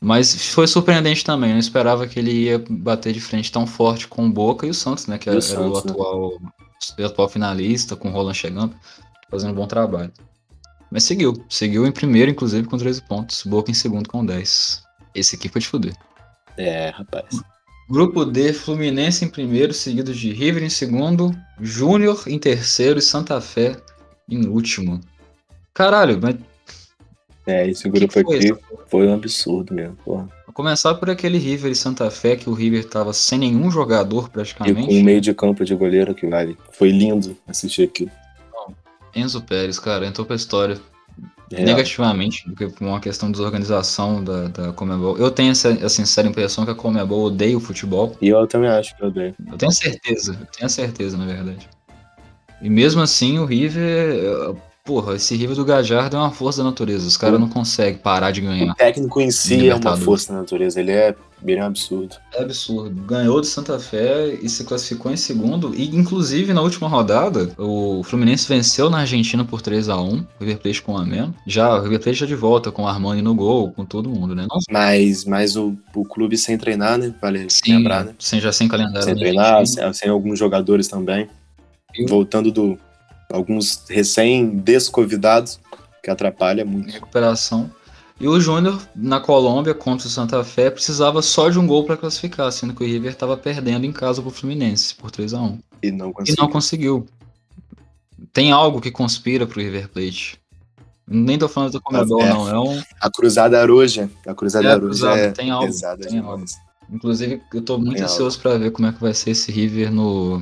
[0.00, 4.08] Mas foi surpreendente também, eu não esperava que ele ia bater de frente tão forte
[4.08, 5.16] com o Boca e o Santos, né?
[5.16, 5.92] Que era, o o Santos, né?
[5.92, 6.40] atual,
[6.98, 8.74] o atual finalista, com o Roland chegando,
[9.30, 10.12] fazendo um bom trabalho.
[10.90, 14.82] Mas seguiu, seguiu em primeiro, inclusive, com 13 pontos, Boca em segundo com 10.
[15.14, 15.94] Esse aqui foi de fuder.
[16.58, 17.40] É, rapaz.
[17.88, 23.40] Grupo D, Fluminense em primeiro, seguido de River em segundo, Júnior em terceiro e Santa
[23.40, 23.76] Fé
[24.28, 25.00] em último.
[25.74, 26.36] Caralho, mas
[27.46, 28.58] É, esse grupo foi aqui isso?
[28.88, 30.28] foi um absurdo mesmo, porra.
[30.46, 34.26] Vou começar por aquele River e Santa Fé, que o River tava sem nenhum jogador
[34.26, 34.86] E praticamente.
[34.86, 36.56] com um meio de campo de goleiro que vale.
[36.72, 38.10] Foi lindo assistir aquilo.
[39.14, 40.80] Enzo Pérez, cara, entrou pra história
[41.50, 41.64] Real.
[41.66, 45.18] negativamente, porque por uma questão de desorganização da, da Comebol.
[45.18, 48.16] Eu tenho essa, essa sincera impressão que a Comebol odeia o futebol.
[48.22, 49.34] E eu também acho que eu dei.
[49.50, 51.68] Eu tenho certeza, eu tenho certeza, na verdade.
[52.62, 53.82] E mesmo assim, o River.
[53.82, 57.06] eh, Porra, esse River do Gajardo é uma força da natureza.
[57.06, 58.72] Os caras não conseguem parar de ganhar.
[58.72, 62.16] O técnico em si é uma força da natureza, ele é bem absurdo.
[62.34, 62.90] É absurdo.
[63.02, 65.72] Ganhou do Santa Fé e se classificou em segundo.
[65.72, 70.24] E, inclusive, na última rodada, o Fluminense venceu na Argentina por 3 a 1 O
[70.40, 71.36] River Plate com um a menos.
[71.46, 74.34] Já, o River Plate já de volta com o Armani no gol, com todo mundo,
[74.34, 74.48] né?
[74.50, 77.14] Não Mas, mas o, o clube sem treinar, né?
[77.22, 78.14] Vale Sim, lembrar, né?
[78.18, 79.04] sem, já sem calendário.
[79.04, 81.28] Sem na treinar, sem, sem alguns jogadores também.
[81.94, 82.78] E- Voltando do.
[83.32, 85.58] Alguns recém-desconvidados,
[86.02, 86.92] que atrapalha muito.
[86.92, 87.70] recuperação.
[88.20, 91.96] E o Júnior, na Colômbia, contra o Santa Fé, precisava só de um gol para
[91.96, 95.58] classificar, sendo que o River estava perdendo em casa pro Fluminense por 3 a 1
[95.82, 96.36] E não E conseguiu.
[96.44, 97.06] não conseguiu.
[98.32, 100.38] Tem algo que conspira pro River Plate.
[101.08, 102.28] Nem tô falando do Comebol, É.
[102.28, 102.48] não.
[102.48, 102.82] É um.
[103.00, 104.08] A Cruzada Aroja.
[104.26, 106.56] A Cruzada É, Aroja cruzado, é tem algo, pesada tem demais.
[106.90, 109.90] Inclusive, eu tô muito Tem ansioso para ver como é que vai ser esse River
[109.92, 110.40] no.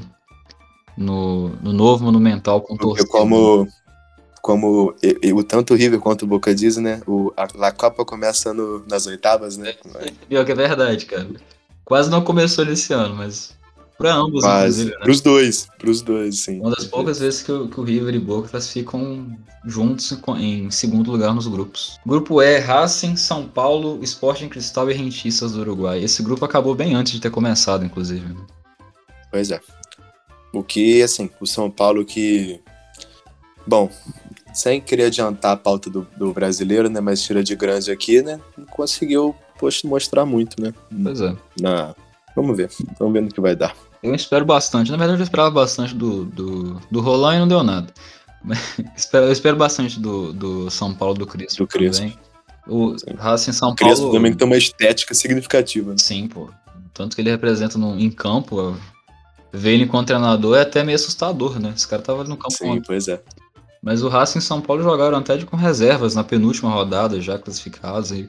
[0.96, 3.08] No, no novo Monumental com torcida.
[3.08, 3.66] como,
[4.42, 7.00] como e- e o tanto o River quanto o Boca diz, né?
[7.06, 9.74] O, a, a Copa começa no- nas oitavas, né?
[10.28, 11.26] Pior que é verdade, cara.
[11.84, 13.58] Quase não começou nesse ano, mas.
[13.98, 15.04] Pra ambos, Mas inclusive, né?
[15.04, 16.58] pros dois, pros dois, sim.
[16.60, 19.36] Uma das poucas vezes que o, que o River e Boca classificam
[19.66, 21.98] juntos em, em segundo lugar nos grupos.
[22.06, 26.02] Grupo E, Racing, São Paulo, Sporting Cristal e Rentistas do Uruguai.
[26.02, 28.26] Esse grupo acabou bem antes de ter começado, inclusive.
[28.26, 28.40] né?
[29.30, 29.60] Pois é.
[30.52, 32.60] O que, assim, o São Paulo que.
[33.66, 33.90] Bom,
[34.52, 37.00] sem querer adiantar a pauta do, do brasileiro, né?
[37.00, 38.40] Mas tira de grande aqui, né?
[38.56, 40.72] Não conseguiu poxa, mostrar muito, né?
[41.02, 41.36] Pois é.
[41.60, 41.94] Na...
[42.34, 42.70] Vamos ver.
[42.98, 43.76] Vamos ver no que vai dar.
[44.02, 44.90] Eu espero bastante.
[44.90, 47.92] Na verdade, eu esperava bastante do, do, do Roland e não deu nada.
[49.12, 51.58] Eu espero bastante do, do São Paulo do Crespo.
[51.58, 52.02] Do Crespo.
[52.02, 52.18] também.
[52.66, 54.12] O Racing São O Crespo Paulo.
[54.12, 55.90] também tem uma estética significativa.
[55.90, 55.96] Né?
[55.98, 56.48] Sim, pô.
[56.94, 58.74] Tanto que ele representa no, em campo, ó,
[59.52, 61.72] ver ele enquanto treinador é até meio assustador, né?
[61.74, 62.82] Esse cara tava no campo Sim, ontem.
[62.86, 63.20] pois é.
[63.82, 67.38] Mas o Racing e São Paulo jogaram até de com reservas na penúltima rodada, já
[67.38, 68.28] classificados, e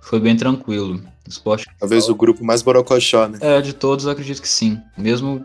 [0.00, 1.00] foi bem tranquilo.
[1.26, 3.38] O Sport Talvez o grupo mais borocochó, né?
[3.40, 4.80] é, de todos, eu acredito que sim.
[4.96, 5.44] Mesmo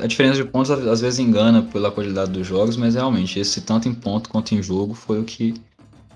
[0.00, 3.88] a diferença de pontos às vezes engana pela qualidade dos jogos, mas realmente, esse tanto
[3.88, 5.54] em ponto quanto em jogo foi o que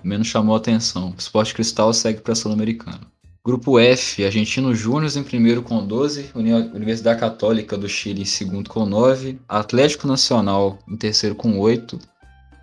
[0.03, 1.11] menos chamou a atenção.
[1.11, 2.99] O Sport Cristal segue para a Sul-Americana.
[3.45, 8.69] Grupo F, Argentino Júnior em primeiro com 12, Uni- Universidade Católica do Chile em segundo
[8.69, 11.99] com 9, Atlético Nacional em terceiro com 8,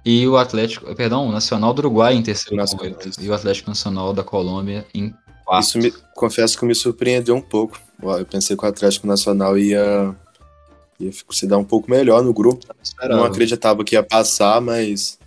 [0.06, 3.20] e o Atlético, perdão, o Nacional do Uruguai em terceiro com Nacional, 8, isso.
[3.22, 5.12] e o Atlético Nacional da Colômbia em
[5.44, 5.66] quarto.
[5.66, 7.78] Isso me, confesso que me surpreendeu um pouco.
[8.02, 10.16] Eu pensei que o Atlético Nacional ia,
[10.98, 12.64] ia se dar um pouco melhor no grupo.
[12.82, 13.20] Esperava.
[13.20, 15.18] Não acreditava que ia passar, mas,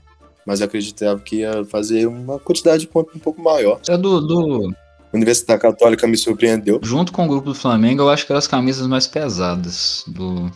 [0.47, 3.79] mas acreditava que ia fazer uma quantidade de pontos um pouco maior.
[3.87, 4.73] É do, do,
[5.13, 6.79] Universidade Católica me surpreendeu.
[6.83, 10.51] Junto com o grupo do Flamengo, eu acho que eram as camisas mais pesadas do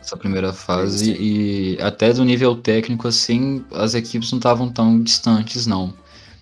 [0.00, 1.22] dessa primeira fase Sim, sim.
[1.22, 5.92] e até do nível técnico assim, as equipes não estavam tão distantes não.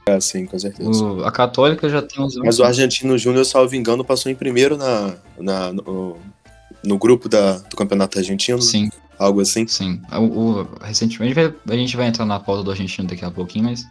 [0.08, 0.88] É, sim, com certeza.
[1.04, 4.76] O- a Católica já tem uns Mas o Argentino Júnior, salvo engano, passou em primeiro
[4.76, 6.16] na, na, no,
[6.84, 8.62] no grupo da, do Campeonato Argentino.
[8.62, 8.88] Sim,
[9.18, 9.66] Algo assim.
[9.66, 10.00] sim.
[10.12, 13.84] O, o- recentemente a gente vai entrar na pauta do argentino daqui a pouquinho, mas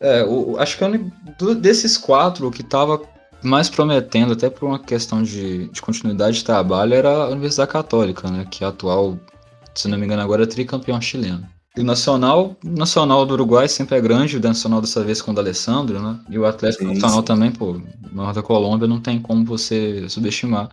[0.00, 3.00] é, o, acho que é único- do- desses quatro o que estava
[3.42, 8.30] mais prometendo, até por uma questão de, de continuidade de trabalho, era a Universidade Católica,
[8.30, 8.46] né?
[8.50, 9.18] Que é atual,
[9.74, 11.46] se não me engano, agora é tricampeão chileno.
[11.76, 15.30] E o Nacional, o Nacional do Uruguai sempre é grande, o Nacional dessa vez com
[15.30, 16.18] o D'Alessandro, né?
[16.30, 20.70] E o Atlético Nacional também, pô, maior da Colômbia, não tem como você subestimar.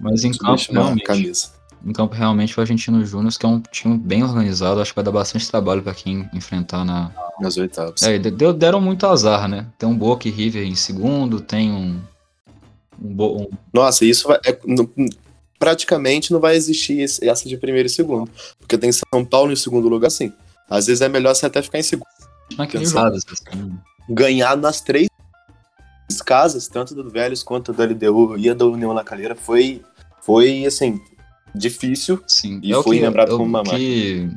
[0.00, 1.50] Mas em campo, realmente, camisa.
[1.84, 5.04] Em campo, realmente, o Argentino Júnior, que é um time bem organizado, acho que vai
[5.04, 7.10] dar bastante trabalho para quem enfrentar na.
[7.40, 8.02] Nas oitavas.
[8.02, 9.66] É, deu- deram muito azar, né?
[9.78, 12.00] Tem um Boca e River em segundo, tem um.
[13.02, 14.88] um, Bo- um- Nossa, isso vai, é, não-
[15.58, 18.30] praticamente não vai existir esse- essa de primeiro e segundo.
[18.58, 20.32] Porque tem São Paulo em segundo lugar, sim.
[20.68, 22.06] Às vezes é melhor você até ficar em segundo.
[22.70, 23.16] Pensado.
[23.16, 23.26] jogo.
[23.32, 23.72] assim.
[24.08, 25.08] Ganhar nas três
[26.24, 29.82] casas, tanto do Vélez quanto do LDU e a da União La Calera, foi,
[30.20, 31.00] foi assim,
[31.54, 32.22] difícil.
[32.26, 34.28] Sim, E é foi que, lembrado é como uma que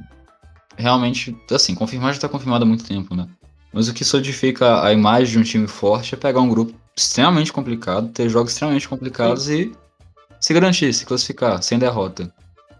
[0.78, 3.28] realmente, assim, confirmar já tá confirmado há muito tempo, né?
[3.74, 7.52] Mas o que solidifica a imagem de um time forte é pegar um grupo extremamente
[7.52, 9.72] complicado, ter jogos extremamente complicados e
[10.40, 12.32] se garantir, se classificar, sem derrota.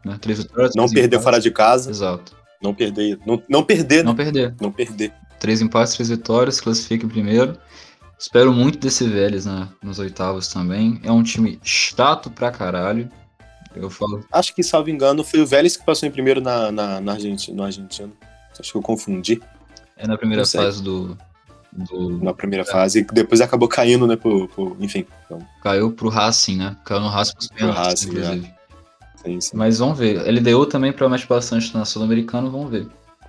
[0.06, 0.18] Né?
[0.22, 1.24] Três vitórias, Não três perder empates.
[1.24, 2.34] fora de casa, Exato.
[2.62, 4.56] não perder, não, não perder, Não não, perder.
[4.62, 5.12] não perder.
[5.40, 7.58] Três empates, três vitórias, se classifica em primeiro.
[8.18, 11.00] Espero muito desse Vélez na, nos oitavos também.
[11.04, 13.10] É um time chato pra caralho.
[13.76, 14.24] Eu falo.
[14.32, 17.58] Acho que, salvo engano, foi o Vélez que passou em primeiro na, na, na Argentina,
[17.58, 18.14] no argentino.
[18.60, 19.42] Acho que eu confundi
[19.98, 21.18] É na primeira fase do.
[21.74, 25.06] do na primeira fase, e depois acabou caindo, né, pro, pro- enfim.
[25.26, 26.78] Então, caiu pro Racing, né?
[26.86, 28.54] Caiu no Racing pros pênaltis, Racing, inclusive.
[29.24, 29.58] Sim, sim.
[29.58, 30.22] Mas vamos ver.
[30.32, 32.84] LDU também promete bastante na Sul-Americana, vamos ver.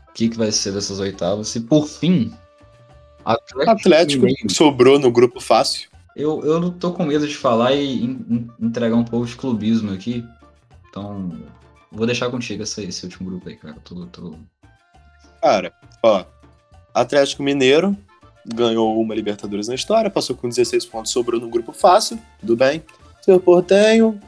[0.09, 1.55] O que, que vai ser dessas oitavas.
[1.57, 2.33] E por fim,
[3.25, 5.89] Atlético, Atlético sobrou no grupo fácil.
[6.15, 9.37] Eu, eu não tô com medo de falar e en- en- entregar um pouco de
[9.37, 10.25] clubismo aqui.
[10.97, 11.31] Então,
[11.93, 13.77] vou deixar contigo esse, esse último grupo aí, cara.
[13.85, 14.35] Tô, tô...
[15.43, 15.71] Cara,
[16.03, 16.25] ó.
[16.95, 17.95] Atlético Mineiro
[18.47, 22.83] ganhou uma Libertadores na história, passou com 16 pontos, sobrou no grupo fácil, tudo bem.
[23.21, 24.19] Seu Portenho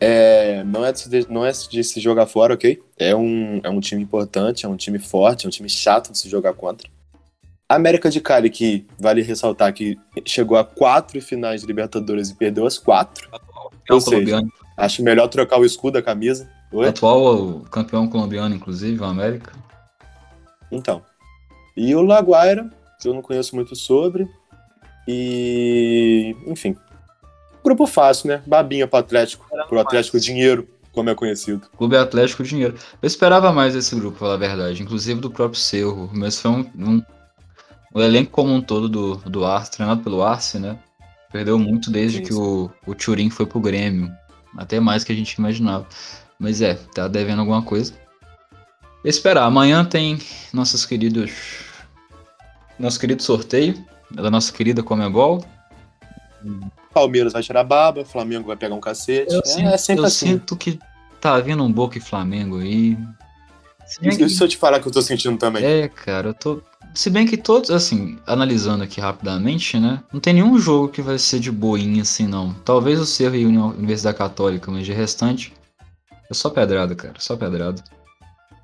[0.00, 2.82] é, não, é de não é de se jogar fora, ok?
[2.98, 6.18] É um, é um time importante, é um time forte, é um time chato de
[6.18, 6.88] se jogar contra.
[7.68, 12.66] América de Cali, que vale ressaltar que chegou a quatro finais de Libertadores e perdeu
[12.66, 13.28] as quatro.
[13.88, 14.65] Ou seja, colombiano.
[14.76, 16.48] Acho melhor trocar o escudo da camisa.
[16.72, 16.88] Oi?
[16.88, 19.52] Atual campeão colombiano, inclusive, o América.
[20.70, 21.02] Então.
[21.76, 22.68] E o Laguaira,
[23.00, 24.28] que eu não conheço muito sobre.
[25.06, 26.34] E.
[26.46, 26.76] Enfim.
[27.64, 28.42] Grupo fácil, né?
[28.46, 29.46] Babinha pro Atlético.
[29.68, 31.66] Pro Atlético Dinheiro, como é conhecido.
[31.76, 32.74] Clube Atlético Dinheiro.
[33.02, 36.50] Eu esperava mais desse grupo, pra falar a verdade, inclusive do próprio Cerro, mas foi
[36.50, 37.02] um, um-
[37.92, 40.78] o elenco como um todo do, do Arce, treinado pelo Arce, né?
[41.32, 44.12] Perdeu muito desde Sim, que o, o Turim foi pro Grêmio.
[44.56, 45.86] Até mais que a gente imaginava.
[46.38, 47.92] Mas é, tá devendo alguma coisa.
[49.04, 49.44] Esperar.
[49.44, 50.18] Amanhã tem
[50.52, 51.32] nossos queridos.
[52.78, 55.44] Nosso querido sorteio da nossa querida Comebol.
[56.92, 59.32] Palmeiras vai tirar baba, Flamengo vai pegar um cacete.
[59.32, 60.26] Eu, é, sinto, é sempre eu assim.
[60.28, 60.78] sinto que
[61.20, 62.96] tá vindo um Boca e Flamengo aí.
[63.86, 65.64] Isso, que- eu te falar que eu tô sentindo também.
[65.64, 66.60] É, cara, eu tô.
[66.94, 70.02] Se bem que todos, assim, analisando aqui rapidamente, né?
[70.12, 72.54] Não tem nenhum jogo que vai ser de boinha assim, não.
[72.64, 75.52] Talvez o Cerro e a Uni- Universidade Católica, mas de restante.
[76.30, 77.82] É só pedrada, cara, só pedrada.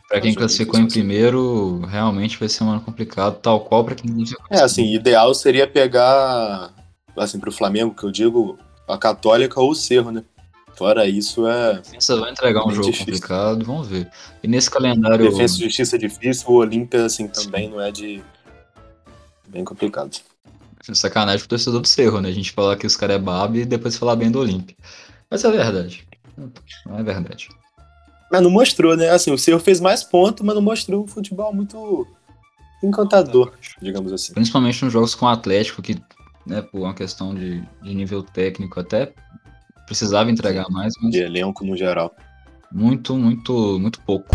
[0.08, 0.92] Pra quem classificou em assim.
[1.00, 4.94] primeiro, realmente vai ser um ano complicado, tal qual pra quem classificou em É, assim,
[4.94, 6.70] ideal seria pegar,
[7.16, 8.58] assim, pro Flamengo, que eu digo,
[8.88, 10.22] a Católica ou o Cerro, né?
[10.76, 13.06] Fora isso, é Defesa vai entregar um jogo difícil.
[13.06, 14.10] complicado, vamos ver.
[14.42, 15.30] E nesse calendário.
[15.30, 18.22] defesa e justiça difícil, o Olímpia, assim, também não é de...
[19.48, 20.18] Bem complicado.
[20.94, 22.28] Sacanagem pro torcedor do Cerro, né?
[22.28, 24.74] A gente falar que os caras é babo e depois falar bem do Olímpia.
[25.30, 26.06] Mas é verdade.
[26.86, 27.48] Não é verdade.
[28.30, 29.10] Mas não mostrou, né?
[29.10, 32.06] Assim, o Cerro fez mais pontos, mas não mostrou um futebol muito
[32.82, 34.32] encantador, digamos assim.
[34.32, 36.02] Principalmente nos jogos com o Atlético, que,
[36.46, 39.12] né, por uma questão de, de nível técnico até
[39.86, 42.14] precisava entregar mais, mas De elenco no geral.
[42.72, 44.28] muito, muito, muito pouco.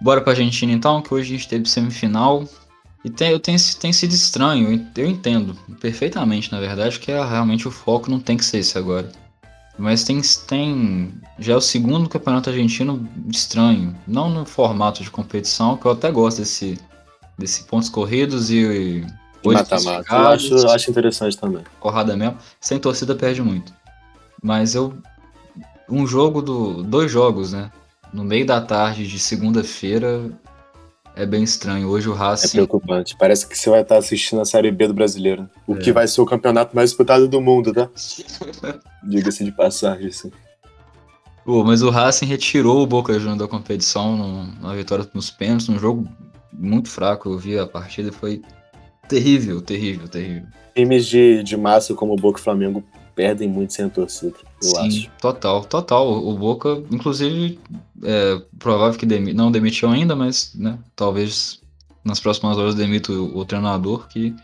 [0.00, 2.44] Bora pra Argentina então, que hoje a gente teve semifinal.
[3.04, 7.66] E tem, eu tenho, tem sido estranho, eu entendo perfeitamente, na verdade, que é, realmente
[7.66, 9.10] o foco não tem que ser esse agora.
[9.78, 11.14] Mas tem, tem.
[11.38, 13.96] Já é o segundo campeonato argentino estranho.
[14.06, 16.78] Não no formato de competição, que eu até gosto desse,
[17.38, 19.04] desse pontos corridos e.
[19.44, 20.14] Mata-mata.
[20.14, 21.62] Eu acho, eu acho interessante também.
[21.80, 22.36] porrada mesmo.
[22.60, 23.72] Sem torcida perde muito.
[24.42, 24.94] Mas eu.
[25.88, 26.82] Um jogo do.
[26.82, 27.70] Dois jogos, né?
[28.12, 30.30] No meio da tarde de segunda-feira
[31.16, 31.88] é bem estranho.
[31.88, 32.48] Hoje o É Racing.
[32.50, 33.16] preocupante.
[33.18, 35.48] Parece que você vai estar assistindo a Série B do Brasileiro.
[35.66, 35.78] O É.
[35.78, 37.88] que vai ser o campeonato mais disputado do mundo, tá?
[39.04, 40.30] Diga-se de passagem, assim.
[41.44, 45.68] Pô, mas o Racing retirou o Boca Juniors da competição no- na vitória nos pênaltis,
[45.68, 46.06] num jogo
[46.52, 47.28] muito fraco.
[47.30, 48.42] Eu vi a partida e foi
[49.16, 50.46] terrível, terrível, terrível.
[50.74, 52.82] Times de, de massa como o Boca e Flamengo
[53.14, 55.10] perdem muito sem a torcida, eu Sim, acho.
[55.20, 56.10] total, total.
[56.10, 57.58] O Boca, inclusive,
[58.02, 61.60] é provável que demi- não demitiu ainda, mas né, talvez
[62.02, 64.34] nas próximas horas demita o, o treinador que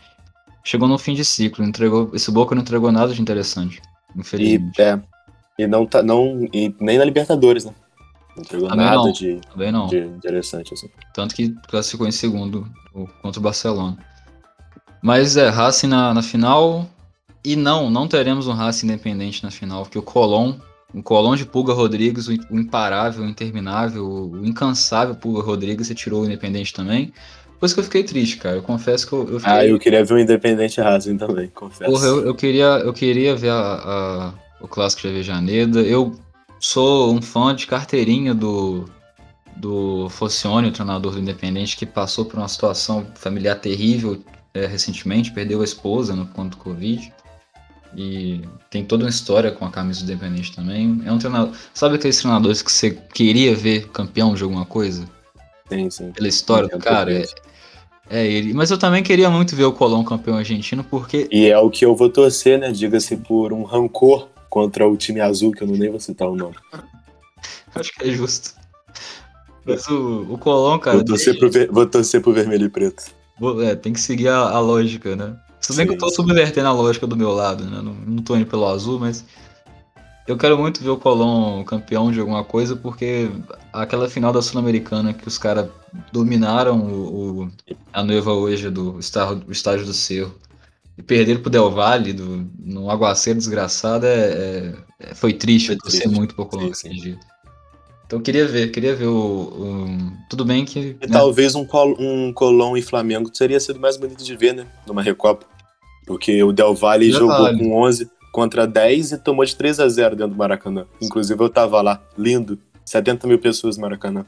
[0.63, 1.65] chegou no fim de ciclo.
[1.65, 3.81] Entregou, esse Boca não entregou nada de interessante,
[4.15, 4.79] E, infelizmente.
[4.79, 5.01] é,
[5.57, 6.03] e não tá.
[6.03, 7.73] Não, e nem na Libertadores, né?
[8.35, 9.11] Não entregou Também nada não.
[9.11, 9.87] de, Também não.
[9.87, 10.87] de interessante, assim.
[11.13, 12.67] Tanto que classificou em segundo
[13.23, 13.97] contra o Barcelona.
[15.01, 16.87] Mas é, Racing na, na final.
[17.43, 20.55] E não, não teremos um Racing independente na final, porque o Colón,
[20.93, 25.95] o Colón de Pulga Rodrigues, o, o imparável, o interminável, o incansável Pulga Rodrigues, você
[25.95, 27.13] tirou o independente também.
[27.57, 28.57] Por isso que eu fiquei triste, cara.
[28.57, 29.53] Eu confesso que eu, eu fiquei.
[29.53, 31.91] Ah, eu queria ver o Independente Racing também, confesso.
[31.91, 35.81] Porra, eu, eu queria, eu queria ver a, a- o clássico de Avejaneda.
[35.81, 36.13] Eu
[36.59, 38.85] sou um fã de carteirinha do,
[39.55, 44.21] do Focione, o treinador do Independente, que passou por uma situação familiar terrível
[44.63, 47.11] é, recentemente, perdeu a esposa no ponto Covid.
[47.95, 51.01] E tem toda uma história com a camisa do Independente também.
[51.05, 51.53] É um treinador.
[51.73, 55.09] Sabe aqueles treinadores que você queria ver campeão de alguma coisa?
[55.67, 56.11] Sim, sim.
[56.11, 57.11] Pela história do cara?
[57.11, 57.25] É,
[58.09, 58.53] é ele.
[58.53, 61.83] Mas eu também queria muito ver o Colón campeão argentino, porque E é o que
[61.83, 62.71] eu vou torcer, né?
[62.71, 66.35] Diga-se por um rancor contra o time azul, que eu não nem vou citar o
[66.35, 66.55] nome.
[67.73, 68.53] Acho que é justo.
[69.65, 73.03] Mas o, o Colón, cara, vou, torcer pro ver- vou torcer pro vermelho e preto.
[73.63, 75.35] É, tem que seguir a, a lógica, né?
[75.59, 76.15] Se bem que eu tô Sim, sim.
[76.15, 77.81] subvertendo a lógica do meu lado, né?
[77.81, 79.25] Não, não tô indo pelo azul, mas.
[80.27, 83.29] Eu quero muito ver o Colón campeão de alguma coisa, porque
[83.73, 85.69] aquela final da Sul-Americana que os caras
[86.11, 87.51] dominaram o, o-
[87.91, 90.35] a noiva hoje do estágio, do Cerro
[90.97, 95.75] e perderam pro Del Valle do, num aguaceiro desgraçado, é, é- é- foi triste, Foi
[95.75, 96.15] eu torci triste.
[96.15, 97.19] muito pro Colón Sim, dia.
[98.09, 99.13] Então eu queria ver, queria ver o.
[99.15, 100.79] o- tudo bem que.
[100.99, 104.51] E né, talvez um, Col um Colón e Flamengo teria sido mais bonito de ver,
[104.55, 104.65] né?
[104.87, 105.45] Numa Recopa.
[106.07, 107.59] Porque o Del Valle jogou Valle.
[107.59, 110.87] com 11 contra 10 e tomou de 3 a 0 dentro do Maracanã.
[110.99, 112.01] Inclusive eu tava lá.
[112.17, 112.57] Lindo.
[112.83, 114.25] 70 mil pessoas no Maracanã.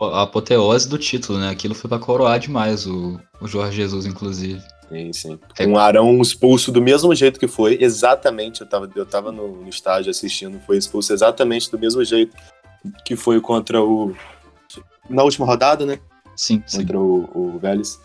[0.00, 1.50] a apoteose do título, né?
[1.50, 4.62] Aquilo foi pra coroar demais o, o Jorge Jesus, inclusive.
[4.90, 5.38] Sim, sim.
[5.68, 8.60] Um Arão expulso do mesmo jeito que foi, exatamente.
[8.60, 12.36] Eu tava, eu tava no, no estádio assistindo, foi expulso exatamente do mesmo jeito
[13.04, 14.14] que foi contra o.
[15.08, 15.98] Na última rodada, né?
[16.36, 16.78] Sim, sim.
[16.78, 18.00] Contra o, o Vélez.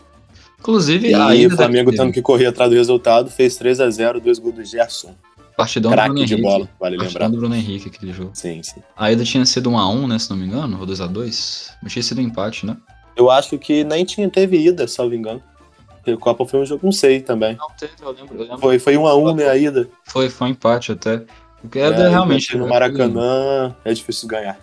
[0.59, 4.19] Inclusive, E aí o Flamengo tendo que correr atrás do resultado, fez 3 a 0
[4.19, 5.13] dois gols do Gerson.
[5.55, 6.41] partidão do Bruno Craque de Henrique.
[6.49, 7.29] bola, vale Partidão lembrar.
[7.29, 8.31] do Bruno Henrique, aquele jogo.
[8.33, 8.81] Sim, sim.
[8.97, 10.19] A ida tinha sido 1x1, né?
[10.19, 11.69] Se não me engano, ou 2x2.
[11.83, 12.75] Mas tinha sido um empate, né?
[13.15, 15.41] Eu acho que nem tinha, teve ida, salvo engano.
[16.05, 17.55] Porque a Copa foi um jogo, não sei também.
[17.55, 18.35] Não teve, eu lembro.
[18.35, 18.59] Eu lembro.
[18.59, 19.89] Foi, foi um a um, né, a ida.
[20.03, 21.23] Foi, foi um empate até.
[21.59, 22.55] Porque é, É, realmente.
[22.55, 24.59] No Maracanã é difícil ganhar.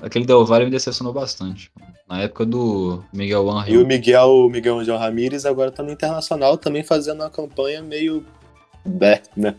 [0.00, 1.70] Aquele Del Valle me decepcionou bastante.
[2.08, 3.86] Na época do Miguel E o Angel.
[3.86, 8.24] Miguel, o Miguel Angel Ramírez agora tá no Internacional também fazendo uma campanha meio.
[8.82, 9.54] Bé, né?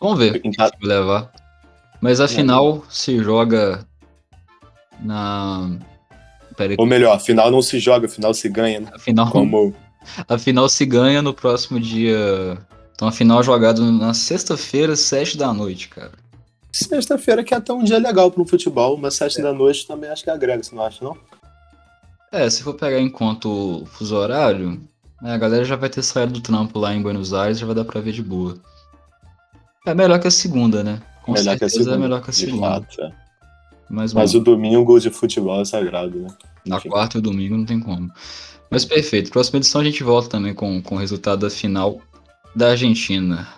[0.00, 1.30] Vamos ver vai levar.
[2.00, 3.86] Mas a final se joga
[4.98, 5.76] na.
[6.56, 8.90] Pera aí, Ou melhor, afinal não se joga, afinal se ganha, né?
[8.94, 9.74] a final, Como
[10.28, 12.58] a final se ganha no próximo dia.
[12.94, 16.12] Então a final jogada na sexta-feira, sete da noite, cara.
[16.72, 20.24] sexta-feira que é até um dia legal pro futebol, mas sete da noite também acho
[20.24, 21.16] que agrega, você não acha, não?
[22.32, 24.80] É, se for pegar em conta o fuso horário,
[25.22, 27.74] né, a galera já vai ter saído do trampo lá em Buenos Aires, já vai
[27.74, 28.56] dar pra ver de boa.
[29.86, 31.00] É melhor que a segunda, né?
[31.22, 31.96] Com melhor que a certeza segunda.
[31.96, 32.66] é melhor que a segunda.
[32.66, 33.12] fato, é.
[33.88, 36.28] Mas, Mas bom, o domingo de futebol é sagrado, né?
[36.68, 36.88] na enfim.
[36.88, 38.10] quarta e o domingo não tem como.
[38.70, 39.30] Mas perfeito.
[39.30, 42.00] Próxima edição a gente volta também com, com o resultado da final
[42.54, 43.48] da Argentina.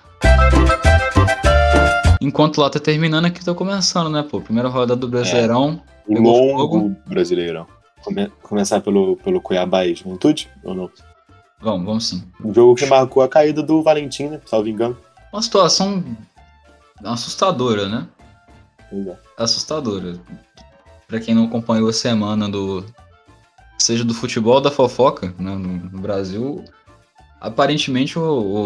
[2.21, 4.41] Enquanto lá tá terminando, aqui tá começando, né, pô?
[4.41, 5.83] Primeira rodada do Brasileirão.
[6.09, 7.67] Um Pegou longo brasileirão.
[8.03, 10.91] Come- começar pelo, pelo Cuiabá e Juventude, ou não?
[11.61, 12.23] Vamos, vamos sim.
[12.45, 14.41] Um jogo que marcou a caída do Valentim, né?
[14.47, 14.97] Salvo engano.
[15.33, 16.05] Uma situação
[17.05, 18.07] assustadora, né?
[18.91, 19.19] Pois é.
[19.39, 20.19] assustadora.
[21.07, 22.85] Pra quem não acompanhou a semana do.
[23.81, 25.59] Seja do futebol ou da fofoca né, no,
[25.91, 26.63] no Brasil,
[27.41, 28.23] aparentemente o,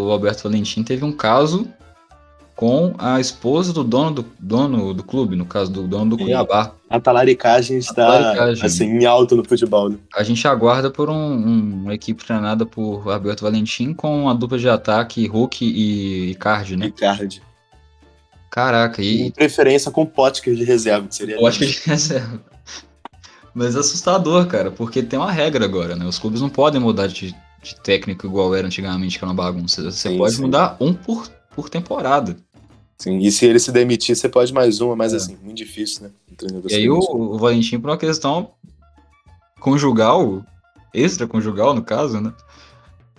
[0.07, 1.69] o Alberto Valentim teve um caso
[2.57, 6.19] com a esposa do dono do, dono do clube, no caso do dono do.
[6.19, 6.73] Cuiabá.
[6.91, 8.65] A talaricagem está talaricagem.
[8.67, 9.99] assim, em alto no futebol, né?
[10.15, 14.59] A gente aguarda por um- um- uma equipe treinada por Alberto Valentim com a dupla
[14.59, 16.87] de ataque Hulk e Icardi, né?
[16.87, 17.41] Icardi.
[18.51, 21.37] Caraca, Em e, preferência com Potker de reserva, que seria.
[21.37, 22.54] Que de reserva.
[23.55, 26.05] Mas é assustador, cara, porque tem uma regra agora, né?
[26.05, 29.83] Os clubes não podem mudar de, de técnico igual era antigamente, que era uma bagunça.
[29.83, 30.43] Você Sim, pode sim.
[30.43, 32.37] mudar um por, por temporada.
[32.99, 35.17] Sim, e se ele se demitir, você pode mais uma, mas É.
[35.17, 36.11] assim, muito difícil, né?
[36.43, 38.51] Um E aí o, o Valentim, por uma questão
[39.61, 40.45] conjugal,
[40.93, 42.33] extra-conjugal no caso, né?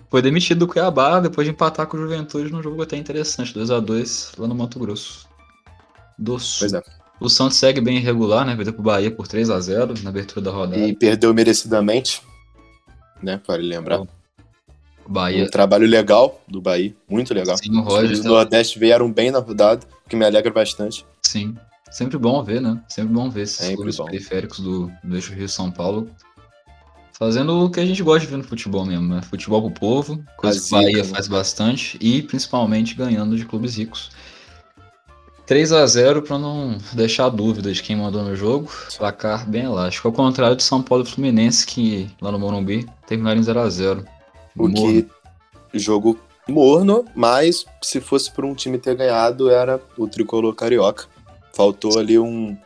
[0.09, 3.69] Foi demitido do Cuiabá depois de empatar com o Juventude num jogo até interessante, 2
[3.71, 5.27] a 2 lá no Mato Grosso.
[6.17, 6.69] Do Sul.
[6.69, 6.81] Pois é.
[7.19, 8.55] O Santos segue bem irregular, né?
[8.55, 10.77] Perdeu pro Bahia por 3 a 0 na abertura da rodada.
[10.85, 12.21] E perdeu merecidamente,
[13.21, 13.39] né?
[13.45, 14.01] Para lembrar.
[14.01, 14.07] O
[15.07, 17.57] Bahia Um trabalho legal do Bahia, muito legal.
[17.57, 20.25] Sim, o Os Roger times do tá- Nordeste vieram bem na rodada, o que me
[20.25, 21.05] alegra bastante.
[21.21, 21.55] Sim.
[21.91, 22.81] Sempre bom ver, né?
[22.89, 24.05] Sempre bom ver esses Sempre clubes bom.
[24.05, 26.09] periféricos do, do eixo Rio-São Paulo
[27.17, 29.21] fazendo o que a gente gosta de ver no futebol mesmo, né?
[29.21, 31.03] Futebol pro povo, coisa que o Bahia né?
[31.05, 34.11] faz bastante e principalmente ganhando de clubes ricos.
[35.45, 38.69] 3 a 0 para não deixar dúvida de quem mandou no jogo.
[38.97, 40.07] Placar bem elástico.
[40.07, 43.69] Ao contrário de São Paulo e Fluminense, que lá no Morumbi terminaram em 0 a
[43.69, 44.05] 0
[44.57, 45.07] O que
[45.73, 46.17] jogo
[46.47, 51.05] morno, mas se fosse por um time ter ganhado, era o tricolor carioca.
[51.53, 52.57] Faltou ali um.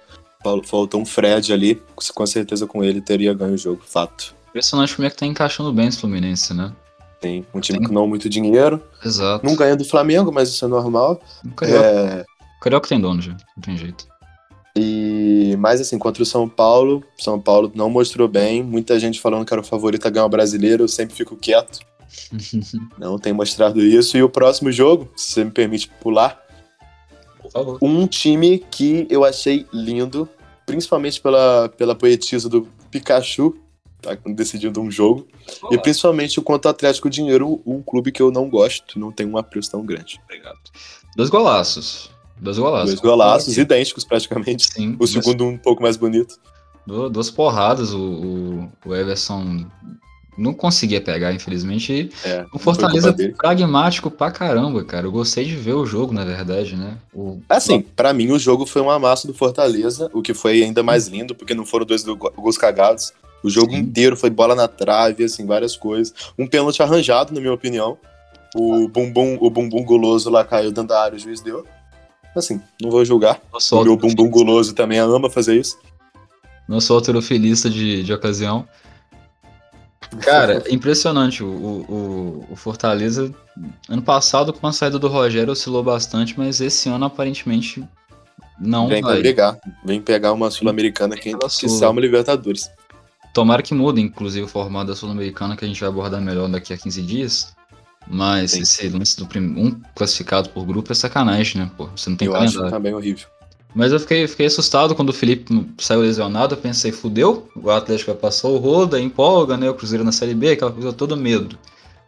[0.44, 1.82] fal- Faltou um Fred ali,
[2.16, 4.34] com certeza com ele teria ganho o jogo, fato.
[4.50, 6.72] Impressionante como é que tá encaixando bem esse Fluminense, né?
[7.22, 7.88] Tem um time Tem.
[7.88, 9.46] com não muito dinheiro, Exato.
[9.46, 11.22] não ganha do Flamengo, mas isso é normal.
[11.64, 12.26] É,
[12.61, 14.07] Carioca tem dono já, não tem jeito.
[14.76, 18.64] E mais assim, contra o São Paulo, São Paulo não mostrou bem.
[18.64, 21.80] Muita gente falando que era o favorito a ganhar o brasileiro, eu sempre fico quieto.
[22.98, 24.18] Não tem mostrado isso.
[24.18, 26.40] E o próximo jogo, se você me permite pular,
[27.41, 27.77] Por favor.
[27.81, 30.27] um time que eu achei lindo,
[30.65, 33.56] principalmente pela, pela poetisa do Pikachu,
[34.02, 35.27] tá decidindo um jogo.
[35.72, 39.38] E principalmente quanto ao Atlético Dinheiro, um clube que eu não gosto, não tem um
[39.38, 40.19] apreço tão grande.
[40.26, 40.57] Obrigado.
[41.15, 42.10] Dois golaços.
[42.40, 42.90] Dois golaços.
[42.91, 44.72] Dois golaços idênticos praticamente.
[44.72, 44.95] Sim.
[44.99, 46.36] O segundo um pouco mais bonito.
[46.86, 49.66] Du- Duas porradas, o, o, Everson
[50.38, 52.10] não conseguia pegar, infelizmente.
[52.24, 55.06] É, o Fortaleza pragmático pra caramba, cara.
[55.06, 56.98] Eu gostei de ver o jogo, na verdade, né?
[57.14, 60.82] O, Assim, pra mim o jogo foi um amasso do Fortaleza, o que foi ainda
[60.82, 63.11] mais lindo, porque não foram dois go- gols cagados.
[63.44, 63.80] O jogo Sim.
[63.80, 66.14] inteiro foi bola na trave, assim, várias coisas.
[66.38, 67.98] Um pênalti arranjado, na minha opinião.
[68.56, 71.66] O bumbum, o bumbum guloso lá caiu dentro da área, o juiz deu.
[72.36, 73.42] Assim, não vou julgar.
[73.52, 75.78] nosso, O meu bumbum guloso também ama fazer isso.
[76.68, 78.68] nosso alterofilista de, de ocasião.
[80.22, 81.44] Cara, impressionante.
[81.44, 83.34] O, o, o Fortaleza,
[83.88, 87.84] ano passado, com a saída do Rogério, oscilou bastante, mas esse ano, aparentemente,
[88.60, 89.20] não Vem vai.
[89.20, 89.60] brigar.
[89.84, 91.70] Vem pegar uma Sul-Americana que, que Sul.
[91.70, 92.70] salma Libertadores.
[93.34, 96.74] Tomara que mude, inclusive, o formato da Sul-Americana, que a gente vai abordar melhor daqui
[96.74, 97.56] a 15 dias.
[98.08, 98.62] Mas Sim.
[98.62, 99.42] esse lance do prim...
[99.56, 101.72] um classificado por grupo é sacanagem, né?
[101.78, 102.72] Pô, você não tem eu acho calendário.
[102.72, 103.28] também horrível.
[103.76, 106.56] Mas eu fiquei, fiquei assustado quando o Felipe saiu lesionado.
[106.56, 109.70] Eu pensei, fudeu, o Atlético vai passar o roda, empolga, né?
[109.70, 111.58] O Cruzeiro na Série B, aquela coisa toda medo.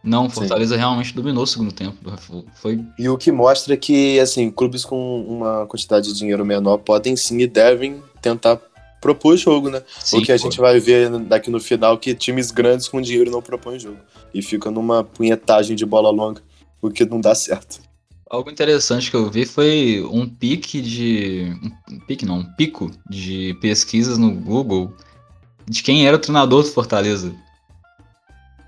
[0.02, 0.34] Não, o Sim.
[0.34, 1.96] Fortaleza realmente dominou o segundo tempo.
[2.54, 7.14] Foi E o que mostra que, assim, clubes com uma quantidade de dinheiro menor podem
[7.14, 8.60] sim e devem tentar
[9.02, 9.82] propor jogo, né?
[9.98, 10.42] sim, o que a pô.
[10.44, 13.98] gente vai ver daqui no final que times grandes com dinheiro não propõem jogo.
[14.32, 16.40] E fica numa punhetagem de bola longa,
[16.80, 17.82] o que não dá certo.
[18.30, 21.54] Algo interessante que eu vi foi um pique de.
[21.90, 24.96] Um pique não, um pico de pesquisas no Google
[25.68, 27.34] de quem era o treinador do Fortaleza.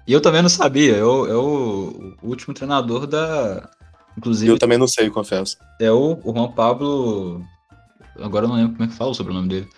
[0.06, 0.97] E eu também não sabia.
[0.97, 3.70] É o, é o último treinador da.
[4.19, 5.56] Inclusive, Eu também não sei, confesso.
[5.81, 7.43] é o, o Juan Pablo.
[8.20, 9.69] Agora eu não lembro como é que fala o sobrenome dele.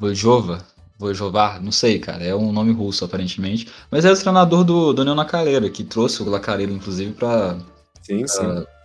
[0.00, 0.64] Vojova.
[0.98, 2.24] Vojovar, não sei, cara.
[2.24, 3.68] É um nome russo, aparentemente.
[3.90, 7.56] Mas é o treinador do, do União Lacaleira, que trouxe o Lacaleira, inclusive, para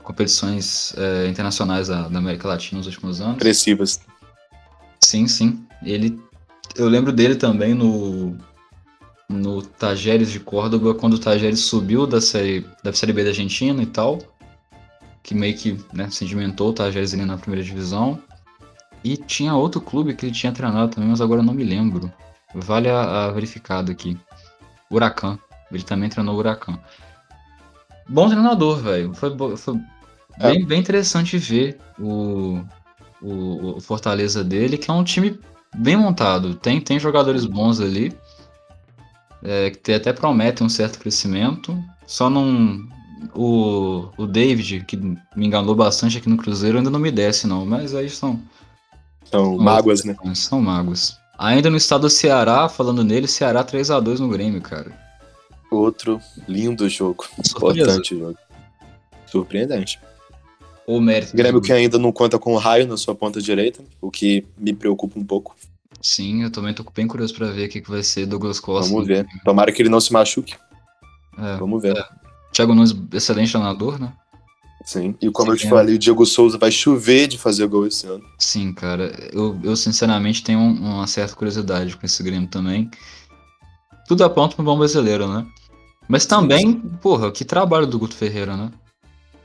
[0.03, 3.35] competições é, internacionais da, da América Latina nos últimos anos.
[3.37, 3.99] Expressivas.
[5.03, 5.65] Sim, sim.
[5.83, 6.19] Ele,
[6.75, 8.37] eu lembro dele também no
[9.27, 13.81] no Tajeres de Córdoba, quando o Tajeres subiu da série da série B da Argentina
[13.81, 14.19] e tal,
[15.23, 18.21] que meio que né, sedimentou o Tajeres ali na primeira divisão.
[19.05, 22.11] E tinha outro clube que ele tinha treinado também, mas agora eu não me lembro.
[22.55, 24.17] Vale a, a verificado aqui.
[24.89, 25.37] Huracan.
[25.71, 26.79] Ele também treinou o Huracan.
[28.09, 29.13] Bom treinador, velho.
[29.13, 29.75] Foi, foi
[30.39, 30.49] É.
[30.49, 32.63] bem, bem interessante ver o,
[33.21, 35.39] o, o Fortaleza dele, que é um time
[35.75, 36.55] bem montado.
[36.55, 38.11] Tem, tem jogadores bons ali,
[39.43, 41.77] é, que até prometem um certo crescimento.
[42.07, 42.79] Só não.
[43.35, 47.65] O, o David, que me enganou bastante aqui no Cruzeiro, ainda não me desce, não.
[47.65, 48.39] Mas aí são,
[49.29, 50.15] São mágoas, né?
[50.33, 51.17] são magos.
[51.37, 54.91] Ainda no estado do Ceará, falando nele, Ceará 3 a 2 no Grêmio, cara.
[55.69, 57.25] Outro lindo jogo.
[57.43, 57.81] Surpresa.
[57.81, 58.37] Importante jogo.
[59.25, 59.99] Surpreendente.
[60.87, 61.35] O mérito.
[61.35, 64.73] Grêmio que ainda não conta com o raio na sua ponta direita, o que me
[64.73, 65.55] preocupa um pouco.
[66.01, 68.91] Sim, eu também tô bem curioso pra ver o que, que vai ser Douglas Costa.
[68.91, 69.25] Vamos ver.
[69.43, 70.55] Tomara que ele não se machuque.
[71.37, 71.57] É.
[71.57, 71.95] Vamos ver.
[72.53, 74.13] Thiago Nunes, excelente treinador, né?
[74.85, 75.15] Sim.
[75.19, 75.69] E como Sim, eu te é.
[75.69, 78.23] falei, o Diego Souza vai chover de fazer gol esse ano.
[78.37, 79.11] Sim, cara.
[79.33, 82.89] Eu, eu sinceramente tenho um- uma certa curiosidade com esse Grêmio também.
[84.07, 85.45] Tudo aponta pro bom brasileiro, né?
[86.07, 88.71] Mas também, porra, que trabalho do Guto Ferreira, né?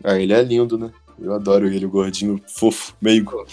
[0.05, 0.91] Ah, ele é lindo, né?
[1.19, 3.47] Eu adoro ele, o gordinho fofo, meigo.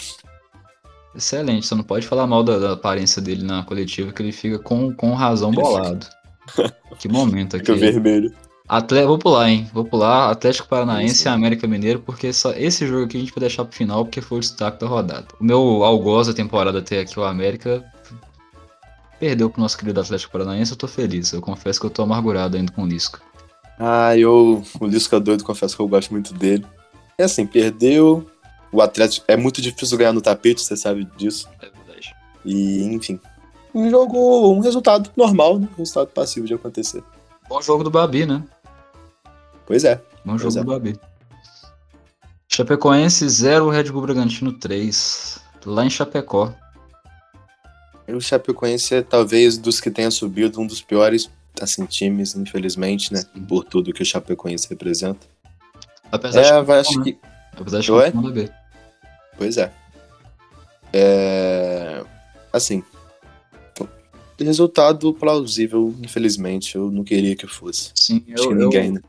[1.14, 4.58] Excelente, você não pode falar mal da, da aparência dele na coletiva, que ele fica
[4.58, 6.06] com, com razão bolado.
[6.98, 7.66] que momento aqui.
[7.66, 8.32] Fica vermelho.
[8.68, 9.06] Atle...
[9.06, 9.70] Vou pular, hein?
[9.72, 13.40] Vou pular Atlético Paranaense e América Mineiro, porque só esse jogo aqui a gente vai
[13.40, 15.26] deixar pro final, porque foi o destaque da rodada.
[15.40, 17.82] O meu algoz da temporada até aqui, o América,
[19.18, 21.32] perdeu pro nosso querido Atlético Paranaense, eu tô feliz.
[21.32, 23.20] Eu confesso que eu tô amargurado ainda com o Lisca.
[23.78, 24.62] Ah, eu.
[24.80, 26.66] O Lisca doido, confesso que eu gosto muito dele.
[27.16, 28.28] É assim, perdeu.
[28.70, 29.24] O Atlético.
[29.28, 31.48] É muito difícil ganhar no tapete, você sabe disso.
[31.62, 32.14] É verdade.
[32.44, 33.18] E, enfim.
[33.74, 34.52] Um jogo.
[34.52, 35.68] Um resultado normal, né?
[35.74, 37.02] Um resultado passivo de acontecer.
[37.48, 38.42] Bom jogo do Babi, né?
[39.68, 39.96] Pois é.
[40.24, 40.60] Bom Pois jogo é.
[40.60, 41.00] do Babi.
[42.48, 45.38] Chapecoense 0, Red Bull Bragantino 3.
[45.66, 46.54] Lá em Chapecó.
[48.08, 51.30] O Chapecoense é talvez dos que tenha subido um dos piores
[51.60, 53.22] assim, times, infelizmente, né?
[53.46, 55.26] Por tudo que o Chapecoense representa.
[56.10, 57.18] Apesar É, de vai, acho que.
[57.54, 58.10] Apesar de Oi?
[58.12, 58.50] não B.
[59.36, 59.70] Pois é.
[60.94, 62.02] É.
[62.50, 62.82] Assim.
[64.40, 66.76] Resultado plausível, infelizmente.
[66.76, 67.90] Eu não queria que fosse.
[67.94, 69.00] Sim, Acho eu, que eu, ninguém, né?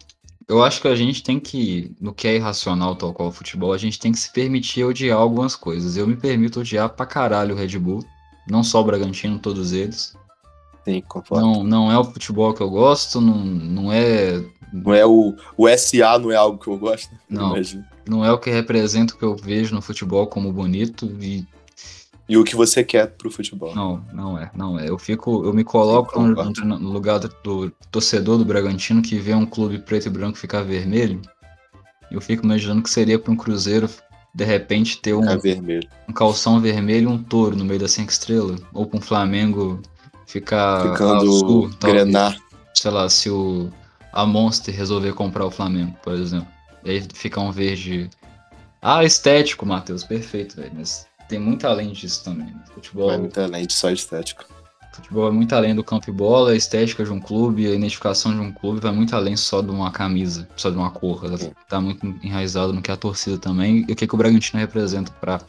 [0.49, 3.71] Eu acho que a gente tem que, no que é irracional, tal qual o futebol,
[3.71, 5.95] a gente tem que se permitir odiar algumas coisas.
[5.95, 8.03] Eu me permito odiar pra caralho o Red Bull.
[8.49, 10.17] Não só o Bragantino, todos eles.
[10.83, 11.45] Sim, concordo.
[11.45, 14.43] Não, não é o futebol que eu gosto, não, não é
[14.73, 17.13] Não é o, o SA, não é algo que eu gosto.
[17.29, 17.51] Não.
[17.51, 17.85] imagino.
[18.07, 21.45] não é o que representa o que eu vejo no futebol como bonito e
[22.29, 23.73] E o que você quer pro futebol.
[23.75, 24.87] não, não é, não é.
[24.87, 26.35] Eu fico, eu me coloco no,
[26.77, 30.61] no- lugar do, do torcedor do Bragantino que vê um clube preto e branco ficar
[30.61, 31.19] vermelho.
[32.11, 33.89] Eu fico imaginando que seria para um Cruzeiro
[34.33, 35.87] de repente ter um, É vermelho.
[36.07, 39.81] um calção vermelho e um touro no meio das cinco estrelas, ou para um Flamengo
[40.27, 42.37] ficar Ficando azul, grenar.
[42.75, 43.71] sei lá, se o
[44.13, 46.47] a Monster resolver comprar o Flamengo, por exemplo.
[46.85, 48.07] E aí fica um verde.
[48.81, 50.71] Ah, estético, Matheus, perfeito, velho.
[50.75, 52.53] Mas tem muito além disso também.
[52.73, 54.43] Futebol, Vai muito além de só estético.
[54.91, 58.33] futebol é muito além do campo e bola, a estética de um clube, a identificação
[58.33, 61.23] de um clube vai muito além só de uma camisa, só de uma cor.
[61.23, 61.51] Ela Sim.
[61.69, 64.59] tá muito enraizado no que é a torcida também e o que, que o Bragantino
[64.59, 65.39] representa pra,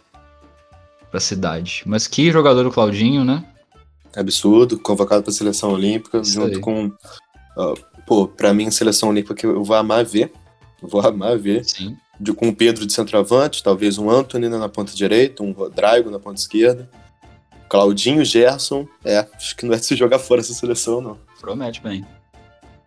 [1.10, 1.82] pra cidade.
[1.86, 3.44] Mas que jogador o Claudinho, né?
[4.14, 6.60] Absurdo, convocado pra seleção olímpica, Isso junto aí.
[6.60, 6.92] com.
[7.56, 7.74] ó,
[8.06, 10.32] pô, pra mim, seleção olímpica que eu vou amar ver.
[10.82, 11.64] Vou amar ver.
[11.64, 11.96] Sim.
[12.20, 16.18] De, com o Pedro de centroavante, talvez um Anthony na ponta direita, um Rodrigo na
[16.18, 16.88] ponta esquerda.
[17.68, 18.86] Claudinho, Gerson.
[19.04, 21.16] É, acho que não é de se jogar fora essa seleção, não.
[21.40, 22.04] Promete bem.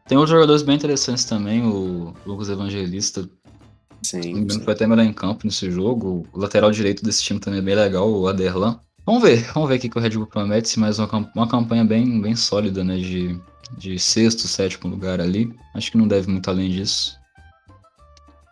[0.07, 3.27] Tem outros jogadores bem interessantes também, o Lucas Evangelista,
[4.03, 4.49] Sim.
[4.49, 4.59] sim.
[4.59, 6.27] foi até melhor em campo nesse jogo.
[6.33, 8.79] O lateral direito desse time também é bem legal, o Aderlan.
[9.05, 11.83] Vamos ver, vamos ver o que o Red Bull promete, se mais uma, uma campanha
[11.83, 13.39] bem, bem sólida, né, de,
[13.77, 15.53] de sexto, sétimo lugar ali.
[15.73, 17.17] Acho que não deve muito além disso.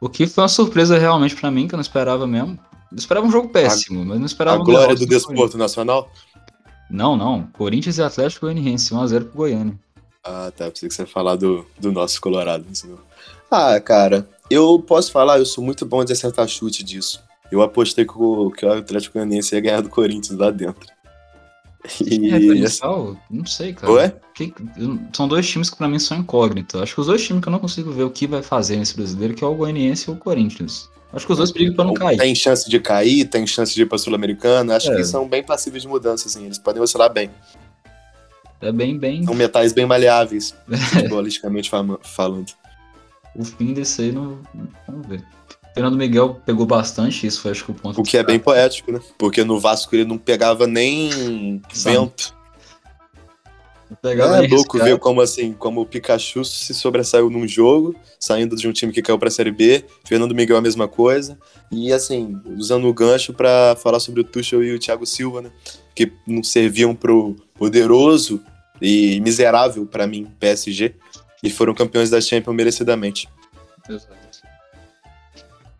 [0.01, 2.57] O que foi uma surpresa realmente pra mim, que eu não esperava mesmo.
[2.91, 6.11] Eu esperava um jogo péssimo, mas não A esperava um glória do desporto nacional?
[6.89, 7.43] Não, não.
[7.53, 9.79] Corinthians e Atlético Goianiense, 1x0 pro Goiânia.
[10.23, 10.65] Ah, tá.
[10.71, 12.65] Pensei que você ia falar do, do nosso Colorado.
[13.49, 17.21] Ah, cara, eu posso falar, eu sou muito bom de acertar chute disso.
[17.51, 20.89] Eu apostei que o, que o Atlético Goianiense ia ganhar do Corinthians lá dentro.
[21.83, 22.29] É E.
[22.29, 23.17] referencial?
[23.29, 23.91] Não sei, cara.
[23.93, 24.15] Ué?
[24.35, 24.53] Que-
[25.15, 26.79] são dois times que pra mim são incógnitos.
[26.81, 28.95] Acho que os dois times que eu não consigo ver o que vai fazer nesse
[28.95, 30.89] brasileiro, que é o Goianiense e o Corinthians.
[31.13, 32.17] Acho que os dois brigam pra não cair.
[32.17, 34.77] Tem chance de cair, tem chance de ir pra Sul-Americana.
[34.77, 34.95] Acho É.
[34.95, 36.45] que são bem passíveis de mudança, assim.
[36.45, 37.29] Eles podem oscilar bem.
[38.61, 39.25] É bem, bem.
[39.25, 40.55] São metais bem maleáveis,
[40.93, 41.69] futebolisticamente
[42.03, 42.51] falando.
[43.35, 44.39] O fim desse aí não.
[44.87, 45.23] Vamos ver.
[45.73, 48.01] Fernando Miguel pegou bastante, isso foi acho que o ponto.
[48.01, 48.99] O que é bem poético, né?
[49.17, 51.97] Porque no Vasco ele não pegava nem Sabe?
[51.97, 52.35] vento.
[54.01, 54.91] Pegava é nem louco riscado.
[54.91, 59.01] ver como assim, como o Pikachu se sobressaiu num jogo, saindo de um time que
[59.01, 61.37] caiu pra Série B, Fernando Miguel a mesma coisa,
[61.69, 65.51] e assim, usando o gancho pra falar sobre o Tuchel e o Thiago Silva, né,
[65.93, 68.41] que não serviam pro poderoso
[68.81, 70.95] e miserável pra mim PSG,
[71.43, 73.27] e foram campeões da Champions merecidamente.
[73.89, 74.20] Exato.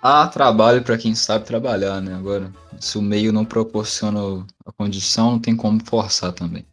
[0.02, 2.16] Há trabalho pra quem sabe trabalhar, né?
[2.16, 4.20] Agora, se o meio não proporciona
[4.66, 6.66] a condição, não tem como forçar também.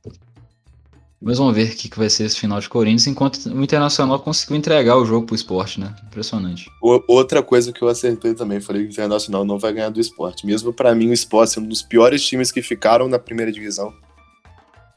[1.20, 4.20] Mas vamos ver o que que vai ser esse final de Corinthians, enquanto o Internacional
[4.20, 5.94] conseguiu entregar o jogo pro esporte, né?
[6.06, 6.70] Impressionante.
[6.80, 10.00] O- outra coisa que eu acertei também, falei que o Internacional não vai ganhar do
[10.00, 10.46] esporte.
[10.46, 13.92] Mesmo pra mim, o esporte sendo um dos piores times que ficaram na primeira divisão.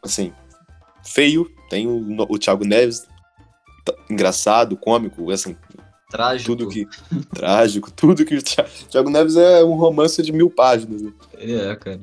[0.03, 0.31] Assim,
[1.03, 1.49] feio.
[1.69, 3.07] Tem o, o Thiago Neves,
[3.83, 5.55] tá- engraçado, cômico, assim,
[6.11, 6.55] Trágico.
[6.55, 6.87] tudo que.
[7.33, 8.35] trágico, tudo que.
[8.35, 11.01] o Thi- Thiago Neves é um romance de mil páginas.
[11.01, 11.11] né?
[11.39, 12.01] É, cara.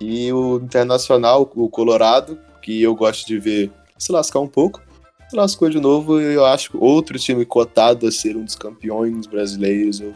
[0.00, 4.80] E o Internacional, o Colorado, que eu gosto de ver se lascar um pouco,
[5.28, 8.54] se lascou de novo e eu acho que outro time cotado a ser um dos
[8.56, 10.00] campeões brasileiros.
[10.00, 10.14] Eu,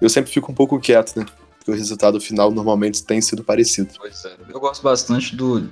[0.00, 1.26] eu sempre fico um pouco quieto, né?
[1.58, 3.88] Porque o resultado final normalmente tem sido parecido.
[3.96, 4.34] Pois é.
[4.52, 5.66] Eu gosto bastante do,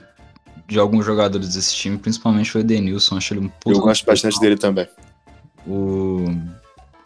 [0.67, 3.17] de alguns jogadores desse time, principalmente o Edenilson.
[3.17, 4.89] Acho ele um puta eu gosto bastante dele também.
[5.67, 6.25] O,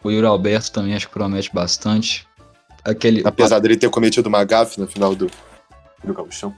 [0.03, 2.27] o Yuri Alberto também acho que promete bastante.
[2.85, 3.23] Aquele.
[3.27, 5.31] Apesar dele ter cometido uma gafe no final do,
[6.03, 6.55] do gauchão.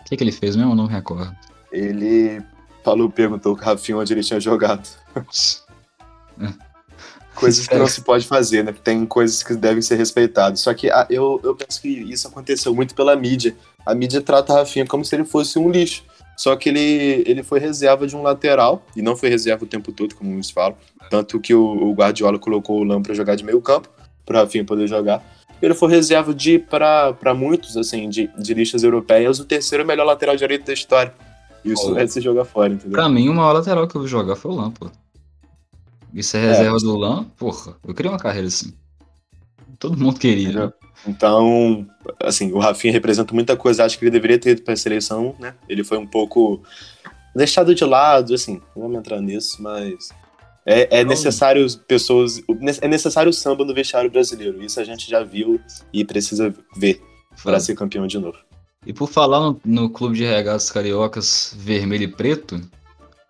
[0.00, 0.72] O que, que ele fez mesmo?
[0.72, 1.34] Eu não me recordo.
[1.70, 2.42] Ele
[2.84, 4.86] falou, perguntou o Rafinha onde ele tinha jogado.
[7.34, 8.72] Coisas que não se pode fazer, né?
[8.72, 10.60] Tem coisas que devem ser respeitadas.
[10.60, 13.56] Só que ah, eu, eu penso que isso aconteceu muito pela mídia.
[13.86, 16.04] A mídia trata a Rafinha como se ele fosse um lixo.
[16.42, 19.92] Só que ele, ele foi reserva de um lateral, e não foi reserva o tempo
[19.92, 20.76] todo, como muitos falam.
[21.08, 23.88] Tanto que o, o Guardiola colocou o Lam pra jogar de meio campo,
[24.26, 25.22] pro Rafinha poder jogar.
[25.62, 30.34] Ele foi reserva de, para muitos, assim, de, de listas europeias, o terceiro melhor lateral
[30.34, 31.14] direito da história.
[31.64, 31.96] Isso Oh.
[31.96, 32.90] é se jogar fora, entendeu?
[32.90, 34.90] Pra mim, o maior lateral que eu vi jogar foi o Lan, pô.
[36.12, 37.76] Isso é reserva do Lan, porra.
[37.86, 38.74] Eu queria uma carreira assim.
[39.82, 40.46] Todo mundo queria.
[40.46, 40.52] né?
[40.52, 40.72] Entendeu?
[41.08, 41.86] Então,
[42.22, 43.84] assim, o Rafinha representa muita coisa.
[43.84, 45.54] Acho que ele deveria ter ido pra seleção, né?
[45.68, 46.62] Ele foi um pouco
[47.34, 50.10] deixado de lado, assim, não vamos entrar nisso, mas
[50.64, 52.40] é, é necessário pessoas.
[52.80, 54.62] É necessário o samba no vestiário brasileiro.
[54.62, 55.60] Isso a gente já viu
[55.92, 57.02] e precisa ver
[57.42, 58.38] para ser campeão de novo.
[58.86, 62.60] E por falar no, no clube de regatas cariocas vermelho e preto,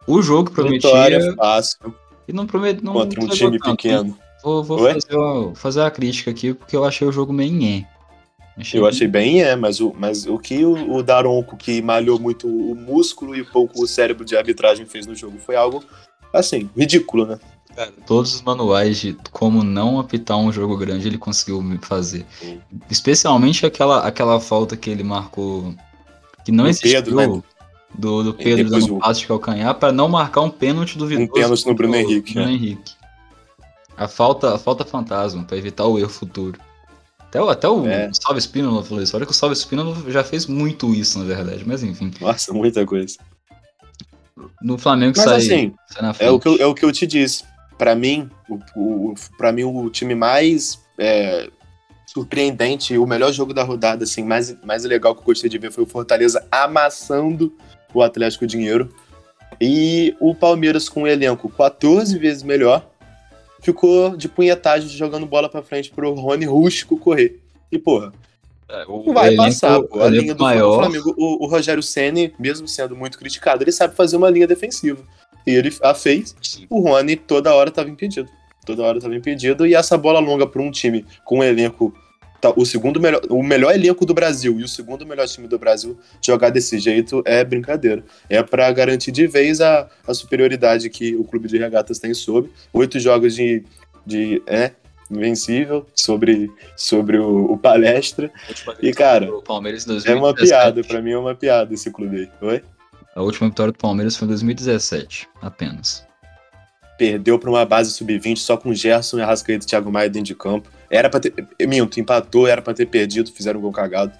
[0.06, 0.90] o jogo prometia.
[0.90, 1.94] Vitória fácil
[2.28, 2.84] E não promete.
[2.84, 3.70] Não contra um time tanto.
[3.76, 4.18] pequeno.
[4.42, 7.86] Vou, vou fazer, uma, fazer a crítica aqui, porque eu achei o jogo meio nhé.
[8.74, 12.46] Eu achei bem, é, mas o, mas o que o, o Daronco, que malhou muito
[12.46, 15.82] o músculo e pouco o cérebro de arbitragem fez no jogo, foi algo,
[16.34, 17.38] assim, ridículo, né?
[18.06, 22.26] Todos os manuais de como não apitar um jogo grande ele conseguiu fazer.
[22.90, 25.74] Especialmente aquela, aquela falta que ele marcou.
[26.44, 26.92] Que não Do existiu.
[27.02, 27.42] Pedro, né?
[27.94, 31.30] Do, do Pedro dando o- passe de calcanhar para não marcar um pênalti duvidoso.
[31.30, 32.52] Um pênalti no Bruno Henrique, Bruno é.
[32.52, 32.92] Henrique.
[34.04, 36.58] A falta, a falta fantasma, para evitar o erro futuro.
[37.20, 38.10] Até, o- até o É.
[38.12, 39.16] Salve Espínola falou isso.
[39.16, 41.62] Olha que o Salve Espínola já fez muito isso, na verdade.
[41.66, 42.10] Mas enfim.
[42.20, 43.16] Nossa, muita coisa.
[44.62, 46.14] No Flamengo Mas sai, assim, sai.
[46.26, 47.44] É o, que eu, é o que eu te disse.
[47.78, 48.58] Pra mim, o,
[49.10, 51.48] o, pra mim, o time mais é,
[52.06, 55.72] surpreendente, o melhor jogo da rodada, assim, mais, mais legal que eu gostei de ver
[55.72, 57.52] foi o Fortaleza amassando
[57.94, 58.94] o Atlético Dinheiro.
[59.60, 62.86] E o Palmeiras com um elenco 14 vezes melhor
[63.62, 67.40] ficou de punhetagem jogando bola pra frente pro Rony Rústico correr.
[67.70, 68.12] E, porra,
[68.68, 70.02] É, o- vai elenco- passar, pô.
[70.02, 73.94] A linha do maior, Flamengo, o, o Rogério Ceni, mesmo sendo muito criticado, ele sabe
[73.94, 75.02] fazer uma linha defensiva.
[75.46, 76.34] E ele a fez.
[76.70, 78.28] O Rony toda hora estava impedido.
[78.64, 79.66] Toda hora estava impedido.
[79.66, 81.92] E essa bola longa para um time com um elenco.
[82.42, 85.58] Tá, o segundo melhor, o melhor elenco do Brasil e o segundo melhor time do
[85.58, 88.04] Brasil jogar desse jeito é brincadeira.
[88.28, 92.50] É para garantir de vez a, a superioridade que o clube de regatas tem sobre.
[92.72, 93.64] Oito jogos de.
[94.04, 94.72] de é,
[95.10, 98.30] invencível sobre, sobre o, o palestra.
[98.80, 100.18] E, cara, o Palmeiras em é 2017.
[100.18, 102.48] uma piada, pra mim é uma piada esse clube aí.
[102.48, 102.62] Oi?
[103.14, 106.04] A última vitória do Palmeiras foi em 2017, apenas.
[106.96, 110.70] Perdeu pra uma base sub-20 só com Gerson, Arrascaeta e Thiago Maia dentro de campo.
[110.92, 111.32] Era pra ter.
[111.66, 114.12] Minto, empatou, era pra ter perdido, fizeram um gol cagado.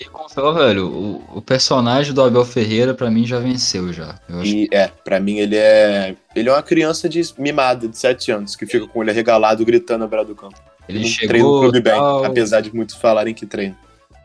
[0.00, 4.18] E confio, velho, o, o personagem do Abel Ferreira pra mim já venceu já.
[4.42, 6.16] E é, pra mim ele é.
[6.34, 10.00] Ele é uma criança de mimada de 7 anos, que fica com ele regalado gritando
[10.00, 10.58] na beira do campo.
[10.88, 12.24] Ele chegou, treina o clube bem, tal.
[12.24, 13.78] apesar de muitos falarem que treina.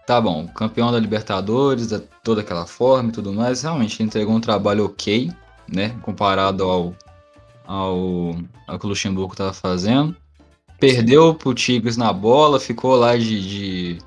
[0.08, 4.34] Tá bom, campeão da Libertadores, da toda aquela forma e tudo mais, realmente ele entregou
[4.34, 5.30] um trabalho ok,
[5.72, 5.94] né?
[6.02, 6.95] Comparado ao,
[7.68, 8.36] ao,
[8.66, 10.16] ao que o Luxemburgo tava fazendo.
[10.80, 13.48] Perdeu pro Tigres na bola, ficou lá de.
[13.48, 13.98] de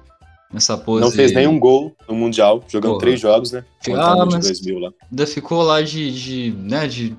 [0.52, 1.04] nessa pose.
[1.04, 3.00] Não fez nenhum gol no Mundial, jogando Porra.
[3.00, 3.64] três jogos, né?
[3.96, 4.90] Ah, mas- 2000 lá.
[5.10, 7.16] Ainda ficou lá de, de, né, de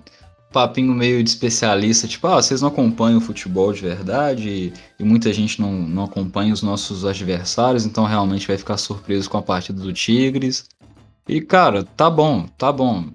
[0.52, 5.04] papinho meio de especialista, tipo, ah, vocês não acompanham o futebol de verdade e, e
[5.04, 9.42] muita gente não, não acompanha os nossos adversários, então realmente vai ficar surpreso com a
[9.42, 10.66] partida do Tigres.
[11.28, 13.06] E, cara, tá bom, tá bom.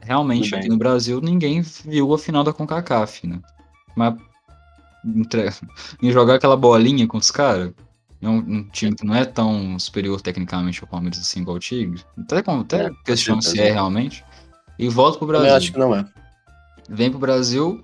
[0.00, 3.40] Realmente, aqui no Brasil, ninguém viu a final da CONCACAF, né?
[3.96, 4.14] Mas
[5.14, 5.50] entre-
[6.02, 7.72] em jogar aquela bolinha com os caras,
[8.20, 11.60] é um, um time que não é tão superior tecnicamente ao Palmeiras assim, igual o
[11.60, 12.02] Tigre.
[12.18, 14.24] Até, até É, questiono se é realmente.
[14.78, 15.54] E volta pro Brasil.
[15.54, 16.04] acho que não é.
[16.88, 17.82] Vem pro Brasil,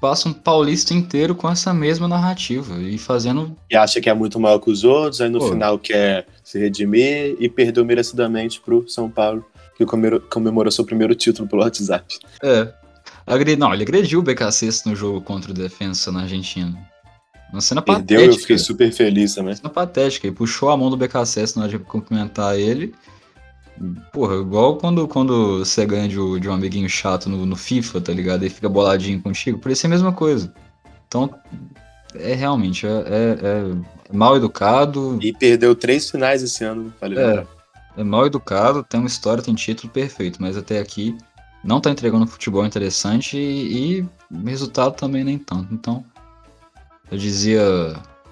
[0.00, 3.56] passa um paulista inteiro com essa mesma narrativa e fazendo.
[3.70, 5.48] E acha que é muito maior que os outros, aí no Pô.
[5.50, 9.44] final quer se redimir e perdeu merecidamente pro São Paulo,
[9.76, 9.84] que
[10.30, 12.16] comemorou seu primeiro título pelo WhatsApp.
[12.42, 12.72] É.
[13.26, 13.56] Agre...
[13.56, 16.76] Não, ele agrediu o BKC no jogo contra o Defensa na Argentina.
[17.52, 18.36] Uma cena Perdeu, patética.
[18.36, 19.54] eu fiquei super feliz também.
[19.54, 20.26] cena patética.
[20.26, 22.94] Ele puxou a mão do BKC na hora de cumprimentar ele.
[24.12, 28.00] Porra, igual quando, quando você ganha de, um- de um amiguinho chato no, no FIFA,
[28.00, 28.44] tá ligado?
[28.44, 29.58] E fica boladinho contigo.
[29.58, 30.52] Parecia a mesma coisa.
[31.08, 31.28] Então,
[32.14, 35.18] é realmente, é, é- é mal educado.
[35.20, 37.18] E perdeu três finais esse ano, falei.
[37.18, 37.44] É,
[37.96, 41.16] é mal educado, tem uma história, tem título perfeito, mas até aqui
[41.64, 44.08] não tá entregando futebol interessante e, e
[44.44, 45.72] resultado também nem tanto.
[45.72, 46.04] Então,
[47.10, 47.62] eu dizia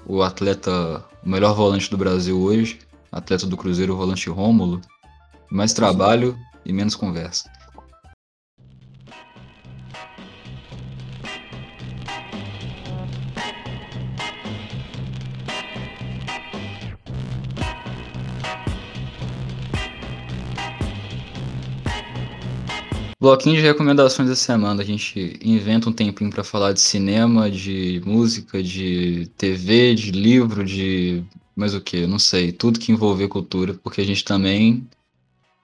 [0.06, 2.80] o atleta, o melhor volante do Brasil hoje,
[3.10, 4.80] atleta do Cruzeiro, o volante Rômulo,
[5.50, 7.50] mais trabalho e menos conversa.
[23.22, 24.82] Bloquinho de recomendações da semana.
[24.82, 30.64] A gente inventa um tempinho pra falar de cinema, de música, de TV, de livro,
[30.64, 31.22] de.
[31.54, 32.04] Mas o que?
[32.04, 32.50] Não sei.
[32.50, 34.84] Tudo que envolver cultura, porque a gente também.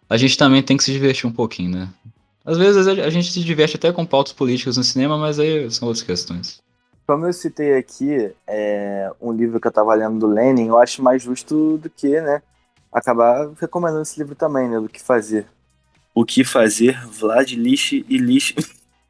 [0.09, 1.89] A gente também tem que se divertir um pouquinho, né?
[2.45, 5.89] Às vezes a gente se diverte até com pautas políticas no cinema, mas aí são
[5.89, 6.63] outras questões.
[7.09, 11.03] Como eu citei aqui é, um livro que eu tava lendo do Lenin, eu acho
[11.03, 12.41] mais justo do que, né,
[12.93, 15.45] acabar recomendando esse livro também, né, do que fazer.
[16.21, 18.53] O que fazer, Vlad Lich e Lich...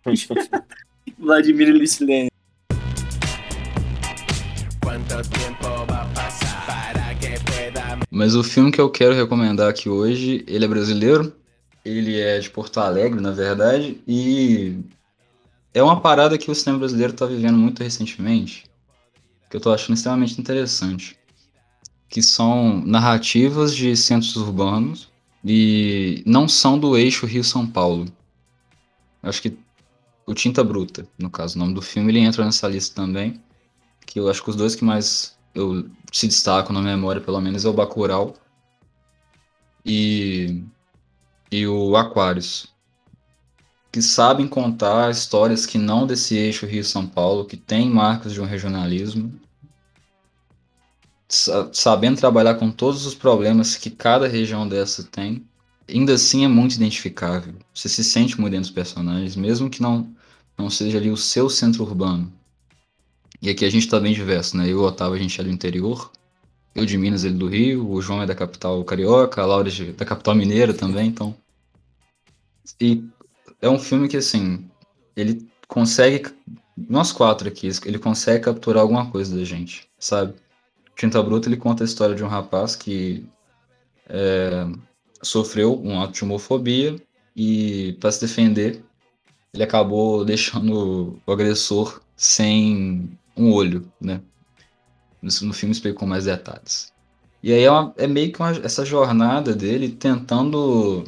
[1.19, 2.29] Vladimir Lich Lenin.
[4.85, 9.71] ¿Cuánto tiempo va a pasar para que pueda Mas o filme que eu quero recomendar
[9.71, 11.33] aqui hoje, ele é brasileiro,
[11.83, 14.79] ele é de Porto Alegre, na verdade, e
[15.73, 18.65] é uma parada que o cinema brasileiro está vivendo muito recentemente,
[19.49, 21.19] que eu tô achando extremamente interessante,
[22.07, 25.09] que são narrativas de centros urbanos
[25.45, 28.07] e não são do eixo Rio-São Paulo.
[29.23, 29.59] Acho que
[30.27, 33.41] o Tinta Bruta, no caso, o nome do filme, ele entra nessa lista também,
[34.07, 37.65] que eu acho que os dois que mais eu se destacam na memória, pelo menos,
[37.65, 38.35] é o Bacurau
[39.85, 40.63] e,
[41.51, 42.69] e o Aquários
[43.91, 48.45] que sabem contar histórias que não desse eixo Rio-São Paulo, que tem marcos de um
[48.45, 49.33] regionalismo,
[51.29, 55.45] sabendo trabalhar com todos os problemas que cada região dessa tem,
[55.89, 57.55] ainda assim é muito identificável.
[57.75, 60.11] Você se sente muito dentro dos personagens, mesmo que não,
[60.57, 62.33] não seja ali o seu centro urbano.
[63.43, 64.65] E aqui a gente tá bem diverso, né?
[64.65, 66.11] Eu e o Otávio, a gente é do interior,
[66.75, 69.93] eu de Minas, ele do Rio, o João é da capital carioca, a Laura é
[69.93, 71.35] da capital mineira também, então...
[72.81, 73.03] E
[73.61, 74.69] é um filme que, assim,
[75.17, 76.31] ele consegue.
[76.77, 80.35] Nós quatro aqui, ele consegue capturar alguma coisa da gente, sabe?
[80.99, 83.25] Tinta Bruta ele conta a história de um rapaz que
[84.09, 84.67] é,
[85.23, 86.97] sofreu um ato de homofobia
[87.37, 88.83] e, para se defender,
[89.55, 94.21] ele acabou deixando o agressor sem um olho, né?
[95.23, 96.93] No filme explico mais detalhes.
[97.43, 101.05] E aí é, uma, é meio que uma, essa jornada dele tentando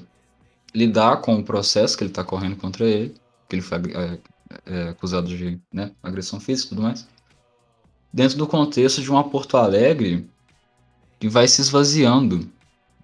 [0.72, 3.14] lidar com o processo que ele está correndo contra ele,
[3.48, 4.18] que ele foi é,
[4.66, 7.08] é, acusado de né, agressão física e tudo mais,
[8.12, 10.28] dentro do contexto de uma Porto Alegre
[11.18, 12.48] que vai se esvaziando.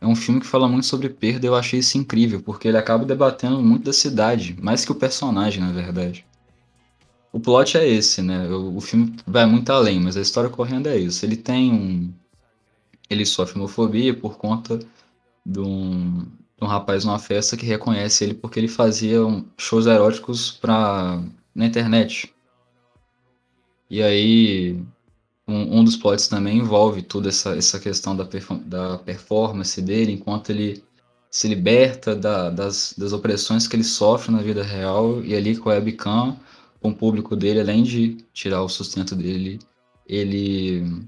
[0.00, 3.04] É um filme que fala muito sobre perda, eu achei isso incrível, porque ele acaba
[3.04, 6.24] debatendo muito da cidade, mais que o personagem, na verdade.
[7.32, 8.48] O plot é esse, né?
[8.48, 11.24] O, o filme vai muito além, mas a história correndo é isso.
[11.24, 12.12] Ele tem um.
[13.10, 14.78] Ele sofre homofobia por conta
[15.44, 16.26] de um,
[16.60, 19.18] um rapaz numa festa que reconhece ele porque ele fazia
[19.58, 21.22] shows eróticos pra,
[21.54, 22.34] na internet.
[23.88, 24.82] E aí,
[25.48, 28.28] um, um dos plots também envolve toda essa, essa questão da,
[28.64, 30.82] da performance dele, enquanto ele
[31.30, 35.70] se liberta da, das, das opressões que ele sofre na vida real, e ali com
[35.70, 36.38] a webcam,
[36.80, 39.58] com o público dele, além de tirar o sustento dele,
[40.06, 41.04] ele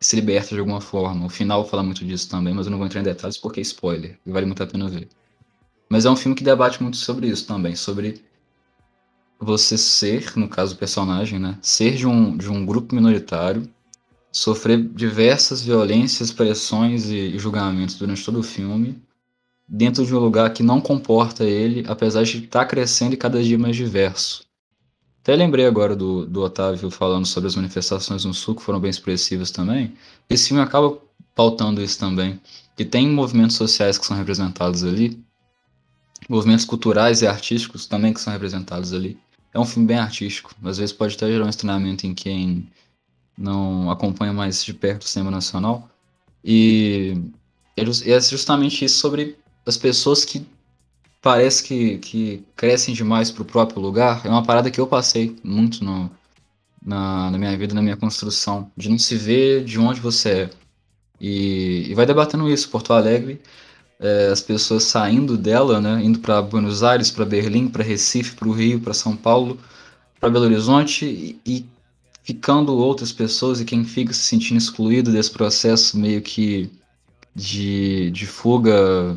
[0.00, 1.26] se liberta de alguma forma.
[1.26, 3.62] O final fala muito disso também, mas eu não vou entrar em detalhes porque é
[3.62, 5.08] spoiler, e vale muito a pena ver.
[5.90, 8.22] Mas é um filme que debate muito sobre isso também, sobre
[9.40, 13.68] você ser, no caso do personagem, né, ser de um, de um grupo minoritário,
[14.32, 19.00] sofrer diversas violências, pressões e, e julgamentos durante todo o filme,
[19.66, 23.58] dentro de um lugar que não comporta ele, apesar de estar crescendo e cada dia
[23.58, 24.42] mais diverso.
[25.22, 28.88] Até lembrei agora do, do Otávio falando sobre as manifestações no Sul, que foram bem
[28.88, 29.92] expressivas também.
[30.30, 30.98] Esse filme acaba
[31.34, 32.40] pautando isso também.
[32.74, 35.22] Que tem movimentos sociais que são representados ali,
[36.28, 39.18] movimentos culturais e artísticos também que são representados ali.
[39.52, 40.54] É um filme bem artístico.
[40.64, 42.68] Às vezes pode até gerar um estranhamento em quem
[43.36, 45.88] não acompanha mais de perto o cinema nacional.
[46.44, 47.16] E
[47.76, 50.46] é, é justamente isso sobre as pessoas que
[51.20, 55.84] parece que, que crescem demais pro próprio lugar, é uma parada que eu passei muito
[55.84, 56.10] no,
[56.84, 60.50] na, na minha vida, na minha construção, de não se ver de onde você é.
[61.20, 63.40] E, e vai debatendo isso, Porto Alegre,
[64.00, 68.48] é, as pessoas saindo dela, né, indo para Buenos Aires, para Berlim, para Recife, para
[68.48, 69.58] o Rio, para São Paulo,
[70.20, 71.66] para Belo Horizonte e, e
[72.22, 76.70] ficando outras pessoas e quem fica se sentindo excluído desse processo meio que
[77.34, 79.16] de, de fuga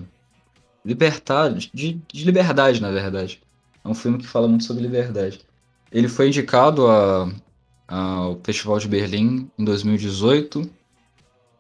[0.85, 3.41] libertar, de, de liberdade, na verdade.
[3.83, 5.41] É um filme que fala muito sobre liberdade.
[5.91, 7.29] Ele foi indicado a,
[7.87, 10.69] ao Festival de Berlim em 2018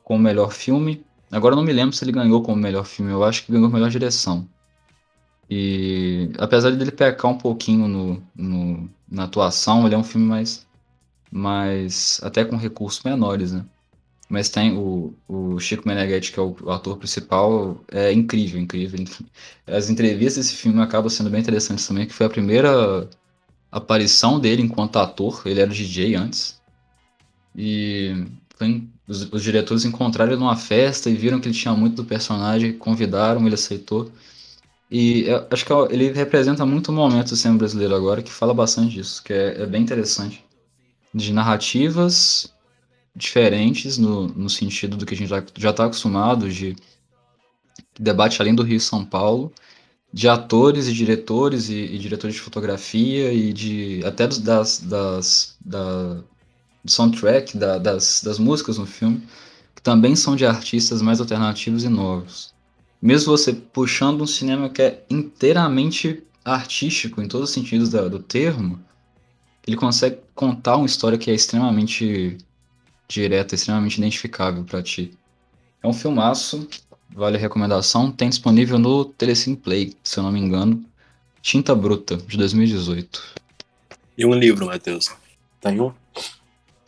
[0.03, 1.03] como melhor filme.
[1.31, 3.69] Agora eu não me lembro se ele ganhou como melhor filme, eu acho que ganhou
[3.69, 4.47] melhor direção.
[5.49, 10.67] E apesar dele pecar um pouquinho no, no, na atuação, ele é um filme mais,
[11.31, 13.65] mais até com recursos menores, né?
[14.31, 19.03] mas tem o, o Chico Meneghetti, que é o, o, ator principal, é incrível, incrível.
[19.67, 23.09] As entrevistas desse filme acabam sendo bem interessantes também, que foi a primeira
[23.69, 26.61] aparição dele enquanto ator, ele era DJ antes,
[27.53, 28.25] e
[28.55, 32.05] foi, os, os, diretores encontraram ele numa festa e viram que ele tinha muito do
[32.05, 34.09] personagem, convidaram, ele aceitou,
[34.89, 38.95] e acho que ele representa muito o momento do cinema brasileiro agora, que fala bastante
[38.95, 40.43] disso, que é, é bem interessante,
[41.13, 42.51] de narrativas
[43.13, 46.75] diferentes no, no sentido do que a gente já está acostumado de
[47.99, 49.51] debate além do Rio e São Paulo,
[50.13, 56.21] de atores e diretores e, e diretores de fotografia e de até das, das da
[56.85, 59.21] soundtrack da, das, das músicas no filme
[59.75, 62.53] que também são de artistas mais alternativos e novos.
[63.01, 68.19] Mesmo você puxando um cinema que é inteiramente artístico em todos os sentidos da- do
[68.19, 68.79] termo,
[69.65, 72.37] ele consegue contar uma história que é extremamente
[73.07, 75.11] direta, extremamente identificável pra ti.
[75.83, 76.67] É um filmaço,
[77.09, 80.83] vale a recomendação, tem disponível no Telecine Play, se eu não me engano,
[81.41, 83.35] Tinta Bruta, de 2018.
[84.17, 85.11] E um livro, Matheus.
[85.59, 85.91] Tem um?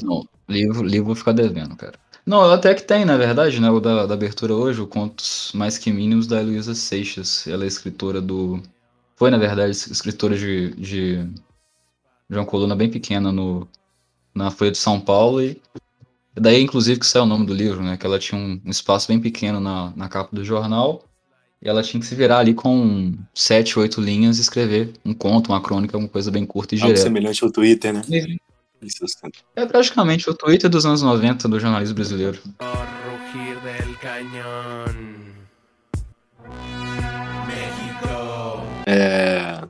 [0.02, 1.94] Não, livro, livro vou ficar devendo, cara.
[2.26, 3.70] Não, até que tem, na verdade, né?
[3.70, 7.46] O da, da abertura hoje, o Contos Mais Que Mínimos, da Heloísa Seixas.
[7.48, 8.62] Ela é escritora do.
[9.16, 11.18] Foi, na verdade, escritora de, de,
[12.30, 13.68] de uma coluna bem pequena no,
[14.34, 15.42] na Folha de São Paulo.
[15.42, 15.62] E
[16.36, 17.98] daí, inclusive, que saiu o nome do livro, né?
[17.98, 21.04] Que ela tinha um, espaço bem pequeno na, na capa do jornal.
[21.62, 25.52] E ela tinha que se virar ali com sete, oito linhas e escrever um conto,
[25.52, 27.04] uma crônica, uma coisa bem curta e Algo direta.
[27.04, 28.00] semelhante ao Twitter, né?
[28.00, 28.38] Assim.
[29.56, 32.40] É praticamente o Twitter dos anos 90 do jornalismo brasileiro.
[38.86, 39.66] É,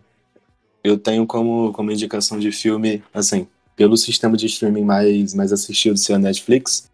[0.83, 5.97] eu tenho como, como indicação de filme, assim, pelo sistema de streaming mais, mais assistido
[5.97, 6.91] ser a Netflix,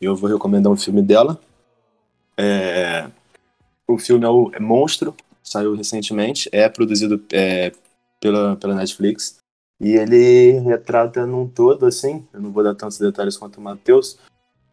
[0.00, 1.40] eu vou recomendar um filme dela.
[2.36, 3.08] É,
[3.86, 7.72] o filme é o é Monstro, saiu recentemente, é produzido é,
[8.20, 9.38] pela, pela Netflix.
[9.80, 14.18] E ele retrata num todo, assim, eu não vou dar tantos detalhes quanto o Matheus,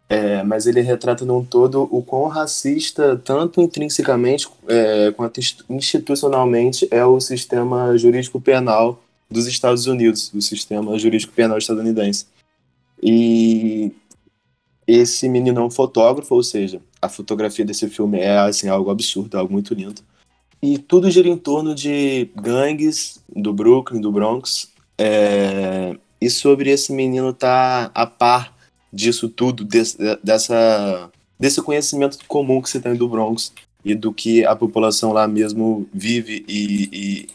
[0.07, 6.88] é, mas ele retrata num todo o quão racista, tanto intrinsecamente é, quanto inst- institucionalmente,
[6.91, 12.26] é o sistema jurídico penal dos Estados Unidos, o sistema jurídico penal estadunidense.
[13.02, 13.91] E
[14.86, 19.38] esse menino é um fotógrafo, ou seja, a fotografia desse filme é assim, algo absurdo,
[19.38, 20.02] algo muito lindo.
[20.61, 24.69] E tudo gira em torno de gangues do Brooklyn, do Bronx,
[25.03, 28.56] é, e sobre esse menino estar a par
[28.94, 31.10] disso tudo, desse, dessa,
[31.40, 33.52] desse conhecimento comum que você tem do Bronx
[33.84, 36.90] e do que a população lá mesmo vive e,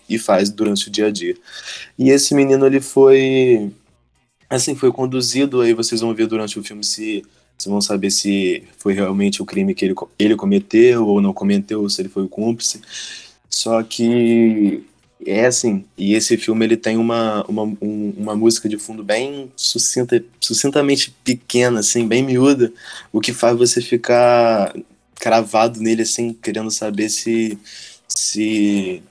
[0.08, 1.36] e, e faz durante o dia a dia.
[1.98, 3.72] E esse menino, ele foi,
[4.48, 7.24] assim, foi conduzido, aí vocês vão ver durante o filme se
[7.58, 11.80] vocês vão saber se foi realmente o crime que ele, ele cometeu ou não cometeu,
[11.82, 12.80] ou se ele foi o cúmplice.
[13.50, 14.84] Só que
[15.24, 19.50] é assim, e esse filme ele tem uma, uma, um- uma música de fundo bem
[19.56, 22.72] sucinta, sucintamente pequena, assim, bem miúda,
[23.12, 24.74] o que faz você ficar
[25.16, 27.58] cravado nele, assim, querendo saber se,
[28.06, 29.02] se,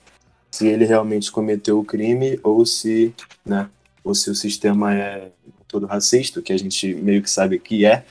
[0.51, 3.13] se ele realmente cometeu o crime ou se,
[3.45, 3.69] né,
[4.03, 5.31] ou se o sistema é
[5.67, 8.05] todo racista, que a gente meio que sabe que é,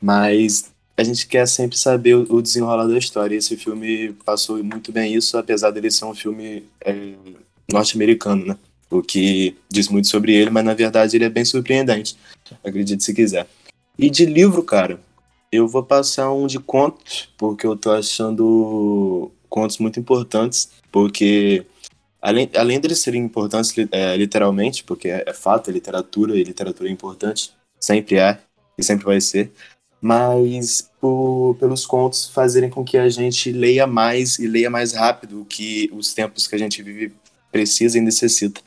[0.00, 0.71] mas
[1.02, 3.34] a gente quer sempre saber o desenrolar da história.
[3.34, 7.12] E esse filme passou muito bem isso, apesar dele ser um filme é,
[7.70, 8.56] norte-americano, né?
[8.90, 12.16] O que diz muito sobre ele, mas na verdade ele é bem surpreendente.
[12.64, 13.46] Acredite se quiser.
[13.98, 15.00] E de livro, cara,
[15.50, 21.66] eu vou passar um de contos, porque eu tô achando contos muito importantes, porque
[22.20, 26.88] além, além deles serem importantes é, literalmente, porque é, é fato, é literatura, e literatura
[26.88, 28.38] é importante, sempre é,
[28.78, 29.52] e sempre vai ser,
[30.02, 35.46] mas por, pelos contos fazerem com que a gente leia mais e leia mais rápido
[35.48, 37.12] que os tempos que a gente vive
[37.52, 38.60] precisa e necessita.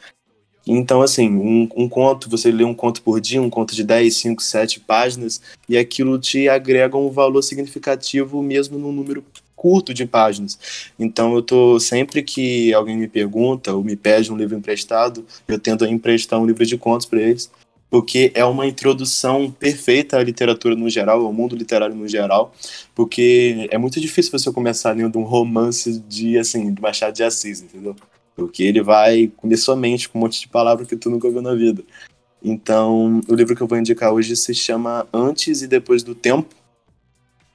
[0.65, 4.15] Então, assim, um, um conto, você lê um conto por dia, um conto de 10,
[4.15, 9.23] 5, 7 páginas, e aquilo te agrega um valor significativo mesmo num número
[9.55, 10.57] curto de páginas.
[10.97, 15.59] Então, eu tô sempre que alguém me pergunta ou me pede um livro emprestado, eu
[15.59, 17.51] tento emprestar um livro de contos para eles,
[17.89, 22.53] porque é uma introdução perfeita à literatura no geral, ao mundo literário no geral,
[22.93, 27.61] porque é muito difícil você começar lendo um romance de, assim, do Machado de Assis,
[27.61, 27.95] entendeu?
[28.35, 31.41] Porque ele vai comer sua mente com um monte de palavras que tu nunca ouviu
[31.41, 31.83] na vida.
[32.43, 36.53] Então, o livro que eu vou indicar hoje se chama Antes e Depois do Tempo.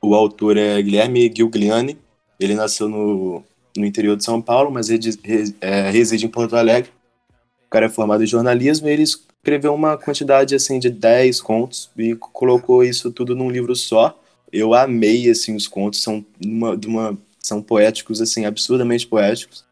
[0.01, 1.99] O autor é Guilherme Gilgliani.
[2.41, 3.45] Ele nasceu no,
[3.77, 6.91] no interior de São Paulo, mas re- é, reside em Porto Alegre.
[7.67, 9.05] O cara é formado em jornalismo e ele
[9.41, 14.19] escreveu uma quantidade assim de 10 contos e colocou isso tudo num livro só.
[14.53, 19.65] Eu amei assim os contos, são uma, uma são poéticos assim, absurdamente poéticos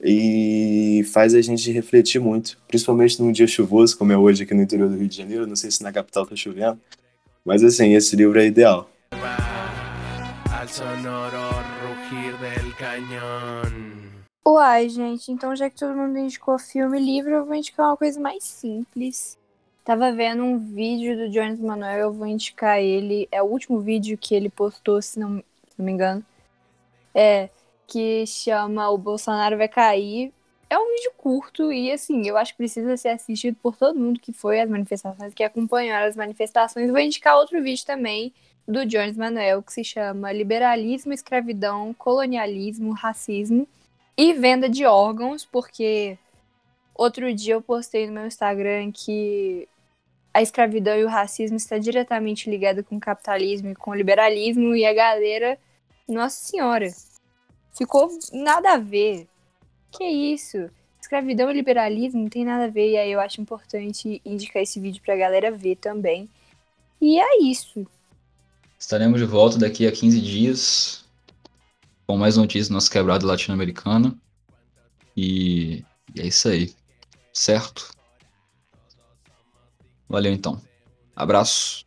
[0.00, 4.62] e faz a gente refletir muito, principalmente num dia chuvoso como é hoje aqui no
[4.62, 5.46] interior do Rio de Janeiro.
[5.46, 6.78] Não sei se na capital tá chovendo,
[7.44, 8.88] mas assim, esse livro é ideal.
[10.50, 11.48] Al sonoro
[11.82, 13.67] rugir del cañón.
[14.50, 17.98] Uai, gente, então já que todo mundo indicou filme e livro, eu vou indicar uma
[17.98, 19.36] coisa mais simples.
[19.84, 23.28] Tava vendo um vídeo do Jones Manuel, eu vou indicar ele.
[23.30, 26.24] É o último vídeo que ele postou, se não, se não me engano.
[27.14, 27.50] É,
[27.86, 30.32] que chama O Bolsonaro Vai Cair.
[30.70, 34.18] É um vídeo curto e, assim, eu acho que precisa ser assistido por todo mundo
[34.18, 36.90] que foi às manifestações, que acompanhou as manifestações.
[36.90, 38.32] Vou indicar outro vídeo também,
[38.66, 43.68] do Jones Manuel que se chama Liberalismo, Escravidão, Colonialismo, Racismo
[44.18, 46.18] e Venda de Órgãos, porque
[46.92, 49.68] outro dia eu postei no meu Instagram que
[50.34, 54.74] a escravidão e o racismo está diretamente ligado com o capitalismo e com o liberalismo
[54.74, 55.56] e a galera,
[56.08, 56.92] nossa senhora,
[57.76, 59.28] ficou nada a ver.
[59.92, 60.68] Que isso?
[61.00, 64.80] Escravidão e liberalismo não tem nada a ver, e aí eu acho importante indicar esse
[64.80, 66.28] vídeo pra galera ver também.
[67.00, 67.86] E é isso.
[68.76, 71.07] Estaremos de volta daqui a 15 dias
[72.08, 74.18] com mais notícias do nosso quebrado latino-americano.
[75.14, 76.74] E, e é isso aí.
[77.34, 77.92] Certo?
[80.08, 80.58] Valeu então.
[81.14, 81.84] Abraço.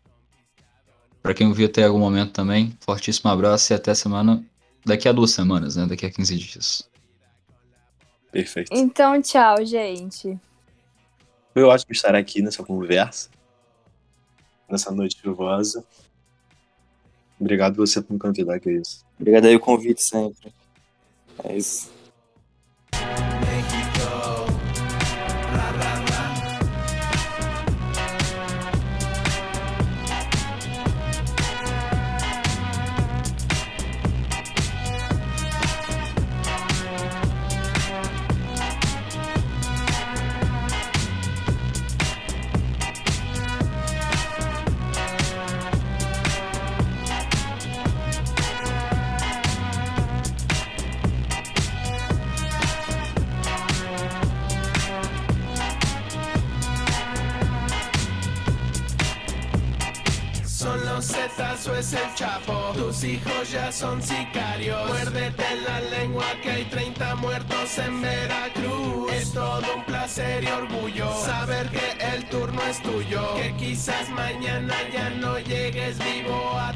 [1.24, 4.46] Para quem ouviu até algum momento também, fortíssimo abraço e até semana.
[4.86, 5.88] Daqui a duas semanas, né?
[5.88, 6.90] Daqui a 15 dias.
[8.32, 8.70] Perfeito.
[8.72, 10.40] Então, tchau, gente.
[11.52, 13.30] Foi ótimo estar aqui nessa conversa,
[14.70, 15.84] nessa noite chuvosa.
[17.42, 19.04] Obrigado você por me convidar, que é isso.
[19.20, 20.54] Obrigado aí o convite sempre.
[21.44, 21.90] É isso.
[63.52, 64.88] Ya son sicarios.
[64.88, 69.12] Muérdete la lengua que hay 30 muertos en Veracruz.
[69.12, 73.36] Es todo un placer y orgullo saber que el turno es tuyo.
[73.36, 76.72] Que quizás mañana ya no llegues vivo a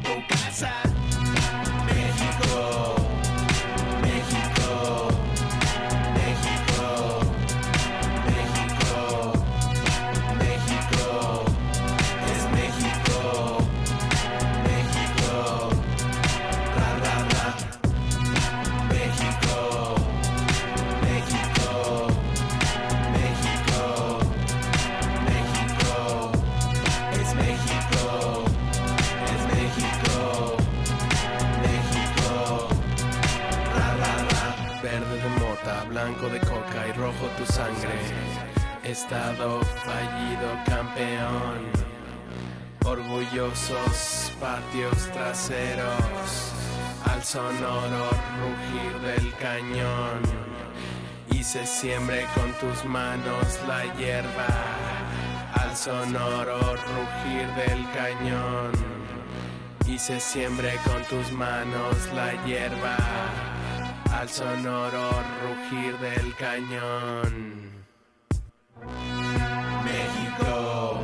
[37.36, 37.98] tu sangre.
[38.82, 41.58] Estado fallido, campeón.
[42.84, 46.52] Orgullosos patios traseros,
[47.04, 48.10] al sonoro
[48.40, 50.20] rugir del cañón.
[51.30, 54.46] Y se siembre con tus manos la hierba,
[55.54, 58.72] al sonoro rugir del cañón.
[59.86, 62.96] Y se siembre con tus manos la hierba,
[64.20, 65.10] al sonoro
[65.42, 67.84] rugir del cañón.
[69.84, 70.95] México.